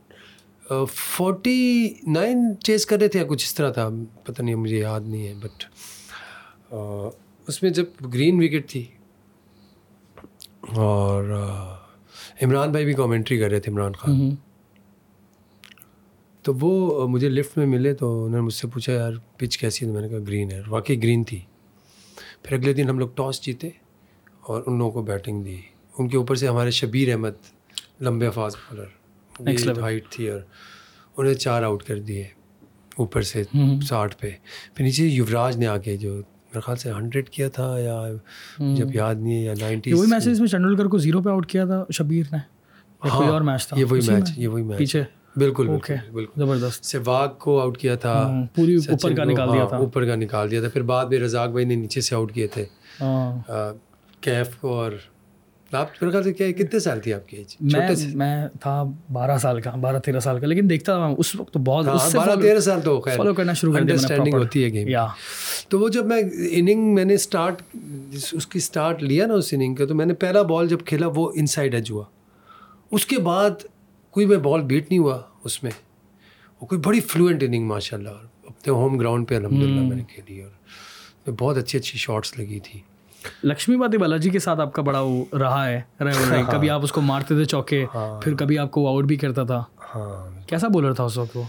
forty 0.91 1.89
nine 2.07 2.39
chase 2.65 2.87
کر 2.87 2.99
رہے 2.99 3.09
تھے 3.09 3.19
یا 3.21 3.27
کچھ 3.29 3.45
اس 3.45 3.55
طرح 3.55 3.71
تھا 3.73 3.89
پتہ 4.25 4.43
نہیں 4.43 4.55
مجھے 4.55 4.79
یاد 4.79 5.07
نہیں 5.07 5.27
ہے 5.29 5.35
بٹ 5.43 5.65
اس 7.49 7.63
میں 7.63 7.71
جب 7.71 7.85
گرین 8.15 8.43
وکٹ 8.43 8.69
تھی 8.71 8.85
اور 10.77 11.33
عمران 12.43 12.71
بھائی 12.73 12.85
بھی 12.85 12.95
کامنٹری 12.95 13.39
کر 13.39 13.51
رہے 13.51 13.61
تھے 13.61 13.73
عمران 13.73 13.93
خان۔ 13.93 14.35
تو 16.45 16.53
وہ 16.61 17.07
مجھے 17.09 17.29
لفٹ 17.29 17.57
میں 17.59 17.67
ملے 17.67 17.95
تو 17.95 18.13
انہوں 18.25 18.39
نے 18.39 18.41
مجھ 18.41 18.55
سے 18.55 18.69
پوچھا 18.69 18.93
یار 18.93 19.13
پچ 19.37 19.59
کیسی 19.59 19.85
ہے؟ 19.85 19.91
تو 19.91 19.95
میں 19.95 20.03
نے 20.03 20.09
کہا 20.09 20.19
گرین 20.29 20.51
ہے 20.51 20.61
واقعی 20.69 21.03
گرین 21.03 21.25
تھی۔ 21.25 21.41
پھر 22.43 22.57
اگلے 22.57 22.73
دن 22.73 22.89
ہم 22.89 22.99
لوگ 22.99 23.09
ٹاس 23.15 23.43
جیتے 23.45 23.69
اور 24.41 24.63
ان 24.67 24.79
لوگوں 24.79 24.93
کو 24.93 25.03
بیٹنگ 25.03 25.43
دی۔ 25.45 25.61
ان 25.99 26.09
کے 26.09 26.17
اوپر 26.17 26.35
سے 26.35 26.49
ہمارے 26.49 26.71
شبیر 26.71 27.11
احمد 27.11 27.31
لمبے 28.01 28.31
فاس 28.31 28.57
بالر 28.57 29.81
ہائٹ 29.81 30.09
تھی 30.11 30.29
اور 30.31 30.41
انہیں 31.17 31.35
چار 31.35 31.63
آؤٹ 31.63 31.83
کر 31.83 31.99
دیے 31.99 32.27
اوپر 32.97 33.23
سے 33.23 33.43
ساٹھ 33.89 34.17
پہ۔ 34.19 34.31
پھر 34.75 34.85
نیچے 34.85 35.07
یوراج 35.07 35.57
نے 35.57 35.67
آ 35.67 35.77
کے 35.77 35.97
جو 35.97 36.15
میرے 36.15 36.61
خیال 36.61 36.77
سے 36.77 36.91
ہنڈریڈ 36.91 37.29
کیا 37.29 37.49
تھا 37.49 37.79
یا 37.79 38.03
جب 38.75 38.95
یاد 38.95 39.15
نہیں 39.15 39.35
ہے 39.35 39.43
یا 39.43 39.55
نائنٹی 39.61 39.93
وہی 39.93 40.11
میچ 40.11 40.27
میں 40.27 40.47
چنڈولکر 40.47 40.87
کو 40.87 40.99
زیرو 40.99 41.23
پہ 41.23 41.31
آؤٹ 41.31 41.47
کیا 41.47 41.65
تھا 41.65 41.85
شبیر 41.93 42.25
نے۔ 42.33 42.39
ہاں 43.05 43.29
اور 43.29 43.41
میچ 43.41 43.69
تھا۔ 43.69 43.79
یہ 43.79 43.85
وہی 43.85 44.01
میچ 44.09 44.31
یہ 44.37 44.49
وہی 44.49 44.63
میچ 44.63 44.79
پیچھے۔ 44.79 45.05
بالکل 45.37 45.69
بالکل 46.13 46.25
زبردست۔ 46.37 46.85
سہواگ 46.85 47.29
کو 47.39 47.61
آؤٹ 47.61 47.79
کیا 47.79 47.95
تھا۔ 47.95 48.45
پوری 48.55 48.77
اوپر 48.77 49.15
کا 49.15 49.25
نکال 49.25 49.49
دیا 49.53 49.65
تھا۔ 49.65 49.77
اوپر 49.77 50.05
کا 50.07 50.15
نکال 50.15 50.51
دیا 50.51 50.61
تھا۔ 50.61 50.69
پھر 50.69 50.83
بعد 50.83 51.07
میں 51.07 51.19
رزاق 51.19 51.49
بھائی 51.49 51.65
نے 51.65 51.75
نیچے 51.75 52.01
سے 52.01 52.15
آؤٹ 52.15 52.33
کیے 52.35 52.47
تھے۔ 52.47 52.65
کیف 54.21 54.57
کو 54.61 54.75
اور 54.75 54.93
آپ 55.73 55.89
میرے 55.93 56.11
خیال 56.11 56.25
سے 56.25 56.33
کیا 56.33 56.51
کتنے 56.53 56.81
سال 56.81 57.01
تھی 57.01 57.15
آپ 57.15 57.29
کی 57.29 57.37
ایج 57.37 57.57
میں 57.61 57.89
میں 58.15 58.49
تھا 58.61 58.85
بارہ 59.13 59.39
سال 59.39 59.61
کا 59.61 59.71
بارہ 59.71 59.99
تیرہ 59.99 60.21
سال 60.21 60.41
کا 60.41 60.47
لیکن 60.47 60.71
دیکھتا 60.71 60.97
تھا 60.97 61.15
اس 61.19 61.35
وقت 61.37 61.53
تو 61.53 61.59
بہت 61.59 61.87
بارہ 62.15 62.41
تیرہ 62.43 62.61
سال 62.61 62.81
تو 62.81 63.01
فالو 63.17 63.35
کرنا 63.35 63.53
شروع 63.53 63.73
کر 63.73 63.81
انڈرسٹینڈنگ 63.81 64.35
ہوتی 64.35 64.65
ہے 64.65 64.69
گیم 64.69 64.89
تو 65.69 65.81
وہ 65.81 65.89
جب 65.89 66.07
میں 66.07 66.23
اننگ 66.51 66.95
میں 66.95 67.05
نے 67.05 67.15
اسٹارٹ 67.15 67.63
اس 68.33 68.47
کی 68.47 68.59
اسٹارٹ 68.59 69.03
لیا 69.03 69.27
نا 69.27 69.35
اس 69.35 69.53
اننگ 69.53 69.75
کا 69.75 69.87
تو 69.87 69.95
میں 69.95 70.07
نے 70.07 70.15
پہلا 70.15 70.43
بال 70.43 70.69
جب 70.69 70.79
کھیلا 70.85 71.07
وہ 71.15 71.33
ان 71.35 71.47
سائڈ 71.47 71.75
ایج 71.75 71.91
ہوا۔ 71.91 72.05
اس 72.91 73.07
کے 73.07 73.19
بعد 73.19 73.51
کوئی 74.11 74.27
میں 74.27 74.37
بال 74.37 74.63
بیٹ 74.63 74.91
نہیں 74.91 74.99
ہوا 74.99 75.21
اس 75.45 75.63
میں۔ 75.63 75.71
وہ 76.61 76.67
کوئی 76.67 76.81
بڑی 76.81 77.01
فلوئنٹ 77.01 77.43
اننگ 77.43 77.67
ماشاء 77.67 77.97
اللہ 77.97 78.11
اپنے 78.47 78.73
ہوم 78.73 78.99
گراؤنڈ 78.99 79.29
پہ 79.29 79.37
الحمد 79.37 79.63
للہ 79.63 79.81
میں 79.81 79.97
نے 79.97 80.03
کھیلی 80.09 80.43
اور 80.43 81.33
بہت 81.39 81.57
اچھی 81.57 81.79
اچھی 81.79 81.99
شاٹس 81.99 82.39
لگی 82.39 82.61
تھی۔ 82.61 82.81
لکشمی 83.45 83.77
باتی 83.77 83.97
بالاجی 83.97 84.31
کے 84.31 84.39
ساتھ 84.39 84.61
آپ 84.61 84.73
کا 84.73 84.83
بڑا 84.83 85.01
وہ 85.01 85.25
رہا 85.37 85.69
ہے 85.69 85.81
کبھی 86.53 86.71
آپ 86.71 86.83
اس 86.83 86.93
کو 86.93 87.01
مارتے 87.01 87.35
تھے 87.35 87.45
چوکے 87.45 87.85
پھر 88.23 88.35
کبھی 88.35 88.59
آپ 88.59 88.71
کو 88.71 88.89
آؤٹ 88.89 89.05
بھی 89.05 89.17
کرتا 89.17 89.43
تھا۔ 89.45 89.65
کیسا 90.47 90.69
بولر 90.69 90.93
تھا 90.95 91.05
اس 91.05 91.19
وقت 91.19 91.37
وہ؟ 91.37 91.43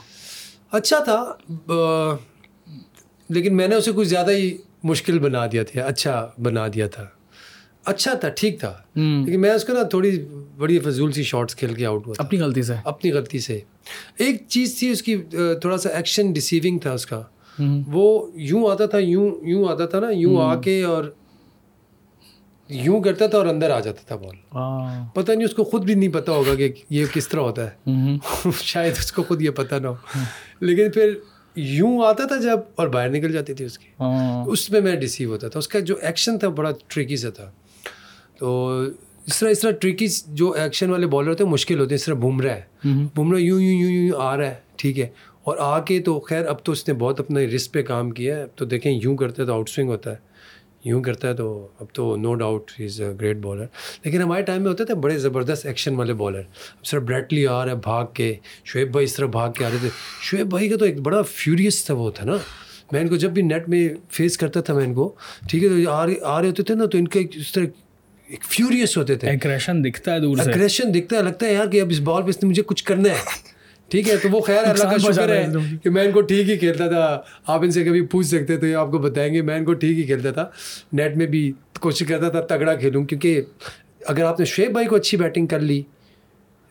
اچھا 0.71 0.99
تھا 0.99 1.33
لیکن 3.29 3.57
میں 3.57 3.67
نے 3.67 3.75
اسے 3.75 3.91
کچھ 3.95 4.07
زیادہ 4.07 4.31
ہی 4.31 4.57
مشکل 4.83 5.19
بنا 5.19 5.45
دیا 5.51 5.63
تھا 5.63 5.81
اچھا 5.81 6.27
بنا 6.43 6.67
دیا 6.67 6.87
تھا۔ 6.87 7.05
اچھا 7.85 8.13
تھا 8.13 8.29
ٹھیک 8.29 8.59
تھا۔ 8.59 8.73
لیکن 8.95 9.41
میں 9.41 9.51
اس 9.51 9.65
کو 9.65 9.73
نا 9.73 9.83
تھوڑی 9.83 10.25
بڑی 10.57 10.79
فضول 10.79 11.11
سی 11.11 11.23
شارٹس 11.23 11.55
کھیل 11.55 11.73
کے 11.73 11.85
آؤٹ 11.85 12.07
ہوا 12.07 12.15
اپنی 12.17 12.39
غلطی 12.39 12.63
سے۔ 12.63 12.73
اپنی 12.83 13.11
غلطی 13.11 13.39
سے۔ 13.39 13.59
ایک 14.17 14.43
چیز 14.47 14.79
تھی 14.79 14.89
اس 14.89 15.01
کی 15.01 15.17
تھوڑا 15.61 15.77
سا 15.77 15.89
ایکشن 15.89 16.31
ڈسیونگ 16.33 16.79
تھا 16.79 16.91
اس 16.91 17.05
کا۔ 17.05 17.23
وہ 17.87 18.31
یوں 18.33 18.71
آتا 18.71 18.85
تھا 18.85 18.97
یوں 18.97 19.29
یوں 19.41 19.67
آتا 19.69 19.85
تھا 19.85 19.99
نا 19.99 20.09
یوں 20.09 20.41
آ 20.41 20.61
کے 20.61 20.83
اور 20.83 21.03
یوں 22.69 23.01
کرتا 23.01 23.27
تھا 23.27 23.37
اور 23.37 23.45
اندر 23.45 23.69
آ 23.69 23.79
جاتا 23.79 24.01
تھا 24.05 24.15
بال 24.15 24.35
پتہ 25.13 25.31
نہیں 25.31 25.45
اس 25.45 25.53
کو 25.53 25.63
خود 25.63 25.83
بھی 25.83 25.93
نہیں 25.93 26.09
پتہ 26.09 26.31
ہوگا 26.31 26.55
کہ 26.55 26.71
یہ 26.89 27.05
کس 27.13 27.27
طرح 27.27 27.39
ہوتا 27.39 27.67
ہے. 27.69 28.17
شاید 28.61 28.93
اس 28.97 29.11
کو 29.11 29.23
خود 29.23 29.41
یہ 29.41 29.49
پتہ 29.49 29.75
نہ 29.75 29.87
ہو. 29.87 29.95
لیکن 30.59 30.91
پھر 30.91 31.13
یوں 31.55 32.05
آتا 32.05 32.25
تھا 32.25 32.35
جب 32.35 32.59
اور 32.75 32.87
باہر 32.87 33.09
نکل 33.09 33.31
جاتی 33.31 33.53
تھی 33.53 33.65
اس 33.65 33.79
کی. 33.79 34.03
اس 34.47 34.69
میں 34.69 34.81
میں 34.81 34.95
ڈیسیو 34.95 35.29
ہوتا 35.29 35.47
تھا. 35.47 35.59
اس 35.59 35.67
کا 35.67 35.79
جو 35.79 35.95
ایکشن 36.01 36.39
تھا 36.39 36.49
بڑا 36.49 36.71
ٹریکی 36.87 37.17
سا 37.17 37.29
تھا. 37.29 37.51
تو 38.37 38.81
اس 39.25 39.39
طرح 39.39 39.49
اس 39.49 39.59
طرح 39.59 39.71
ٹریکی 39.71 40.07
جو 40.27 40.51
ایکشن 40.51 40.89
والے 40.89 41.07
بالر 41.07 41.29
ہوتے 41.29 41.43
ہیں 41.43 41.51
مشکل 41.51 41.79
ہوتے 41.79 41.89
ہیں. 41.89 41.95
اس 41.95 42.05
طرح 42.05 42.15
بمراہ 42.15 42.55
ہے. 42.55 42.61
بمراہ 43.15 43.39
یوں 43.39 43.61
یوں 43.61 43.79
یوں 43.79 43.91
یوں 43.91 44.21
آ 44.21 44.37
رہا 44.37 44.47
ہے. 44.47 44.55
ٹھیک 44.75 44.99
ہے. 44.99 45.07
اور 45.43 45.57
آ 45.59 45.79
کے 45.79 45.99
تو 45.99 46.19
خیر 46.19 46.45
اب 46.45 46.63
تو 46.63 46.71
اس 46.71 46.87
نے 46.87 46.93
بہت 46.93 47.19
اپنا 47.19 47.39
رسک 47.39 47.73
پہ 47.73 47.81
کام 47.81 48.11
کیا 48.11 48.37
ہے. 48.37 48.41
اب 48.41 48.49
تو 48.55 48.65
دیکھیں 48.65 48.99
یوں 49.03 49.17
کرتا 49.17 49.41
ہے 49.41 49.47
تو 49.47 49.53
آؤٹ 49.53 49.69
سوئنگ 49.69 49.89
ہوتا 49.89 50.11
ہے. 50.11 50.28
یوں 50.85 51.01
کرتا 51.03 51.27
ہے 51.27 51.33
تو 51.33 51.67
اب 51.79 51.85
تو 51.93 52.15
no 52.15 52.35
doubt 52.35 52.71
is 52.79 53.01
a 53.01 53.07
great 53.21 53.37
bowler 53.37 53.65
لیکن 54.03 54.21
ہمارے 54.21 54.41
ٹائم 54.41 54.61
میں 54.61 54.71
ہوتے 54.71 54.85
تھے 54.85 54.93
بڑے 54.95 55.17
زبردست 55.17 55.65
ایکشن 55.65 55.95
والے 55.95 56.13
بالر 56.13 56.39
اب 56.39 56.85
سر 56.85 56.99
بریٹلی 56.99 57.47
آ 57.47 57.65
رہا 57.65 57.71
ہے 57.71 57.77
بھاگ 57.77 58.05
کے 58.13 58.35
شعیب 58.65 58.91
بھائی 58.91 59.03
اس 59.03 59.13
طرح 59.13 59.25
بھاگ 59.25 59.51
کے 59.51 59.65
آ 59.65 59.69
رہے 59.69 59.77
تھے. 59.81 59.89
شعیب 60.21 60.47
بھائی 60.47 60.69
کا 60.69 60.77
تو 60.77 60.85
ایک 60.85 60.99
بڑا 60.99 61.21
فیوریس 61.21 61.85
تھا 61.85 61.93
وہ 61.93 62.11
تھا 62.11 62.25
نا. 62.25 62.37
میں 62.91 63.01
ان 63.01 63.07
کو 63.07 63.15
جب 63.15 63.31
بھی 63.31 63.41
نیٹ 63.41 63.69
میں 63.69 63.89
فیس 64.09 64.37
کرتا 64.37 64.61
تھا 64.61 64.73
میں 64.73 64.85
ان 64.85 64.93
کو 64.93 65.15
ٹھیک 65.49 65.63
ہے 65.63 65.69
تو 65.69 65.91
آ 65.91 66.41
رہے 66.41 66.47
ہوتے 66.47 66.63
تھے 66.63 66.75
نا 66.75 66.85
تو 66.85 66.97
ان 66.97 67.07
کے 67.07 67.23
اس 67.35 67.51
طرح 67.51 67.65
ایک 68.27 68.43
فیوریس 68.43 68.97
ہوتے 68.97 69.15
تھے. 69.15 69.29
ایگریشن 69.29 69.83
دکھتا 69.83 70.13
ہے 70.13 70.19
دور 70.19 70.37
سے۔ 70.37 70.51
اگریشن 70.51 70.93
دکھتا 70.93 71.17
ہے 71.17 71.21
لگتا 71.21 71.45
ہے 71.45 71.53
یار 71.53 71.67
کہ 71.67 71.81
اب 71.81 71.87
اس 71.89 71.99
بال 71.99 72.23
پہ 72.23 72.29
اس 72.29 72.43
نے 72.43 72.49
مجھے 72.49 72.63
کچھ 72.65 72.83
کرنا 72.83 73.09
ہے۔ 73.09 73.58
ٹھیک 73.89 74.09
ہے 74.09 74.17
تو 74.17 74.29
وہ 74.31 74.39
خیر 74.39 74.63
اللہ 74.63 74.83
کا 74.83 74.97
شکر 74.97 75.29
ہے 75.29 75.45
کہ 75.83 75.89
میں 75.89 76.03
ان 76.03 76.11
کو 76.11 76.21
ٹھیک 76.21 76.49
ہی 76.49 76.57
کھیلتا 76.57 76.87
تھا۔ 76.87 77.21
آپ 77.47 77.61
ان 77.63 77.71
سے 77.71 77.83
کبھی 77.83 78.01
پوچھ 78.01 78.27
سکتے 78.27 78.57
تو 78.57 78.67
یہ 78.67 78.75
آپ 78.75 78.91
کو 78.91 78.97
بتائیں 78.97 79.33
گے۔ 79.33 79.41
میں 79.41 79.57
ان 79.57 79.65
کو 79.65 79.73
ٹھیک 79.73 79.97
ہی 79.97 80.03
کھیلتا 80.03 80.31
تھا۔ 80.31 80.45
نیٹ 80.93 81.17
میں 81.17 81.25
بھی 81.25 81.51
کوشش 81.79 82.07
کرتا 82.07 82.29
تھا 82.29 82.41
تگڑا 82.41 82.73
کھیلوں 82.75 83.03
کیونکہ 83.05 83.41
اگر 84.05 84.23
آپ 84.23 84.39
نے 84.39 84.45
شعیب 84.45 84.71
بھائی 84.71 84.87
کو 84.87 84.95
اچھی 84.95 85.17
بیٹنگ 85.17 85.47
کر 85.47 85.59
لی 85.59 85.81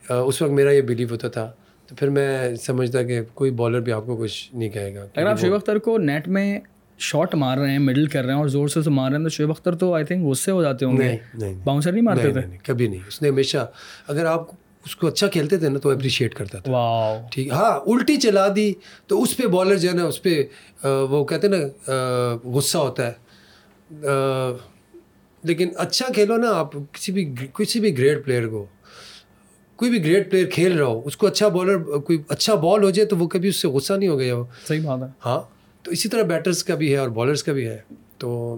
اس 0.09 0.41
وقت 0.41 0.51
میرا 0.51 0.71
یہ 0.71 0.81
بلیو 0.81 1.07
ہوتا 1.11 1.27
تھا۔ 1.27 1.51
تو 1.87 1.95
پھر 1.95 2.09
میں 2.09 2.55
سمجھتا 2.55 3.03
کہ 3.03 3.21
کوئی 3.33 3.51
بالر 3.51 3.79
بھی 3.79 3.91
آپ 3.91 4.05
کو 4.05 4.17
کچھ 4.17 4.55
نہیں 4.55 4.69
کہے 4.69 4.95
گا۔ 4.95 5.05
اگر 5.15 5.25
آپ 5.25 5.39
شعیب 5.39 5.53
اختر 5.53 5.77
کو 5.77 5.97
نیٹ 5.97 6.27
میں 6.27 6.59
شاٹ 6.97 7.35
مار 7.35 7.57
رہے 7.57 7.71
ہیں 7.71 7.79
مڈل 7.79 8.05
کر 8.05 8.23
رہے 8.25 8.33
ہیں 8.33 8.39
اور 8.39 8.47
زور 8.47 8.67
سے 8.67 8.89
مار 8.89 9.09
رہے 9.09 9.17
ہیں 9.17 9.23
تو 9.23 9.29
شعیب 9.29 9.49
اختر 9.49 9.75
تو 9.75 9.93
آئی 9.93 10.05
تھنک 10.05 10.25
غصے 10.25 10.51
ہو 10.51 10.61
جاتے 10.63 10.85
ہوں 10.85 10.97
گے۔ 10.97 11.17
باؤنسر 11.63 11.91
نہیں 11.91 12.01
مارتے 12.01 12.31
تھے؟ 12.31 12.41
کبھی 12.63 12.87
نہیں۔ 12.87 12.99
اس 13.07 13.21
نے 13.21 13.29
ہمیشہ 13.29 13.71
اگر 14.07 14.25
آپ 14.25 14.47
اس 14.85 14.95
کو 14.95 15.07
اچھا 15.07 15.27
کھیلتے 15.27 15.57
تھے 15.57 15.69
نا 15.69 15.79
تو 15.79 15.89
اپریشیٹ 15.89 16.35
کرتا 16.35 16.59
تھا۔ 16.59 17.27
ٹھیک 17.31 17.51
ہاں 17.51 17.79
الٹی 17.85 18.17
چلا 18.17 18.47
دی۔ 18.55 18.73
تو 19.07 19.21
اس 19.23 19.37
پہ 19.37 19.47
بالر 19.47 19.75
جو 19.75 19.89
ہے 19.89 19.93
نا 19.93 20.03
اس 20.05 20.21
پہ 20.23 20.43
وہ 20.83 21.25
کہتے 21.25 21.47
ہیں 21.47 21.55
نا 21.55 22.37
غصہ 22.43 22.77
ہوتا 22.77 23.07
ہے۔ 23.07 23.13
لیکن 25.43 25.69
اچھا 25.75 26.05
کھیلو 26.13 26.37
نا 26.37 26.51
آپ 26.51 26.71
کسی 26.91 27.11
بھی 27.11 27.33
کسی 27.53 27.79
بھی 27.79 27.97
گریٹ 27.97 28.25
پلیئر 28.25 28.47
کو۔ 28.47 28.65
کوئی 29.75 29.91
بھی 29.91 30.03
گریٹ 30.05 30.31
پلیئر 30.31 30.45
کھیل 30.49 30.77
رہا 30.77 30.87
ہو 30.87 31.01
اس 31.05 31.17
کو 31.17 31.27
اچھا 31.27 31.47
بالر 31.47 31.77
کوئی 31.99 32.21
اچھا 32.29 32.55
بال 32.55 32.83
ہو 32.83 32.89
جائے 32.89 33.05
تو 33.07 33.17
وہ 33.17 33.27
کبھی 33.27 33.49
اس 33.49 33.55
سے 33.55 33.67
غصہ 33.67 33.93
نہیں 33.93 34.09
ہو 34.09 34.19
گیا۔ 34.19 34.35
ہو 34.35 34.45
صحیح 34.67 34.81
بات 34.81 34.99
ہے۔ 35.03 35.07
ہاں 35.25 35.39
تو 35.83 35.91
اسی 35.91 36.09
طرح 36.09 36.21
بیٹرس 36.23 36.63
کا 36.63 36.75
بھی 36.75 36.91
ہے 36.91 36.97
اور 36.97 37.09
بالرس 37.09 37.43
کا 37.43 37.53
بھی 37.53 37.67
ہے۔ 37.67 37.77
تو 38.17 38.55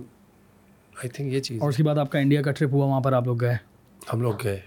آئی 0.96 1.10
تھنک 1.10 1.34
یہ 1.34 1.40
چیز 1.40 1.62
اور 1.62 1.70
اس 1.70 1.78
کے 1.78 1.84
بعد 1.84 1.98
آپ 1.98 2.12
کا 2.12 2.20
انڈیا 2.20 2.42
کا 2.42 2.52
ٹرپ 2.52 2.70
ہوا 2.72 2.86
وہاں 2.86 3.02
پر 3.02 3.14
آپ 3.14 3.26
لوگ 3.26 3.42
گئے۔ 3.42 3.56
ہم 4.14 4.22
لوگ 4.22 4.34
گئے۔ 4.44 4.60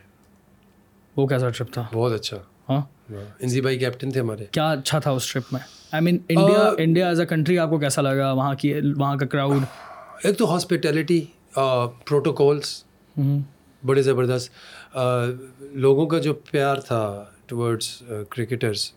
وہ 1.16 1.27
کیسا 1.27 1.48
ٹرپ 1.48 1.72
تھا؟ 1.72 1.87
بہت 1.92 2.12
اچھا۔ 2.12 2.37
ہاں؟ 2.68 2.81
انزی 3.40 3.61
بھائی 3.61 3.79
کیپٹن 3.79 4.11
تھے 4.11 4.20
ہمارے۔ 4.20 4.44
کیا 4.53 4.70
اچھا 4.70 4.98
تھا 4.98 5.11
اس 5.11 5.33
ٹرپ 5.33 5.53
میں؟ 5.53 5.61
I 5.92 6.03
mean 6.05 6.18
India 6.29 6.70
India 6.79 7.09
as 7.09 7.20
a 7.20 7.27
country 7.27 7.59
آپ 7.59 7.70
کو 7.70 7.79
کیسا 7.79 8.03
لگا؟ 8.03 8.33
وہاں 8.33 8.55
کی 8.55 8.72
وہاں 8.96 9.16
کا 9.16 9.27
کراؤڈ 9.27 9.62
ایک 10.22 10.38
تو 10.38 10.53
ہاسپٹیلٹی 10.55 11.20
پروٹوکولس 12.07 12.83
بڑے 13.83 14.03
زبردست۔ 14.03 14.96
لوگوں 15.61 16.07
کا 16.07 16.18
جو 16.18 16.35
پیار 16.50 16.77
تھا 16.77 17.03
ٹورڈس 17.46 18.03
کرکٹرس 18.31 18.92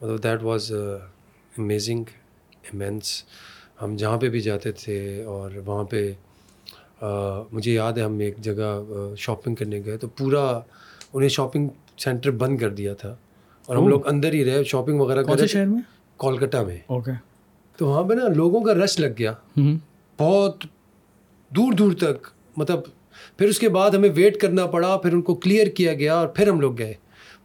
مطلب 0.00 0.22
دیٹ 0.22 0.42
واز 0.42 0.72
امیزنگ 1.58 2.04
امینس 2.72 3.22
ہم 3.82 3.96
جہاں 3.96 4.16
پہ 4.18 4.28
بھی 4.28 4.40
جاتے 4.40 4.72
تھے 4.72 4.98
اور 5.24 5.50
وہاں 5.66 5.84
پہ 5.84 6.10
مجھے 7.52 7.72
یاد 7.72 7.98
ہے 7.98 8.02
ہم 8.02 8.18
ایک 8.18 8.38
جگہ 8.38 8.70
شاپنگ 9.18 9.54
کرنے 9.54 9.80
گئے 9.84 9.96
تو 9.96 10.08
پورا 10.08 10.44
انہیں 11.12 11.28
شاپنگ 11.28 11.68
سینٹر 11.98 12.30
بند 12.30 12.58
کر 12.58 12.70
دیا 12.70 12.94
تھا 12.94 13.16
اور 13.66 13.76
ہم 13.76 13.88
لوگ 13.88 14.06
اندر 14.06 14.32
ہی 14.32 14.44
رہے 14.44 14.64
شاپنگ 14.64 15.00
وغیرہ 15.00 15.22
کر 15.22 15.46
شہر 15.46 15.66
میں؟ 15.66 15.80
کولکتہ 16.16 16.56
میں۔ 16.56 16.78
اوکے 16.86 17.10
تو 17.76 17.86
وہاں 17.86 18.02
پہ 18.02 18.14
نا 18.14 18.28
لوگوں 18.28 18.60
کا 18.60 18.74
رش 18.74 19.00
لگ 19.00 19.14
گیا۔ 19.18 19.32
بہت 20.18 20.64
دور 21.56 21.72
دور 21.72 21.92
تک 21.92 22.28
مطلب 22.56 22.80
پھر 23.38 23.48
اس 23.48 23.58
کے 23.58 23.68
بعد 23.68 23.90
ہمیں 23.90 24.08
ویٹ 24.14 24.36
کرنا 24.40 24.66
پڑا 24.66 24.96
پھر 24.96 25.12
ان 25.12 25.22
کو 25.22 25.34
کلیئر 25.34 25.66
کیا 25.66 25.94
گیا 25.94 26.14
اور 26.14 26.28
پھر 26.28 26.48
ہم 26.48 26.60
لوگ 26.60 26.78
گئے 26.78 26.94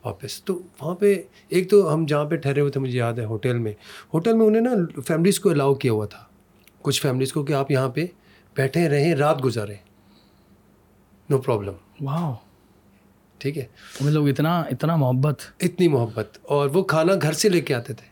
واپس۔ 0.06 0.44
تو 0.44 0.60
وہاں 0.82 0.96
پہ 0.96 1.22
ایک 1.50 1.70
تو 1.70 1.94
ہم 1.94 2.06
جہاں 2.06 2.26
پہ 2.26 2.36
ٹھہرے 2.36 2.62
ہوئے 2.62 2.72
تھے 2.72 2.80
مجھے 2.80 2.98
یاد 2.98 3.14
ہے 3.14 3.26
ہوٹل 3.26 3.58
میں۔ 3.58 3.74
ہوٹل 4.14 4.34
میں 4.34 4.46
انہیں 4.46 4.62
نا 4.62 5.02
فیملیز 5.08 5.40
کو 5.40 5.50
الاؤ 5.50 5.74
کیا 5.74 5.92
ہوا 5.92 6.06
تھا۔ 6.06 6.20
کچھ 6.82 7.02
فیملیز 7.02 7.34
کو 7.34 7.44
کہ 7.44 7.54
آپ 7.54 7.72
یہاں 7.72 7.90
پہ 7.90 8.06
بیٹھے 8.56 8.90
رہیں 8.90 9.16
رات 9.16 9.46
گزاریں۔ 9.46 9.78
نو 11.30 11.38
پرابلم 11.38 11.74
واہ 12.02 12.34
ٹھیک 13.44 13.58
ہے؟ 13.58 13.66
لوگ 14.02 14.30
اتنا 14.30 14.60
اتنا 14.60 14.96
محبت۔ 14.96 15.42
اتنی 15.60 15.88
محبت۔ 15.88 16.38
اور 16.42 16.70
وہ 16.70 16.84
کھانا 16.84 17.14
گھر 17.22 17.32
سے 17.32 17.50
لے 17.50 17.62
کے 17.62 17.74
آتے 17.74 17.94
تھے 17.94 18.08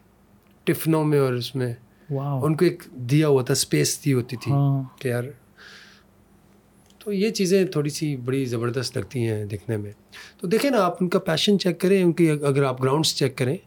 ٹفنوں 0.64 1.04
میں 1.04 1.20
اور 1.20 1.34
اس 1.34 1.56
میں۔ 1.56 1.74
ان 2.10 2.56
کو 2.56 2.66
ایک 2.66 2.84
دیا 2.96 3.28
ہوا 3.28 3.44
تھا 3.44 3.52
اسپیس 3.52 4.06
دی 4.06 4.14
ہوتی 4.14 4.36
تھی 4.36 4.52
ہاں۔ 4.52 4.84
کہ 5.02 5.08
یار 5.08 5.24
تو 7.00 7.14
یہ 7.14 7.30
چیزیں 7.30 7.66
تھوڑی 7.66 7.90
سی 7.90 8.16
بڑی 8.16 8.46
زبردست 8.46 8.98
لگتی 8.98 9.28
ہیں 9.28 9.46
دیکھنے 9.46 9.78
میں۔ 9.78 9.92
تو 10.42 10.48
دیکھیں 10.48 10.72
نا 10.72 10.78
آپ 10.78 10.96
ان 11.02 11.10
کا 11.10 11.20
پیشن 11.20 11.60
چیک 11.60 11.80
کریں 11.80 12.04
ان 12.04 12.12
کی 12.12 12.32
اگر 12.32 12.64
آپ 12.64 12.82
گراؤنڈس 12.84 13.16
چیک 13.16 13.38
کریں 13.38 13.58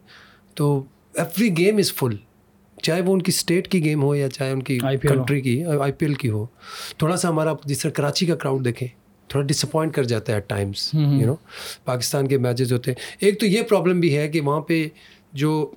تو 0.53 0.83
ایوری 1.13 1.57
گیم 1.57 1.77
از 1.77 1.93
فل 1.93 2.15
چاہے 2.81 3.01
وہ 3.01 3.13
ان 3.13 3.21
کی 3.21 3.31
اسٹیٹ 3.35 3.67
کی 3.67 3.83
گیم 3.83 4.03
ہو 4.03 4.15
یا 4.15 4.29
چاہے 4.29 4.51
ان 4.51 4.63
کی۔ 4.63 4.79
کنٹری 5.01 5.41
کی 5.41 5.65
آئی 5.65 5.91
پی 5.91 6.05
ایل 6.05 6.13
کی 6.13 6.29
ہو۔ 6.29 6.45
تھوڑا 6.97 7.15
سا 7.17 7.29
ہمارا 7.29 7.53
جس 7.65 7.79
طرح 7.79 7.91
کراچی 7.91 8.25
کا 8.25 8.35
کراؤڈ 8.35 8.65
دیکھیں 8.65 8.87
تھوڑا 9.35 9.47
ڈس 9.47 9.65
اپوائنٹ 9.65 9.93
کر 9.93 10.03
جاتا 10.03 10.31
ہے 10.31 10.37
at 10.37 10.49
times 10.49 10.89
you 10.93 11.25
know 11.25 11.35
Pakistan 11.85 12.27
کے 12.27 12.37
میچز 12.37 12.73
ہوتے 12.73 12.91
ہیں۔ 12.91 12.95
ایک 13.19 13.39
تو 13.39 13.45
یہ 13.45 13.61
پرابلم 13.61 13.99
بھی 13.99 14.17
ہے 14.17 14.27
کہ 14.27 14.41
وہاں 14.41 14.61
پہ 14.61 14.87
جو 15.33 15.71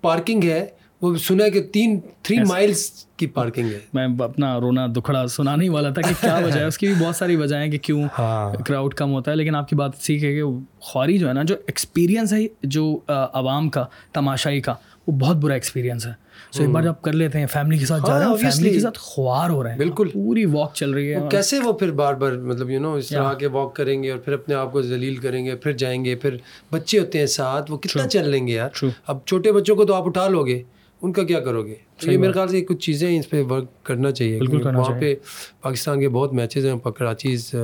پارکنگ 0.00 0.44
ہے 0.44 0.66
وہ 1.02 1.16
سنا 1.16 1.48
کہ 1.48 1.62
تین 1.62 2.00
تھری 2.22 2.36
مائلس 2.48 2.90
کی 3.16 3.26
پارکنگ 3.26 3.68
ہے۔ 3.68 3.78
میں 3.92 4.06
اپنا 4.24 4.60
رونا 4.60 4.86
دکھڑا 4.96 5.26
سنانے 5.26 5.64
ہی 5.64 5.68
والا 5.68 5.90
تھا 5.90 6.02
کہ 6.02 6.14
کیا 6.20 6.38
وجہ 6.44 6.60
ہے۔ 6.60 6.64
اس 6.64 6.78
کی 6.78 6.86
بھی 6.86 6.94
بہت 7.04 7.16
ساری 7.16 7.36
وجہ 7.36 7.56
ہیں 7.56 7.70
کہ 7.70 7.78
کیوں 7.78 8.04
ہاں۔ 8.18 8.62
کراؤڈ 8.62 8.94
کم 8.94 9.12
ہوتا 9.12 9.30
ہے۔ 9.30 9.36
لیکن 9.36 9.54
آپ 9.54 9.68
کی 9.68 9.76
بات 9.76 9.90
سیکھ 10.00 10.24
ہے 10.24 10.34
کہ 10.34 10.42
خواری 10.80 11.18
جو 11.18 11.28
ہے 11.28 11.32
نا 11.32 11.42
جو 11.42 11.54
ایکسپیرینس 11.66 12.32
ہے 12.32 12.46
جو 12.62 12.98
عوام 13.08 13.70
کا 13.70 13.84
تماشائی 14.12 14.60
کا 14.60 14.74
وہ 15.06 15.12
بہت 15.12 15.36
برا 15.36 15.54
ایکسپیرینس 15.54 16.06
ہے۔ 16.06 16.12
سو 16.52 16.62
ایک 16.62 16.70
بار 16.70 16.82
جب 16.82 16.94
کر 17.02 17.12
لیتے 17.12 17.38
ہیں 17.38 17.46
فیملی 17.46 17.78
کے 17.78 17.86
ساتھ 17.86 18.02
جا 18.06 18.18
رہے 18.18 18.26
ہیں 18.26 18.36
فیملی 18.36 18.70
کے 18.70 18.80
ساتھ 18.80 18.98
خوار 18.98 19.50
ہو 19.50 19.62
رہے 19.62 19.70
ہیں 19.70 19.78
بالکل 19.78 20.08
پوری 20.08 20.44
واک 20.44 20.74
چل 20.74 20.90
رہی 20.90 21.14
ہے 21.14 21.20
کیسے 21.30 21.58
وہ 21.58 21.72
پھر 21.72 21.90
بار 21.90 22.14
بار 22.14 22.32
مطلب 22.32 22.70
یو 22.70 22.80
نو 22.80 22.94
اس 22.94 23.08
طرح 23.08 23.32
کے 23.32 23.46
واک 23.46 23.76
کریں 23.76 24.02
گے 24.02 24.10
اور 24.10 24.18
پھر 24.18 24.32
اپنے 24.32 24.54
آپ 24.54 24.72
کو 24.72 24.82
ذلیل 24.82 25.16
کریں 25.16 25.44
گے 25.44 25.56
پھر 25.56 25.72
جائیں 25.72 26.04
گے 26.04 26.16
پھر 26.16 26.36
بچے 26.72 26.98
ہوتے 26.98 27.18
ہیں 27.18 27.26
ساتھ 27.26 27.72
وہ 27.72 27.78
کتنا 27.78 28.08
چل 28.08 28.28
لیں 28.28 28.46
گے 28.46 28.52
یار. 28.52 28.68
اب 29.06 29.18
چھوٹے 29.26 29.52
بچوں 29.52 29.76
کو 29.76 29.84
تو 29.84 29.94
آپ 29.94 30.06
اٹھا 30.06 30.28
لو 30.28 30.46
گے 30.46 30.62
ان 31.02 31.12
کا 31.12 31.22
کیا 31.22 31.40
کرو 31.40 31.66
گے 31.66 31.74
تو 31.96 32.12
یہ 32.12 32.18
میرے 32.18 32.32
خیال 32.32 32.48
سے 32.48 32.60
کچھ 32.60 32.78
چیزیں 32.78 33.10
ہیں 33.10 33.18
اس 33.18 33.30
پہ 33.30 33.42
ورک 33.42 33.64
کرنا 33.82 34.10
چاہیے 34.10 34.40
وہاں 34.64 35.00
پہ 35.00 35.14
پاکستان 35.60 36.00
کے 36.00 36.08
بہت 36.08 36.32
میچز 36.32 36.66
ہیں 36.66 36.90
Karachi 36.96 37.32
is 37.32 37.54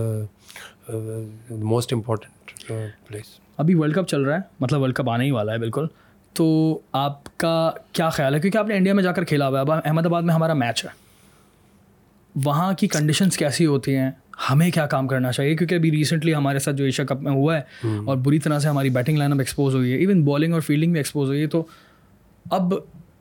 most 1.51 1.93
important 1.93 2.63
place 3.09 3.39
ابھی 3.59 3.75
ورلڈ 3.75 3.95
کپ 3.95 4.09
چل 4.09 4.23
رہا 4.23 4.35
ہے 4.35 4.41
مطلب 4.61 4.81
ورلڈ 4.81 4.95
کپ 4.95 5.11
آنے 5.11 5.25
ہی 5.25 5.31
والا 5.31 5.53
ہے 5.53 5.59
بالکل 5.59 5.87
تو 6.37 6.79
آپ 6.93 7.39
کا 7.39 7.71
کیا 7.93 8.09
خیال 8.09 8.35
ہے؟ 8.35 8.41
کیونکہ 8.41 8.59
آپ 8.59 8.67
نے 8.69 8.77
انڈیا 8.77 8.95
میں 8.95 9.03
جا 9.03 9.13
کر 9.13 9.25
کھیلا 9.25 9.49
ہوا 9.49 9.59
ہے 9.59 9.61
اب 9.61 9.73
احمد 9.73 10.07
آباد 10.07 10.23
میں 10.23 10.35
ہمارا 10.35 10.55
میچ 10.55 10.85
ہے۔ 10.85 10.91
وہاں 12.45 12.73
کی 12.73 12.89
کنڈیشنس 12.89 13.37
کیسی 13.37 13.67
ہوتی 13.67 13.97
ہیں؟ 13.97 14.11
ہمیں 14.51 14.71
کیا 14.71 14.87
کام 14.87 15.09
کرنا 15.09 15.33
چاہیے؟ 15.33 15.57
کیونکہ 15.57 15.75
ابھی 15.75 15.91
ریسنٹلی 15.91 16.35
ہمارے 16.35 16.59
ساتھ 16.59 16.77
جو 16.77 16.85
ایشیا 16.85 17.07
کپ 17.07 17.23
میں 17.23 17.33
ہوا 17.33 17.59
ہے 17.59 17.87
اور 18.07 18.17
بری 18.17 18.39
طرح 18.39 18.59
سے 18.59 18.69
ہماری 18.69 18.91
بیٹنگ 18.91 19.19
لائن 19.19 19.33
اپ 19.33 19.39
ایکسپوز 19.39 19.75
ہوئی 19.75 19.93
ہے 19.93 19.97
ایون 19.97 20.25
بالنگ 20.25 20.53
اور 20.53 20.61
فیلڈنگ 20.61 20.93
بھی 20.93 21.01
ایکسپوز 21.01 21.29
ہوئی 21.29 21.43
ہے 21.43 21.47
تو 21.47 21.65
اب 22.51 22.75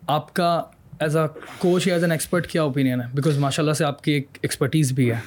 آپ 0.08 0.34
کا 0.34 0.64
ایز 1.00 1.18
اے 1.18 1.40
کوچ 1.58 1.88
یا 1.88 1.94
ایز 1.94 2.04
این 2.04 2.12
ایکسپرٹ 2.12 2.48
کیا 2.48 2.64
اوپینین 2.64 3.02
ہے؟ 3.02 3.06
بیکاز 3.14 3.38
ماشاء 3.38 3.64
اللہ 3.64 3.74
سے 3.74 3.86
آپ 3.86 4.02
کی 4.02 4.12
ایک 4.12 4.28
ایکسپرٹیز 4.42 4.92
بھی 4.92 5.12
ہے۔ 5.12 5.20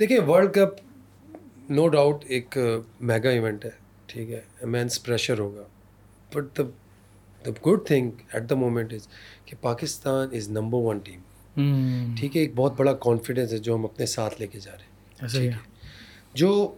دیکھیں 0.00 0.20
ورلڈ 0.20 0.50
کپ 0.50 0.80
نو 1.70 1.88
ڈاؤٹ 1.88 2.24
ایک 2.28 2.58
میگا 3.00 3.28
ایونٹ 3.28 3.64
ہے 3.64 3.70
ٹھیک 4.06 4.30
ہے 4.30 4.40
امینس 4.62 5.02
پریشر 5.02 5.38
ہوگا۔ 5.38 5.62
But 6.34 6.58
the 6.58 6.62
the 7.46 7.50
good 7.66 7.86
thing 7.86 8.10
at 8.32 8.50
the 8.50 8.54
moment 8.54 8.92
is 8.92 9.08
کہ 9.44 9.56
Pakistan 9.60 10.28
is 10.32 10.48
number 10.50 10.78
one 10.78 10.98
team 10.98 11.20
ٹھیک 12.20 12.36
ہے 12.36 12.40
ایک 12.42 12.52
بہت 12.54 12.72
بڑا 12.76 12.92
کانفیڈینس 12.92 13.52
ہے 13.52 13.58
جو 13.58 13.74
ہم 13.74 13.84
اپنے 13.84 14.06
ساتھ 14.06 14.34
لے 14.40 14.46
کے 14.46 14.58
جا 14.60 14.72
رہے 14.72 14.80
ہیں۔ 14.80 15.58
جو 16.34 16.74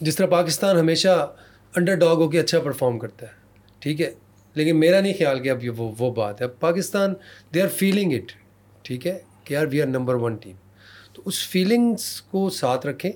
جس 0.00 0.16
طرح 0.16 0.26
پاکستان 0.26 0.78
ہمیشہ 0.78 1.34
انڈر 1.76 1.94
ڈاگ 1.94 2.16
ہو 2.16 2.28
کے 2.28 2.40
اچھا 2.40 2.60
پرفارم 2.60 2.98
کرتا 2.98 3.26
ہے۔ 3.26 3.32
ٹھیک 3.78 4.00
ہے۔ 4.00 4.14
لیکن 4.54 4.80
میرا 4.80 5.00
نہیں 5.00 5.12
خیال 5.18 5.42
کہ 5.42 5.50
اب 5.50 5.64
یہ 5.64 5.70
وہ 5.70 5.92
وہ 5.98 6.14
بات 6.14 6.40
ہے۔ 6.40 6.46
اب 6.46 6.60
Pakistan 6.60 7.14
they 7.54 7.62
are 7.62 7.68
feeling 7.68 8.12
it 8.12 8.32
ٹھیک 8.82 9.06
ہے 9.06 9.18
کہ 9.44 9.54
یار 9.54 9.66
we 9.66 9.82
are 9.82 9.86
number 9.86 10.14
one 10.14 10.36
team 10.36 10.56
تو 11.12 11.22
اس 11.24 11.48
فیلنگس 11.48 12.22
کو 12.22 12.50
ساتھ 12.50 12.86
رکھیں۔ 12.86 13.12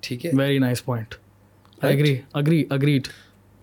ٹھیک 0.00 0.26
ہے۔ 0.26 0.30
ویری 0.34 0.58
نائس 0.58 0.84
پوائنٹ 0.84 1.14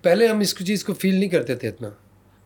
پہلے 0.01 0.27
ہم 0.27 0.39
اس 0.39 0.55
چیز 0.67 0.83
کو 0.83 0.93
فیل 0.93 1.15
نہیں 1.15 1.29
کرتے 1.29 1.55
تھے 1.55 1.67
اتنا۔ 1.67 1.89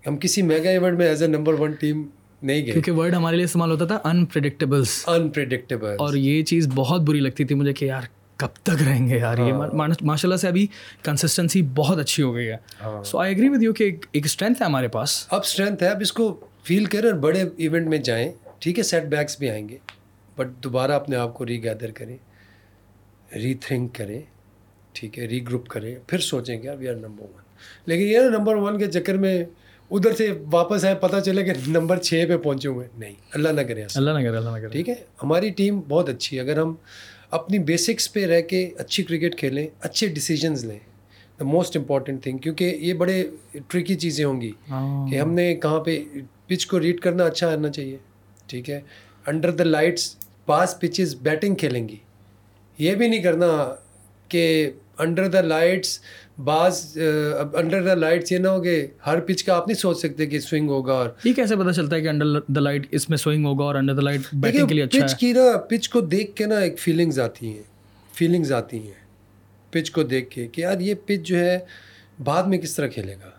ہم 0.08 0.18
کسی 0.18 0.42
میگا 0.42 0.70
ایونٹ 0.70 0.98
میں 0.98 1.08
as 1.08 1.22
a 1.22 1.28
number 1.28 1.54
one 1.54 1.72
team 1.72 2.08
نہیں 2.42 2.66
گئے۔ 2.66 2.72
کیونکہ 2.72 2.92
ورڈ 2.92 3.14
ہمارے 3.14 3.36
لیے 3.36 3.46
استعمال 3.46 3.72
ہوتا 3.72 3.86
تھا 3.86 4.00
انپریڈکٹیبلس 4.04 5.04
انپریڈکٹیبل 5.08 5.96
اور 6.00 6.14
یہ 6.14 6.44
چیز 6.44 6.68
بہت 6.76 7.02
بری 7.02 7.20
لگتی 7.20 7.46
تھی 7.46 7.56
مجھے 7.56 7.74
کہ 7.74 7.86
یار 7.86 8.02
کب 8.36 8.48
تک 8.64 8.84
رہیں 8.88 9.10
گے 9.10 9.18
یار؟ 9.18 9.38
یہ 9.38 9.54
ماشاء 10.02 10.30
اللہ 10.30 10.36
سے 10.36 10.48
ابھی 10.48 10.68
کنسسٹنسی 11.04 11.62
بہت 11.62 11.98
اچھی 11.98 12.24
ہو 12.24 12.36
گئی 12.36 12.48
ہے۔ 12.48 12.88
So 13.06 13.18
I 13.18 13.36
agree 13.36 13.50
with 13.50 13.64
you 13.64 13.74
کہ 13.74 13.96
ایک 14.12 14.26
اسٹرینتھ 14.26 14.62
ہے 14.62 14.66
ہمارے 14.68 14.88
پاس۔ 14.88 15.28
اب 15.30 15.40
اسٹرینتھ 15.40 15.84
ہے۔ 15.84 15.88
اب 15.88 15.98
اس 16.02 16.14
کو 16.14 16.40
فیل 16.64 16.86
کریں 16.86 17.10
اور 17.10 17.20
بڑے 17.20 17.44
ایونٹ 17.58 17.88
میں 17.88 17.98
جائیں۔ 17.98 18.32
ٹھیک 18.60 18.78
ہے 18.78 18.84
سیٹ 18.84 19.04
بیکس 19.04 19.40
بھی 19.40 19.50
آئیں 19.50 19.70
گے۔ 19.70 19.78
بٹ 20.38 20.48
دوبارہ 20.64 20.92
اپنے 20.92 21.16
آپ 21.16 21.34
کو 21.34 21.46
ری 21.46 21.64
گیدر 21.64 21.92
کریں۔ 21.92 22.18
ری 23.36 23.54
تھنک 23.54 23.96
کریں۔ 23.96 24.22
ٹھیک 25.00 25.20
ہے 25.20 25.26
ری 25.26 25.48
گروپ 25.48 25.68
کریں 25.68 25.96
پھر 26.08 26.20
سوچیں 26.20 26.58
کہ 26.62 26.70
وی 26.80 26.88
آر 26.88 26.96
نمبر 26.96 27.24
ون 27.24 27.42
لیکن 27.86 28.04
یہ 28.04 28.20
نمبر 28.38 28.56
ون 28.56 28.78
کے 28.80 28.88
چکر 28.92 29.18
میں 29.18 29.46
ادھر 29.92 30.14
سے 30.16 30.28
واپس 30.52 30.86
آئے 30.86 30.96
پتہ 30.96 31.20
چلے 31.26 31.44
کہ 31.44 31.54
نمبر 31.68 31.98
چھ 31.98 32.26
پہ 32.30 32.38
پہنچے 32.38 32.68
ہوئے۔ 32.68 32.88
نہیں 32.98 33.14
اللہ 33.34 33.50
نہ 33.50 33.62
کرے 33.62 33.84
اللہ 33.96 34.12
نہ 34.12 34.20
کرے 34.20 34.38
اللہ 34.38 34.50
نہ 34.50 34.58
کرے۔ 34.58 34.68
ٹھیک 34.68 34.90
ہے 34.90 34.96
ہماری 35.24 35.50
ٹیم 35.50 35.80
بہت 35.88 36.10
اچھی 36.10 36.38
ہے۔ 36.38 36.42
اگر 36.42 36.60
ہم 36.60 36.74
اپنی 37.32 37.60
بیسکس 37.60 38.12
پہ 38.14 38.26
رہ 38.26 38.42
کے 38.42 38.70
اچھی 38.78 39.04
کرکٹ 39.04 39.38
کھیلیں 39.38 39.68
اچھے 39.80 40.08
ڈیسیجنز 40.08 40.66
لیں 40.66 40.80
دا 41.40 41.44
موسٹ 41.44 41.78
امپورٹنٹ 41.78 42.24
تھنگ 42.24 42.38
کیونکہ 42.38 42.78
یہ 42.80 42.94
بڑے 42.94 43.28
ٹرکی 43.68 43.96
چیزیں 43.96 44.26
ہوں 44.26 44.42
گی 44.42 44.52
کہ 45.12 45.20
ہم 45.20 45.34
نے 45.34 45.56
کہاں 45.56 45.80
پہ 45.80 46.04
پچ 46.48 46.66
کو 46.68 46.80
ریڈ 46.80 47.00
کرنا 47.00 47.24
اچھا 47.24 47.52
آنا 47.54 47.70
چاہیے۔ 47.70 47.98
ٹھیک 48.48 48.70
ہے 48.70 48.82
انڈر 49.28 49.52
دا 49.52 49.64
لائٹس 49.64 50.16
پاس 50.46 50.80
پچز 50.80 51.16
بیٹنگ 51.22 51.56
کھیلیں 51.56 51.90
گی۔ 51.90 51.96
یہ 52.78 52.96
بھی 52.96 53.08
نہیں 53.08 53.22
کرنا 53.22 53.76
کہ 54.30 54.72
انڈر 55.00 55.28
دا 55.28 55.42
لائٹس 55.42 56.00
بعض 56.44 56.98
انڈر 57.54 57.84
دا 57.84 57.94
لائٹس 57.94 58.32
یہ 58.32 58.38
نہ 58.38 58.48
ہو 58.48 58.62
کہ 58.62 58.76
ہر 59.06 59.20
پچ 59.20 59.44
کا 59.44 59.56
آپ 59.56 59.68
نہیں 59.68 59.78
سوچ 59.78 59.98
سکتے 59.98 60.26
کہ 60.26 60.40
سوئنگ 60.40 60.70
ہوگا 60.70 60.94
اور 60.94 61.10
یہ 61.24 61.34
کیسے 61.34 61.56
پتہ 61.56 61.72
چلتا 61.72 61.96
ہے 61.96 62.02
کہ 62.02 62.08
انڈر 62.08 62.40
دا 62.48 62.60
لائٹ 62.60 62.88
اس 62.92 63.10
میں 63.10 63.18
سوئنگ 63.18 63.46
ہوگا 63.46 63.64
اور 63.64 63.76
انڈر 63.76 63.94
دا 63.94 64.02
لائٹ 64.02 64.22
بیٹنگ 64.34 64.68
کے 64.68 64.76
لیے 64.76 64.84
اچھا 64.84 65.06
پچ 65.06 65.18
کی 65.18 65.32
نا 65.34 65.58
پچ 65.70 65.90
کو 65.90 66.02
دیکھ 66.02 66.36
کے 66.36 66.46
نا 66.46 66.58
ایک 66.58 66.80
فیلنگز 66.80 67.20
آتی 67.20 67.48
ہیں 67.48 67.64
فیلنگز 68.14 68.52
آتی 68.52 68.80
ہیں 68.80 68.94
پچ 69.74 69.92
کو 69.92 70.04
دیکھ 70.04 70.30
کے 70.30 70.48
کہ 70.48 70.62
یار 70.62 70.80
یہ 70.80 70.94
پچ 71.06 71.22
جو 71.22 71.40
ہے 71.40 71.58
بعد 72.24 72.44
میں 72.44 72.58
کس 72.58 72.76
طرح 72.76 72.88
کھیلے 72.88 73.14
گا؟ 73.14 73.30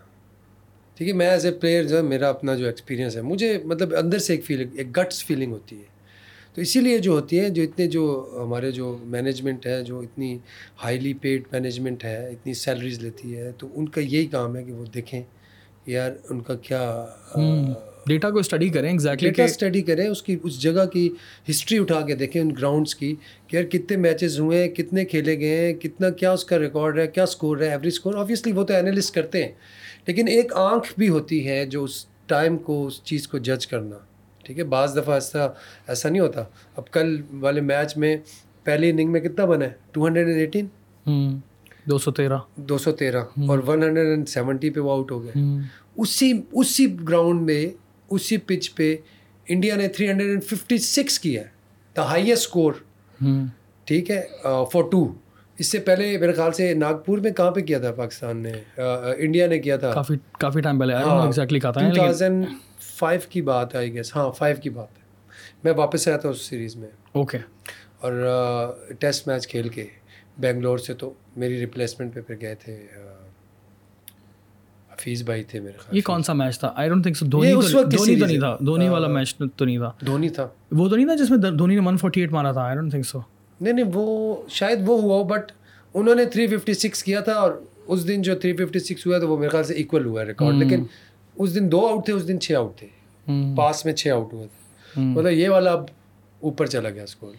ٹھیک 0.97 1.07
ہے 1.07 1.13
میں 1.13 1.27
ایز 1.27 1.45
اے 1.45 1.51
پلیئر 1.51 1.83
جو 1.83 1.97
ہے 1.97 2.01
میرا 2.01 2.29
اپنا 2.29 2.55
جو 2.55 2.65
ایکسپیرینس 2.65 3.15
ہے 3.15 3.21
مجھے 3.21 3.57
مطلب 3.65 3.93
اندر 3.97 4.17
سے 4.17 4.33
ایک 4.33 4.45
فیلنگ 4.45 4.77
ایک 4.77 4.97
گٹس 4.97 5.25
فیلنگ 5.25 5.51
ہوتی 5.51 5.75
ہے۔ 5.75 5.98
تو 6.59 6.63
اسی 6.63 6.81
لیے 6.81 6.97
جو 6.97 7.11
ہوتی 7.11 7.39
ہے 7.39 7.49
جو 7.49 7.63
اتنے 7.63 7.87
جو 7.87 8.01
ہمارے 8.43 8.71
جو 8.71 8.97
مینجمنٹ 9.03 9.65
ہے 9.65 9.83
جو 9.83 9.99
اتنی 9.99 10.37
ہائیلی 10.83 11.13
پیڈ 11.13 11.43
مینجمنٹ 11.51 12.03
ہے 12.03 12.29
اتنی 12.29 12.53
سیلریز 12.53 12.99
لیتی 12.99 13.37
ہے 13.37 13.51
تو 13.57 13.67
ان 13.73 13.89
کا 13.89 14.01
یہی 14.01 14.25
کام 14.25 14.55
ہے 14.55 14.63
کہ 14.63 14.71
وہ 14.71 14.85
دیکھیں 14.85 15.21
یار 15.85 16.11
ان 16.29 16.41
کا 16.41 16.55
کیا 16.55 17.05
ڈیٹا 18.07 18.29
کو 18.29 18.39
اسٹڈی 18.39 18.69
کریں 18.69 18.93
ڈیٹا 19.19 19.43
اسٹڈی 19.43 19.81
کریں 19.81 20.07
اس 20.07 20.23
کی 20.23 20.37
اس 20.43 20.61
جگہ 20.61 20.85
کی 20.85 21.09
ہسٹری 21.49 21.77
اٹھا 21.77 22.01
کے 22.01 22.15
دیکھیں 22.15 22.41
ان 22.41 22.49
گراؤنڈس 22.49 22.95
کی 22.95 23.15
کہ 23.47 23.55
یار 23.55 23.63
کتنے 23.63 23.97
میچز 23.97 24.39
ہوئے 24.39 24.63
ہیں 24.63 24.69
کتنے 24.69 25.05
کھیلے 25.05 25.39
گئے 25.39 25.65
ہیں 25.65 25.73
کتنا 25.73 26.09
کیا 26.09 26.31
اس 26.31 26.45
کا 26.45 26.59
ریکارڈ 26.59 26.99
ہے 26.99 27.07
کیا 27.07 27.23
اسکور 27.23 27.57
ہے 27.57 27.69
ایوریج 27.69 27.93
اسکور 27.93 28.13
آبویسلی 28.13 28.51
وہ 28.51 28.63
تو 28.63 28.73
انالسٹ 28.73 29.15
کرتے 29.15 29.43
ہیں 29.43 29.51
لیکن 30.07 30.27
ایک 30.27 30.53
آنکھ 30.55 30.93
بھی 30.97 31.09
ہوتی 31.09 31.47
ہے 31.47 31.65
جو 31.65 31.83
اس 31.83 32.05
ٹائم 32.27 32.57
کو 32.57 32.87
اس 32.87 33.03
چیز 33.03 33.27
کو 33.27 33.37
جج 33.37 33.67
کرنا۔ 33.67 34.08
ٹھیک 34.49 34.59
ہے؟ 34.59 34.63
بعض 34.63 34.97
دفعہ 34.97 35.13
ایسا 35.13 35.45
ایسا 35.87 36.09
نہیں 36.09 36.19
ہوتا۔ 36.19 36.43
اب 36.75 36.89
کل 36.91 37.21
والے 37.39 37.61
میچ 37.61 37.97
میں 37.97 38.17
پہلی 38.63 38.89
اننگ 38.89 39.11
میں 39.11 39.19
کتنا 39.21 39.45
بنا 39.45 39.65
ہے؟ 39.65 39.71
ٹو 39.91 40.07
ہنڈریڈ 40.07 40.27
اینڈ 40.27 40.39
ایٹین 40.39 40.67
دو 41.89 41.97
سو 41.97 42.11
تیرہ۔ 42.11 42.37
دو 42.55 42.77
سو 42.77 42.91
تیرہ۔ 42.91 43.21
اور 43.47 43.59
ون 43.67 43.83
ہنڈریڈ 43.83 44.07
اینڈ 44.07 44.29
سیونٹی 44.29 44.69
پہ 44.69 44.79
وہ 44.79 44.91
آؤٹ 44.91 45.11
ہو 45.11 45.23
گئے 45.23 45.31
اسی 45.97 46.31
اسی 46.51 46.95
گراؤنڈ 47.09 47.41
میں 47.41 47.65
اسی 48.09 48.37
پچ 48.37 48.75
پہ 48.75 48.95
انڈیا 49.47 49.75
نے 49.75 49.87
three 49.87 50.09
hundred 50.09 50.29
and 50.29 50.43
fifty 50.43 50.77
six 50.77 51.19
کیا 51.19 51.41
ہے۔ 51.41 51.47
دا 51.97 52.01
ہائیسٹ 52.01 52.31
اسکور 52.31 52.73
ٹھیک 53.83 54.11
ہے؟ 54.11 54.21
فور 54.43 54.89
ٹو 54.91 55.13
اس 55.57 55.67
سے 55.67 55.79
پہلے 55.79 56.17
میرے 56.17 56.31
خیال 56.31 56.51
سے 56.51 56.73
ناگپور 56.73 57.17
میں 57.17 57.31
کہاں 57.31 57.51
پہ 57.51 57.61
کیا 57.61 57.79
تھا؟ 57.79 57.91
پاکستان 57.91 58.37
نے؟ 58.37 58.51
انڈیا 59.17 59.47
نے 59.47 59.59
کیا 59.59 59.77
تھا؟ 59.77 59.91
کافی 59.93 60.13
کافی 60.39 60.61
ٹائم 60.61 60.79
پہلے۔ 60.79 60.93
ٹو 60.93 61.93
تھاؤزینڈ 61.93 62.45
فائیو 62.99 63.21
کی 63.29 63.41
بات 63.41 63.75
آئی 63.75 63.93
گیس 63.93 64.15
ہاں 64.15 64.31
فائیو 64.31 64.55
کی 64.63 64.69
بات 64.69 64.97
ہے. 64.97 65.03
میں 65.63 65.73
واپس 65.77 66.07
آیا 66.07 66.17
تھا 66.17 66.29
اس 66.29 66.41
سیریز 66.41 66.75
میں. 66.75 66.89
اوکے 67.11 67.37
اور 67.99 68.13
ٹیسٹ 68.99 69.27
میچ 69.27 69.47
کھیل 69.47 69.69
کے 69.69 69.85
بنگلور 70.39 70.77
سے 70.77 70.93
تو 70.93 71.13
میری 71.37 71.59
ریپلیسمنٹ 71.59 72.13
پہ 72.13 72.21
پھر 72.27 72.35
گئے 72.41 72.55
تھے 72.55 72.75
حفیظ 74.91 75.21
بھائی 75.23 75.43
تھے 75.43 75.59
میرے 75.59 75.77
خیال 75.77 75.97
یہ 75.97 76.01
کون 76.05 76.23
سا 76.23 76.33
میچ 76.33 76.59
تھا؟ 76.59 76.71
I 76.75 76.89
don't 76.89 77.03
think 77.03 77.17
so 77.17 77.25
Dhoni 77.25 77.53
Dhoni 77.53 78.19
تو 78.19 78.25
نہیں 78.25 78.39
تھا. 78.39 78.55
دھونی 78.65 78.87
والا 78.89 79.07
میچ 79.07 79.35
تو 79.35 79.65
نہیں 79.65 79.77
تھا. 79.77 79.91
دھونی 80.05 80.29
تھا. 80.29 80.47
وہ 80.71 80.87
تو 80.89 80.95
نہیں 80.95 81.05
تھا 81.05 81.15
جس 81.15 81.29
میں 81.29 81.37
دھونی 81.37 81.75
نے 81.75 81.87
ون 81.87 81.97
فورٹی 81.97 82.21
ایٹ 82.21 82.31
مارا 82.31 82.51
تھا. 82.51 82.65
آئی 82.65 82.75
ڈونٹ 82.75 82.91
تھنک 82.91 83.05
سو 83.05 83.19
نہیں 83.61 83.73
نہیں 83.73 83.91
وہ 83.93 84.35
شاید 84.49 84.79
وہ 84.87 85.01
ہوا 85.01 85.21
بٹ 85.27 85.51
انہوں 85.95 86.15
نے 86.15 86.25
تھری 86.25 86.47
ففٹی 86.47 86.73
سکس 86.73 87.03
کیا 87.03 87.19
تھا 87.19 87.33
اور 87.33 87.51
اس 87.87 88.07
دن 88.07 88.21
جو 88.21 88.35
تھری 88.35 88.53
ففٹی 88.55 88.79
سکس 88.79 89.05
ہوا 89.07 89.19
تو 89.19 89.29
وہ 89.29 89.37
میرے 89.37 89.49
خیال 89.49 89.63
سے 89.63 89.73
ایکول 89.73 90.05
ہوا 90.05 90.21
ہے 90.21 90.25
ریکارڈ 90.27 90.55
لیکن 90.55 90.83
اس 91.39 91.55
دن 91.55 91.71
دو 91.71 91.87
آؤٹ 91.87 92.05
تھے 92.05 92.13
اس 92.13 92.27
دن 92.27 92.39
چھ 92.39 92.51
آؤٹ 92.51 92.77
تھے۔ 92.77 92.87
پاس 93.57 93.85
میں 93.85 93.93
چھ 93.93 94.07
آؤٹ 94.07 94.33
ہوئے 94.33 94.47
تھے 94.47 95.01
مطلب 95.01 95.31
یہ 95.31 95.49
والا 95.49 95.71
اب 95.71 95.85
اوپر 96.39 96.65
چلا 96.65 96.89
گیا 96.89 97.03
اسکور 97.03 97.35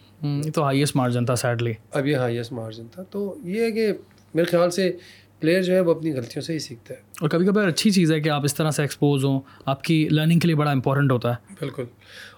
تو 0.53 0.63
ہائیسٹ 0.63 0.95
مارجن 0.95 1.25
تھا 1.25 1.35
سیڈلی 1.35 1.73
اب 1.91 2.07
یہ 2.07 2.15
ہائیسٹ 2.15 2.51
مارجن 2.51 2.87
تھا۔ 2.91 3.03
تو 3.03 3.37
یہ 3.43 3.61
ہے 3.61 3.71
کہ 3.71 3.91
میرے 4.33 4.45
خیال 4.45 4.71
سے 4.71 4.97
پلیئر 5.39 5.61
جو 5.63 5.73
ہے 5.73 5.79
وہ 5.79 5.91
اپنی 5.91 6.13
غلطیوں 6.13 6.41
سے 6.41 6.53
ہی 6.53 6.59
سیکھتا 6.59 6.93
ہے۔ 6.93 6.99
اور 7.21 7.29
کبھی 7.29 7.47
کبھی 7.47 7.65
اچھی 7.65 7.91
چیز 7.91 8.11
ہے 8.11 8.19
کہ 8.19 8.29
آپ 8.29 8.41
اس 8.43 8.55
طرح 8.55 8.71
سے 8.71 8.81
ایکسپوز 8.81 9.25
ہوں 9.25 9.39
آپ 9.65 9.83
کی 9.83 10.07
لرننگ 10.11 10.39
کے 10.39 10.47
لیے 10.47 10.55
بڑا 10.55 10.71
امپورٹنٹ 10.71 11.11
ہوتا 11.11 11.29
ہے۔ 11.29 11.53
بالکل۔ 11.59 11.83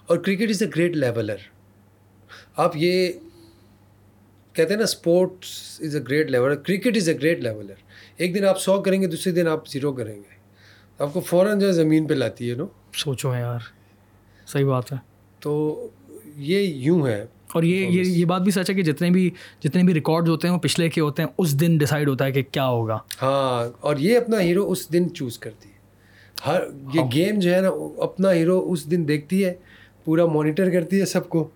اور 0.06 0.16
cricket 0.18 0.50
is 0.50 0.62
a 0.62 0.68
great 0.68 0.96
leveller 0.96 1.36
آپ 2.56 2.72
یہ 2.76 3.12
کہتے 4.52 4.72
ہیں 4.72 4.76
نا 4.76 4.84
sports 4.84 5.80
is 5.80 5.96
a 5.96 6.02
great 6.02 6.30
leveller 6.30 6.54
cricket 6.54 6.96
is 6.96 7.08
a 7.08 7.14
great 7.14 7.40
leveller 7.40 7.74
ایک 8.16 8.34
دن 8.34 8.44
آپ 8.44 8.60
سو 8.60 8.82
کریں 8.82 9.02
گے 9.02 9.06
دوسرے 9.06 9.32
دن 9.32 9.48
آپ 9.48 9.68
زیرو 9.68 9.92
کریں 9.92 10.16
گے۔ 10.16 10.33
آپ 10.98 11.12
کو 11.12 11.20
فوراً 11.20 11.58
جو 11.58 11.66
ہے 11.66 11.72
زمین 11.72 12.06
پہ 12.06 12.14
لاتی 12.14 12.50
ہے 12.50 12.54
نا؟ 12.54 12.64
سوچو 12.94 13.34
ہے 13.34 13.40
یار 13.40 13.58
صحیح 14.46 14.64
بات 14.64 14.92
ہے۔ 14.92 14.96
تو 15.40 15.86
یہ 16.36 16.58
یوں 16.58 17.06
ہے۔ 17.06 17.26
اور 17.52 17.62
یہ 17.62 17.86
یہ 17.86 18.02
یہ 18.02 18.24
بات 18.24 18.42
بھی 18.42 18.52
سچ 18.52 18.70
ہے 18.70 18.74
کہ 18.74 18.82
جتنے 18.82 19.10
بھی 19.10 19.30
جتنے 19.64 19.82
بھی 19.82 19.94
ریکارڈ 19.94 20.28
ہوتے 20.28 20.48
ہیں 20.48 20.54
وہ 20.54 20.60
پچھلے 20.60 20.88
کے 20.88 21.00
ہوتے 21.00 21.22
ہیں 21.22 21.28
اس 21.38 21.60
دن 21.60 21.76
ڈیسائڈ 21.76 22.08
ہوتا 22.08 22.24
ہے 22.24 22.32
کہ 22.32 22.42
کیا 22.52 22.66
ہوگا۔ 22.68 22.98
ہاں 23.22 23.76
اور 23.80 23.96
یہ 23.96 24.18
اپنا 24.18 24.40
ہیرو 24.40 24.70
اس 24.70 24.92
دن 24.92 25.14
چوز 25.14 25.38
کرتی 25.38 25.68
ہے۔ 25.68 25.74
ہر 26.46 26.60
یہ 26.94 27.00
گیم 27.14 27.38
جو 27.38 27.54
ہے 27.54 27.60
نا 27.60 27.68
اپنا 28.02 28.32
ہیرو 28.32 28.72
اس 28.72 28.90
دن 28.90 29.08
دیکھتی 29.08 29.44
ہے 29.44 29.54
پورا 30.04 30.26
مانیٹر 30.26 30.70
کرتی 30.70 31.00
ہے 31.00 31.04
سب 31.04 31.28
کو۔ 31.28 31.48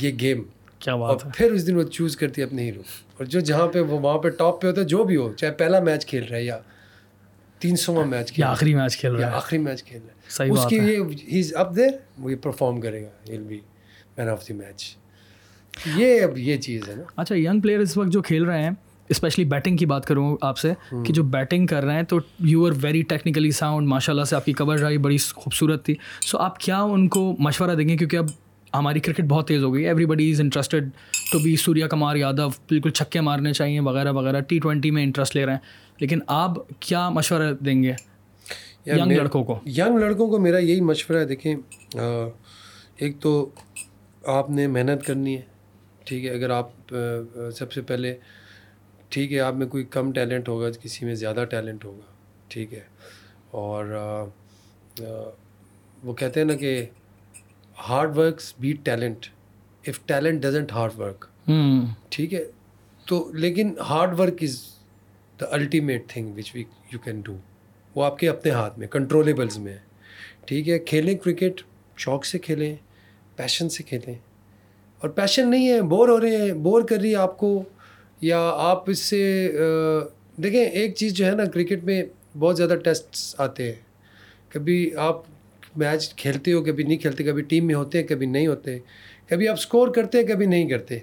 یہ 0.00 0.10
گیم 0.20 0.42
کیا 0.78 0.96
بات 0.96 1.26
ہے۔ 1.26 1.30
پھر 1.34 1.52
اس 1.52 1.66
دن 1.66 1.76
وہ 1.76 1.82
چوز 1.82 2.16
کرتی 2.16 2.40
ہے 2.40 2.46
اپنے 2.46 2.62
ہیرو 2.62 2.80
اور 3.16 3.24
جو 3.24 3.40
جہاں 3.40 3.66
پہ 3.68 3.80
وہ 3.80 3.98
وہاں 4.00 4.18
پہ 4.18 4.28
ٹاپ 4.28 4.60
پہ 4.60 4.66
ہوتا 4.66 4.80
ہے 4.80 4.86
جو 4.86 5.04
بھی 5.04 5.16
ہو 5.16 5.32
چاہے 5.32 5.52
پہلا 5.52 5.80
میچ 5.80 6.06
کھیل 6.06 6.24
رہا 6.24 6.36
ہے 6.36 6.44
یا 6.44 6.58
تین 7.64 7.76
سواں 7.76 8.06
میچ 8.06 8.32
کھیل 8.32 8.44
آخری 8.44 8.74
میچ 8.74 8.96
کھیل 8.96 9.12
رہا 9.12 9.30
ہے۔ 9.30 9.36
آخری 9.36 9.58
میچ 9.58 9.84
کھیل 9.84 10.00
رہا 10.06 10.44
ہے۔ 10.44 10.50
اس 10.50 10.66
کی 10.70 10.76
یہ 10.76 11.38
از 11.38 11.54
اپ 11.54 11.76
دیر 11.76 11.90
وہ 12.18 12.30
یہ 12.30 12.36
پرفارم 12.36 12.80
کرے 12.80 13.02
گا۔ 13.02 13.08
Be 13.48 13.60
man 14.18 14.28
of 14.28 14.48
the 14.48 14.54
match 14.54 14.96
یہ 15.96 16.20
اب 16.22 16.38
یہ 16.38 16.56
چیز 16.56 16.88
ہے 16.88 16.94
نا۔ 16.94 17.02
اچھا 17.16 17.34
ینگ 17.34 17.60
پلیئر 17.60 17.78
اس 17.78 17.96
وقت 17.96 18.08
جو 18.08 18.22
کھیل 18.22 18.44
رہے 18.44 18.62
ہیں 18.62 18.70
اسپیشلی 19.08 19.44
بیٹنگ 19.44 19.76
کی 19.76 19.86
بات 19.86 20.06
کروں 20.06 20.36
آپ 20.40 20.58
سے 20.58 20.72
کہ 20.90 21.12
جو 21.12 21.22
بیٹنگ 21.22 21.66
کر 21.66 21.84
رہے 21.84 21.94
ہیں 21.94 22.02
تو 22.02 22.18
you 22.38 22.66
are 22.66 22.72
very 22.82 23.02
technically 23.02 23.50
sound 23.50 23.88
ماشاء 23.88 24.12
اللہ 24.12 24.24
سے 24.24 24.36
آپ 24.36 24.44
کی 24.44 24.52
کور 24.52 24.78
رہی 24.78 24.98
بڑی 24.98 25.16
خوبصورت 25.16 25.84
تھی۔ 25.84 25.94
سو 26.26 26.38
آپ 26.38 26.58
کیا 26.60 26.80
ان 26.80 27.08
کو 27.08 27.36
مشورہ 27.38 27.74
دیں 27.74 27.88
گے؟ 27.88 27.96
کیونکہ 27.96 28.16
اب 28.16 28.26
ہماری 28.74 29.00
کرکٹ 29.00 29.24
بہت 29.24 29.48
تیز 29.48 29.62
ہو 29.62 29.74
گئی 29.74 29.86
everybody 30.06 30.30
is 30.30 30.40
interested 30.40 30.88
to 31.32 31.38
be 31.38 31.56
Surya 31.56 31.88
Kumar 31.88 32.16
Yadav 32.16 32.48
بالکل 32.48 32.90
چھکے 32.90 33.20
مارنے 33.20 33.52
چاہیے 33.52 33.80
وغیرہ 33.80 34.12
وغیرہ۔ 34.12 34.40
ٹی 34.40 34.58
ٹوینٹی 34.58 34.90
میں 34.90 35.02
انٹرسٹ 35.02 35.36
لے 35.36 35.46
رہے 35.46 35.52
ہیں۔ 35.52 35.83
لیکن 35.98 36.20
آپ 36.26 36.50
کیا 36.80 37.08
مشورہ 37.08 37.52
دیں 37.64 37.82
گے 37.82 37.92
ینگ 38.86 39.12
لڑکوں 39.12 39.44
کو؟ 39.44 39.58
ینگ 39.66 39.98
لڑکوں 39.98 40.28
کو 40.30 40.38
میرا 40.38 40.58
یہی 40.58 40.80
مشورہ 40.80 41.18
ہے 41.18 41.24
دیکھیں 41.24 41.54
ایک 42.96 43.20
تو 43.20 43.50
آپ 44.22 44.50
نے 44.50 44.66
محنت 44.66 45.06
کرنی 45.06 45.36
ہے 45.36 45.42
ٹھیک 46.04 46.24
ہے 46.24 46.30
اگر 46.30 46.50
آپ 46.50 46.94
سب 47.54 47.72
سے 47.72 47.82
پہلے 47.82 48.14
ٹھیک 49.08 49.32
ہے 49.32 49.40
آپ 49.40 49.54
میں 49.54 49.66
کوئی 49.66 49.84
کم 49.84 50.12
ٹیلنٹ 50.12 50.48
ہوگا 50.48 50.70
کسی 50.82 51.06
میں 51.06 51.14
زیادہ 51.14 51.44
ٹیلنٹ 51.44 51.84
ہوگا 51.84 52.12
ٹھیک 52.48 52.74
ہے 52.74 52.80
اور 53.50 53.84
وہ 56.02 56.12
کہتے 56.12 56.40
ہیں 56.40 56.46
نا 56.46 56.54
کہ 56.54 56.84
hard 57.88 58.16
works 58.18 58.54
beat 58.58 58.84
talent 58.84 59.26
if 59.84 60.06
talent 60.06 60.42
doesn't 60.42 60.72
hard 60.72 60.98
work 60.98 61.24
ٹھیک 62.08 62.34
ہے 62.34 62.44
تو 63.06 63.30
لیکن 63.34 63.74
hard 63.90 64.20
work 64.20 64.42
is 64.42 64.58
the 65.40 65.46
ultimate 65.50 66.08
thing 66.08 66.34
which 66.36 66.50
we 66.54 66.64
you 66.92 66.98
can 66.98 67.20
do 67.20 67.36
وہ 67.94 68.04
آپ 68.04 68.18
کے 68.18 68.28
اپنے 68.28 68.52
ہاتھ 68.52 68.78
میں 68.78 68.88
کنٹرولیبلز 68.88 69.58
میں 69.58 69.72
ہے۔ 69.72 69.78
ٹھیک 70.44 70.68
ہے، 70.68 70.78
کھیلیں 70.78 71.14
کرکٹ 71.14 71.62
شوق 71.96 72.24
سے 72.24 72.38
کھیلیں 72.38 72.76
پیشن 73.36 73.68
سے 73.68 73.82
کھیلیں۔ 73.82 74.14
اور 74.98 75.10
پیشن 75.10 75.50
نہیں 75.50 75.68
ہے 75.68 75.82
بور 75.82 76.08
ہو 76.08 76.20
رہے 76.20 76.36
ہیں 76.36 76.52
بور 76.52 76.82
کر 76.82 76.96
رہی 76.96 77.10
ہے 77.10 77.16
آپ 77.16 77.38
کو۔ 77.38 77.62
یا 78.20 78.50
آپ 78.54 78.90
اس 78.90 78.98
سے 78.98 79.52
دیکھیں، 80.36 80.64
ایک 80.64 80.94
چیز 80.94 81.14
جو 81.14 81.26
ہے 81.26 81.30
نا 81.30 81.44
کرکٹ 81.44 81.84
میں 81.84 82.02
بہت 82.38 82.56
زیادہ 82.56 82.74
ٹیسٹ 82.84 83.40
آتے 83.40 83.66
ہیں۔ 83.66 83.80
کبھی 84.48 84.90
آپ 84.96 85.22
میچ 85.76 86.14
کھیلتے 86.14 86.52
ہو، 86.52 86.64
کبھی 86.64 86.84
نہیں 86.84 86.98
کھیلتے، 86.98 87.24
کبھی 87.24 87.42
ٹیم 87.42 87.66
میں 87.66 87.74
ہوتے 87.74 88.00
ہیں، 88.00 88.06
کبھی 88.06 88.26
نہیں 88.26 88.46
ہوتے۔ 88.46 88.78
کبھی 89.28 89.48
آپ 89.48 89.56
اسکور 89.58 89.88
کرتے 89.88 90.18
ہیں، 90.18 90.26
کبھی 90.26 90.46
نہیں 90.46 90.68
کرتے۔ 90.68 90.98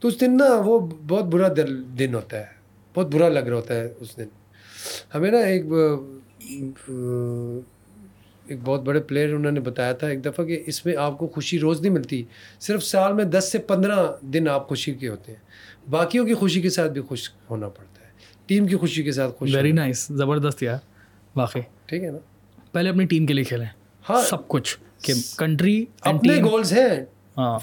تو 0.00 0.08
اس 0.08 0.20
دن 0.20 0.36
نا 0.36 0.44
وہ 0.64 0.90
بہت 1.06 1.24
برا 1.24 1.48
دل، 1.48 1.98
دن 1.98 2.14
ہوتا 2.14 2.40
ہے۔ 2.40 2.55
بہت 2.96 3.14
برا 3.14 3.28
لگ 3.28 3.38
رہا 3.38 3.56
ہوتا 3.56 3.74
ہے 3.74 3.92
اس 4.00 4.16
دن۔ 4.16 4.28
ہمیں 5.14 5.30
نا 5.30 5.38
ایک 5.38 5.64
ایک 8.46 8.58
بہت 8.64 8.80
بڑے 8.82 9.00
پلیئر 9.00 9.34
انہوں 9.34 9.52
نے 9.52 9.60
بتایا 9.60 9.92
تھا 9.92 10.06
ایک 10.06 10.24
دفعہ 10.24 10.44
کہ 10.44 10.62
اس 10.66 10.86
میں 10.86 10.96
آپ 10.96 11.18
کو 11.18 11.26
خوشی 11.26 11.58
روز 11.58 11.80
نہیں 11.80 11.92
ملتی 11.92 12.22
صرف 12.60 12.84
سال 12.84 13.12
میں 13.12 13.24
دس 13.24 13.48
سے 13.52 13.58
پندرہ 13.58 14.06
دن 14.20 14.48
آپ 14.48 14.68
خوشی 14.68 14.94
کے 14.94 15.08
ہوتے 15.08 15.32
ہیں۔ 15.32 15.38
باقیوں 15.90 16.26
کی 16.26 16.34
خوشی 16.34 16.62
کے 16.62 16.70
ساتھ 16.70 16.92
بھی 16.92 17.00
خوش 17.00 17.30
ہونا 17.50 17.68
پڑتا 17.68 18.00
ہے۔ 18.00 18.10
ٹیم 18.46 18.66
کی 18.66 18.76
خوشی 18.76 19.02
کے 19.02 19.12
ساتھ 19.12 19.34
خوش 19.38 19.54
ویری 19.54 19.72
نائس 19.72 20.06
زبردست 20.06 20.62
یار 20.62 20.78
واقعی۔ 21.36 21.62
ٹھیک 21.86 22.04
ہے 22.04 22.10
نا۔ 22.10 22.18
پہلے 22.72 22.90
اپنی 22.90 23.04
ٹیم 23.04 23.26
کے 23.26 23.34
لیے 23.34 23.44
کھیلیں۔ 23.44 23.66
ہاں۔ 24.08 24.22
سب 24.22 24.48
کچھ 24.48 24.78
کہ 25.02 25.12
کنٹری 25.38 25.84
اپنے 26.00 26.42
گولس 26.42 26.72
ہیں۔ 26.72 27.04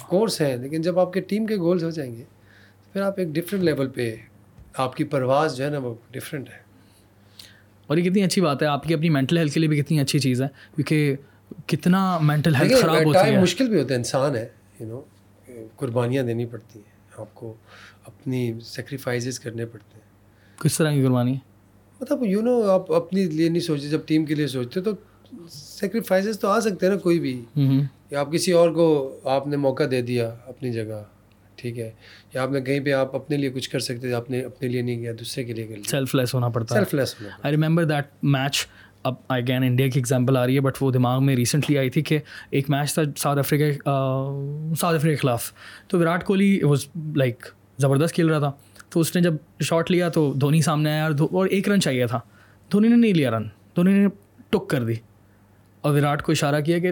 کورس 0.09 0.41
ہیں 0.41 0.57
لیکن 0.57 0.81
جب 0.81 0.99
آپ 0.99 1.13
کے 1.13 1.21
ٹیم 1.21 1.45
کے 1.45 1.55
گولس 1.55 1.83
ہو 1.83 1.89
جائیں 1.89 2.15
گے 2.15 2.23
پھر 2.93 3.01
آپ 3.01 3.19
ایک 3.19 3.27
ڈفرینٹ 3.27 3.63
لیول 3.63 3.87
پہ 3.89 4.15
آپ 4.77 4.95
کی 4.95 5.03
پرواز 5.03 5.57
جو 5.57 5.65
ہے 5.65 5.69
نا 5.69 5.77
وہ 5.77 5.93
ڈفرینٹ 6.11 6.49
ہے۔ 6.49 6.63
اور 7.87 7.97
یہ 7.97 8.09
کتنی 8.09 8.23
اچھی 8.23 8.41
بات 8.41 8.61
ہے 8.61 8.67
آپ 8.67 8.83
کی 8.83 8.93
اپنی 8.93 9.09
مینٹل 9.09 9.37
ہیلتھ 9.37 9.53
کے 9.53 9.59
لیے 9.59 9.69
بھی 9.69 9.81
کتنی 9.81 9.99
اچھی 9.99 10.19
چیز 10.19 10.41
ہے 10.41 10.47
کیونکہ 10.75 11.15
کتنا 11.67 12.17
مینٹل 12.17 12.55
ہیلتھ 12.55 12.73
خراب 12.81 13.05
ہوتا 13.05 13.25
ہے۔ 13.27 13.41
مشکل 13.41 13.69
بھی 13.69 13.81
ہوتا 13.81 13.93
ہے 13.93 13.97
انسان 13.97 14.35
ہے 14.35 14.47
یو 14.79 14.87
نو 14.87 15.01
قربانیاں 15.75 16.23
دینی 16.23 16.45
پڑتی 16.45 16.79
ہیں 16.79 16.91
آپ 17.17 17.35
کو 17.35 17.53
اپنی 18.05 18.53
سیکریفائزز 18.63 19.39
کرنے 19.39 19.65
پڑتے 19.65 19.95
ہیں۔ 19.95 20.61
کس 20.61 20.77
طرح 20.77 20.91
کی 20.93 21.03
قربانی؟ 21.03 21.35
مطلب 22.01 22.23
یو 22.23 22.41
نو 22.41 22.69
آپ 22.69 22.91
اپنی 22.91 23.25
لیے 23.25 23.49
نہیں 23.49 23.61
سوچتے 23.61 23.89
جب 23.89 23.99
ٹیم 24.05 24.25
کے 24.25 24.35
لیے 24.35 24.47
سوچتے 24.47 24.81
تو 24.81 24.91
سیکریفائزز 25.49 26.39
تو 26.39 26.47
آ 26.47 26.59
سکتے 26.59 26.85
ہیں 26.85 26.93
نا 26.93 26.99
کوئی 26.99 27.19
بھی۔ 27.19 27.45
آپ 28.15 28.31
کسی 28.31 28.51
اور 28.51 28.69
کو 28.69 29.19
آپ 29.23 29.47
نے 29.47 29.57
موقع 29.57 29.83
دے 29.91 30.01
دیا 30.01 30.35
اپنی 30.45 30.71
جگہ 30.71 31.03
ٹھیک 31.63 31.79
ہے 31.79 31.91
یا 32.33 32.43
آپ 32.43 32.51
نے 32.51 32.61
کہیں 32.61 32.79
پہ 32.79 32.91
آپ 32.91 33.15
اپنے 33.15 33.37
لیے 33.37 33.49
کچھ 33.49 33.69
کر 33.69 33.79
سکتے 33.79 33.99
تھے 33.99 34.13
آپ 34.13 34.29
نے 34.29 34.41
اپنے 34.41 34.69
لیے 34.69 34.81
نہیں 34.81 34.95
کیا 34.95 35.11
دوسرے 35.19 35.43
کے 35.43 35.53
لیے 35.53 35.67
کر 35.67 35.75
سیلف 35.83 36.15
لیس 36.15 36.33
ہونا 36.33 36.49
پڑتا 36.49 36.75
ہے۔ 36.75 36.79
سیلف 36.79 36.93
لیس 36.93 37.15
ہونا 37.21 37.35
آئی 37.43 37.55
ریمبر 37.55 37.83
دیٹ 37.83 38.05
میچ 38.23 38.67
اب 39.03 39.13
آئی 39.27 39.43
گین 39.47 39.63
انڈیا 39.63 39.87
کی 39.87 39.99
ایگزامپل 39.99 40.37
آ 40.37 40.45
رہی 40.45 40.55
ہے 40.55 40.59
بٹ 40.59 40.73
وہ 40.81 40.91
دماغ 40.91 41.25
میں 41.25 41.35
ریسنٹلی 41.35 41.77
آئی 41.77 41.89
تھی 41.89 42.01
کہ 42.01 42.19
ایک 42.49 42.69
میچ 42.69 42.93
تھا 42.93 43.01
ساؤتھ 43.17 43.39
افریقہ 43.39 43.73
ساؤتھ 44.79 44.95
افریقہ 44.95 45.15
کے 45.15 45.15
خلاف۔ 45.15 45.51
تو 45.87 45.99
وراٹ 45.99 46.23
کوہلی 46.23 46.59
واز 46.63 46.85
لائک 47.15 47.45
زبردست 47.77 48.15
کھیل 48.15 48.29
رہا 48.29 48.39
تھا۔ 48.39 48.51
تو 48.89 48.99
اس 48.99 49.15
نے 49.15 49.21
جب 49.21 49.33
شاٹ 49.61 49.91
لیا 49.91 50.09
تو 50.09 50.33
دھونی 50.33 50.61
سامنے 50.61 50.91
آیا 50.91 51.09
اور 51.31 51.47
ایک 51.47 51.69
رن 51.69 51.81
چاہیے 51.81 52.07
تھا۔ 52.07 52.19
دھونی 52.71 52.87
نے 52.87 52.95
نہیں 52.95 53.13
لیا 53.13 53.31
رن 53.31 53.43
دھونی 53.75 53.91
نے 53.93 54.07
ٹک 54.49 54.69
کر 54.69 54.83
دی۔ 54.83 54.93
اور 55.81 55.93
وراٹ 55.93 56.23
کو 56.23 56.31
اشارہ 56.31 56.61
کیا 56.61 56.79
کہ 56.79 56.91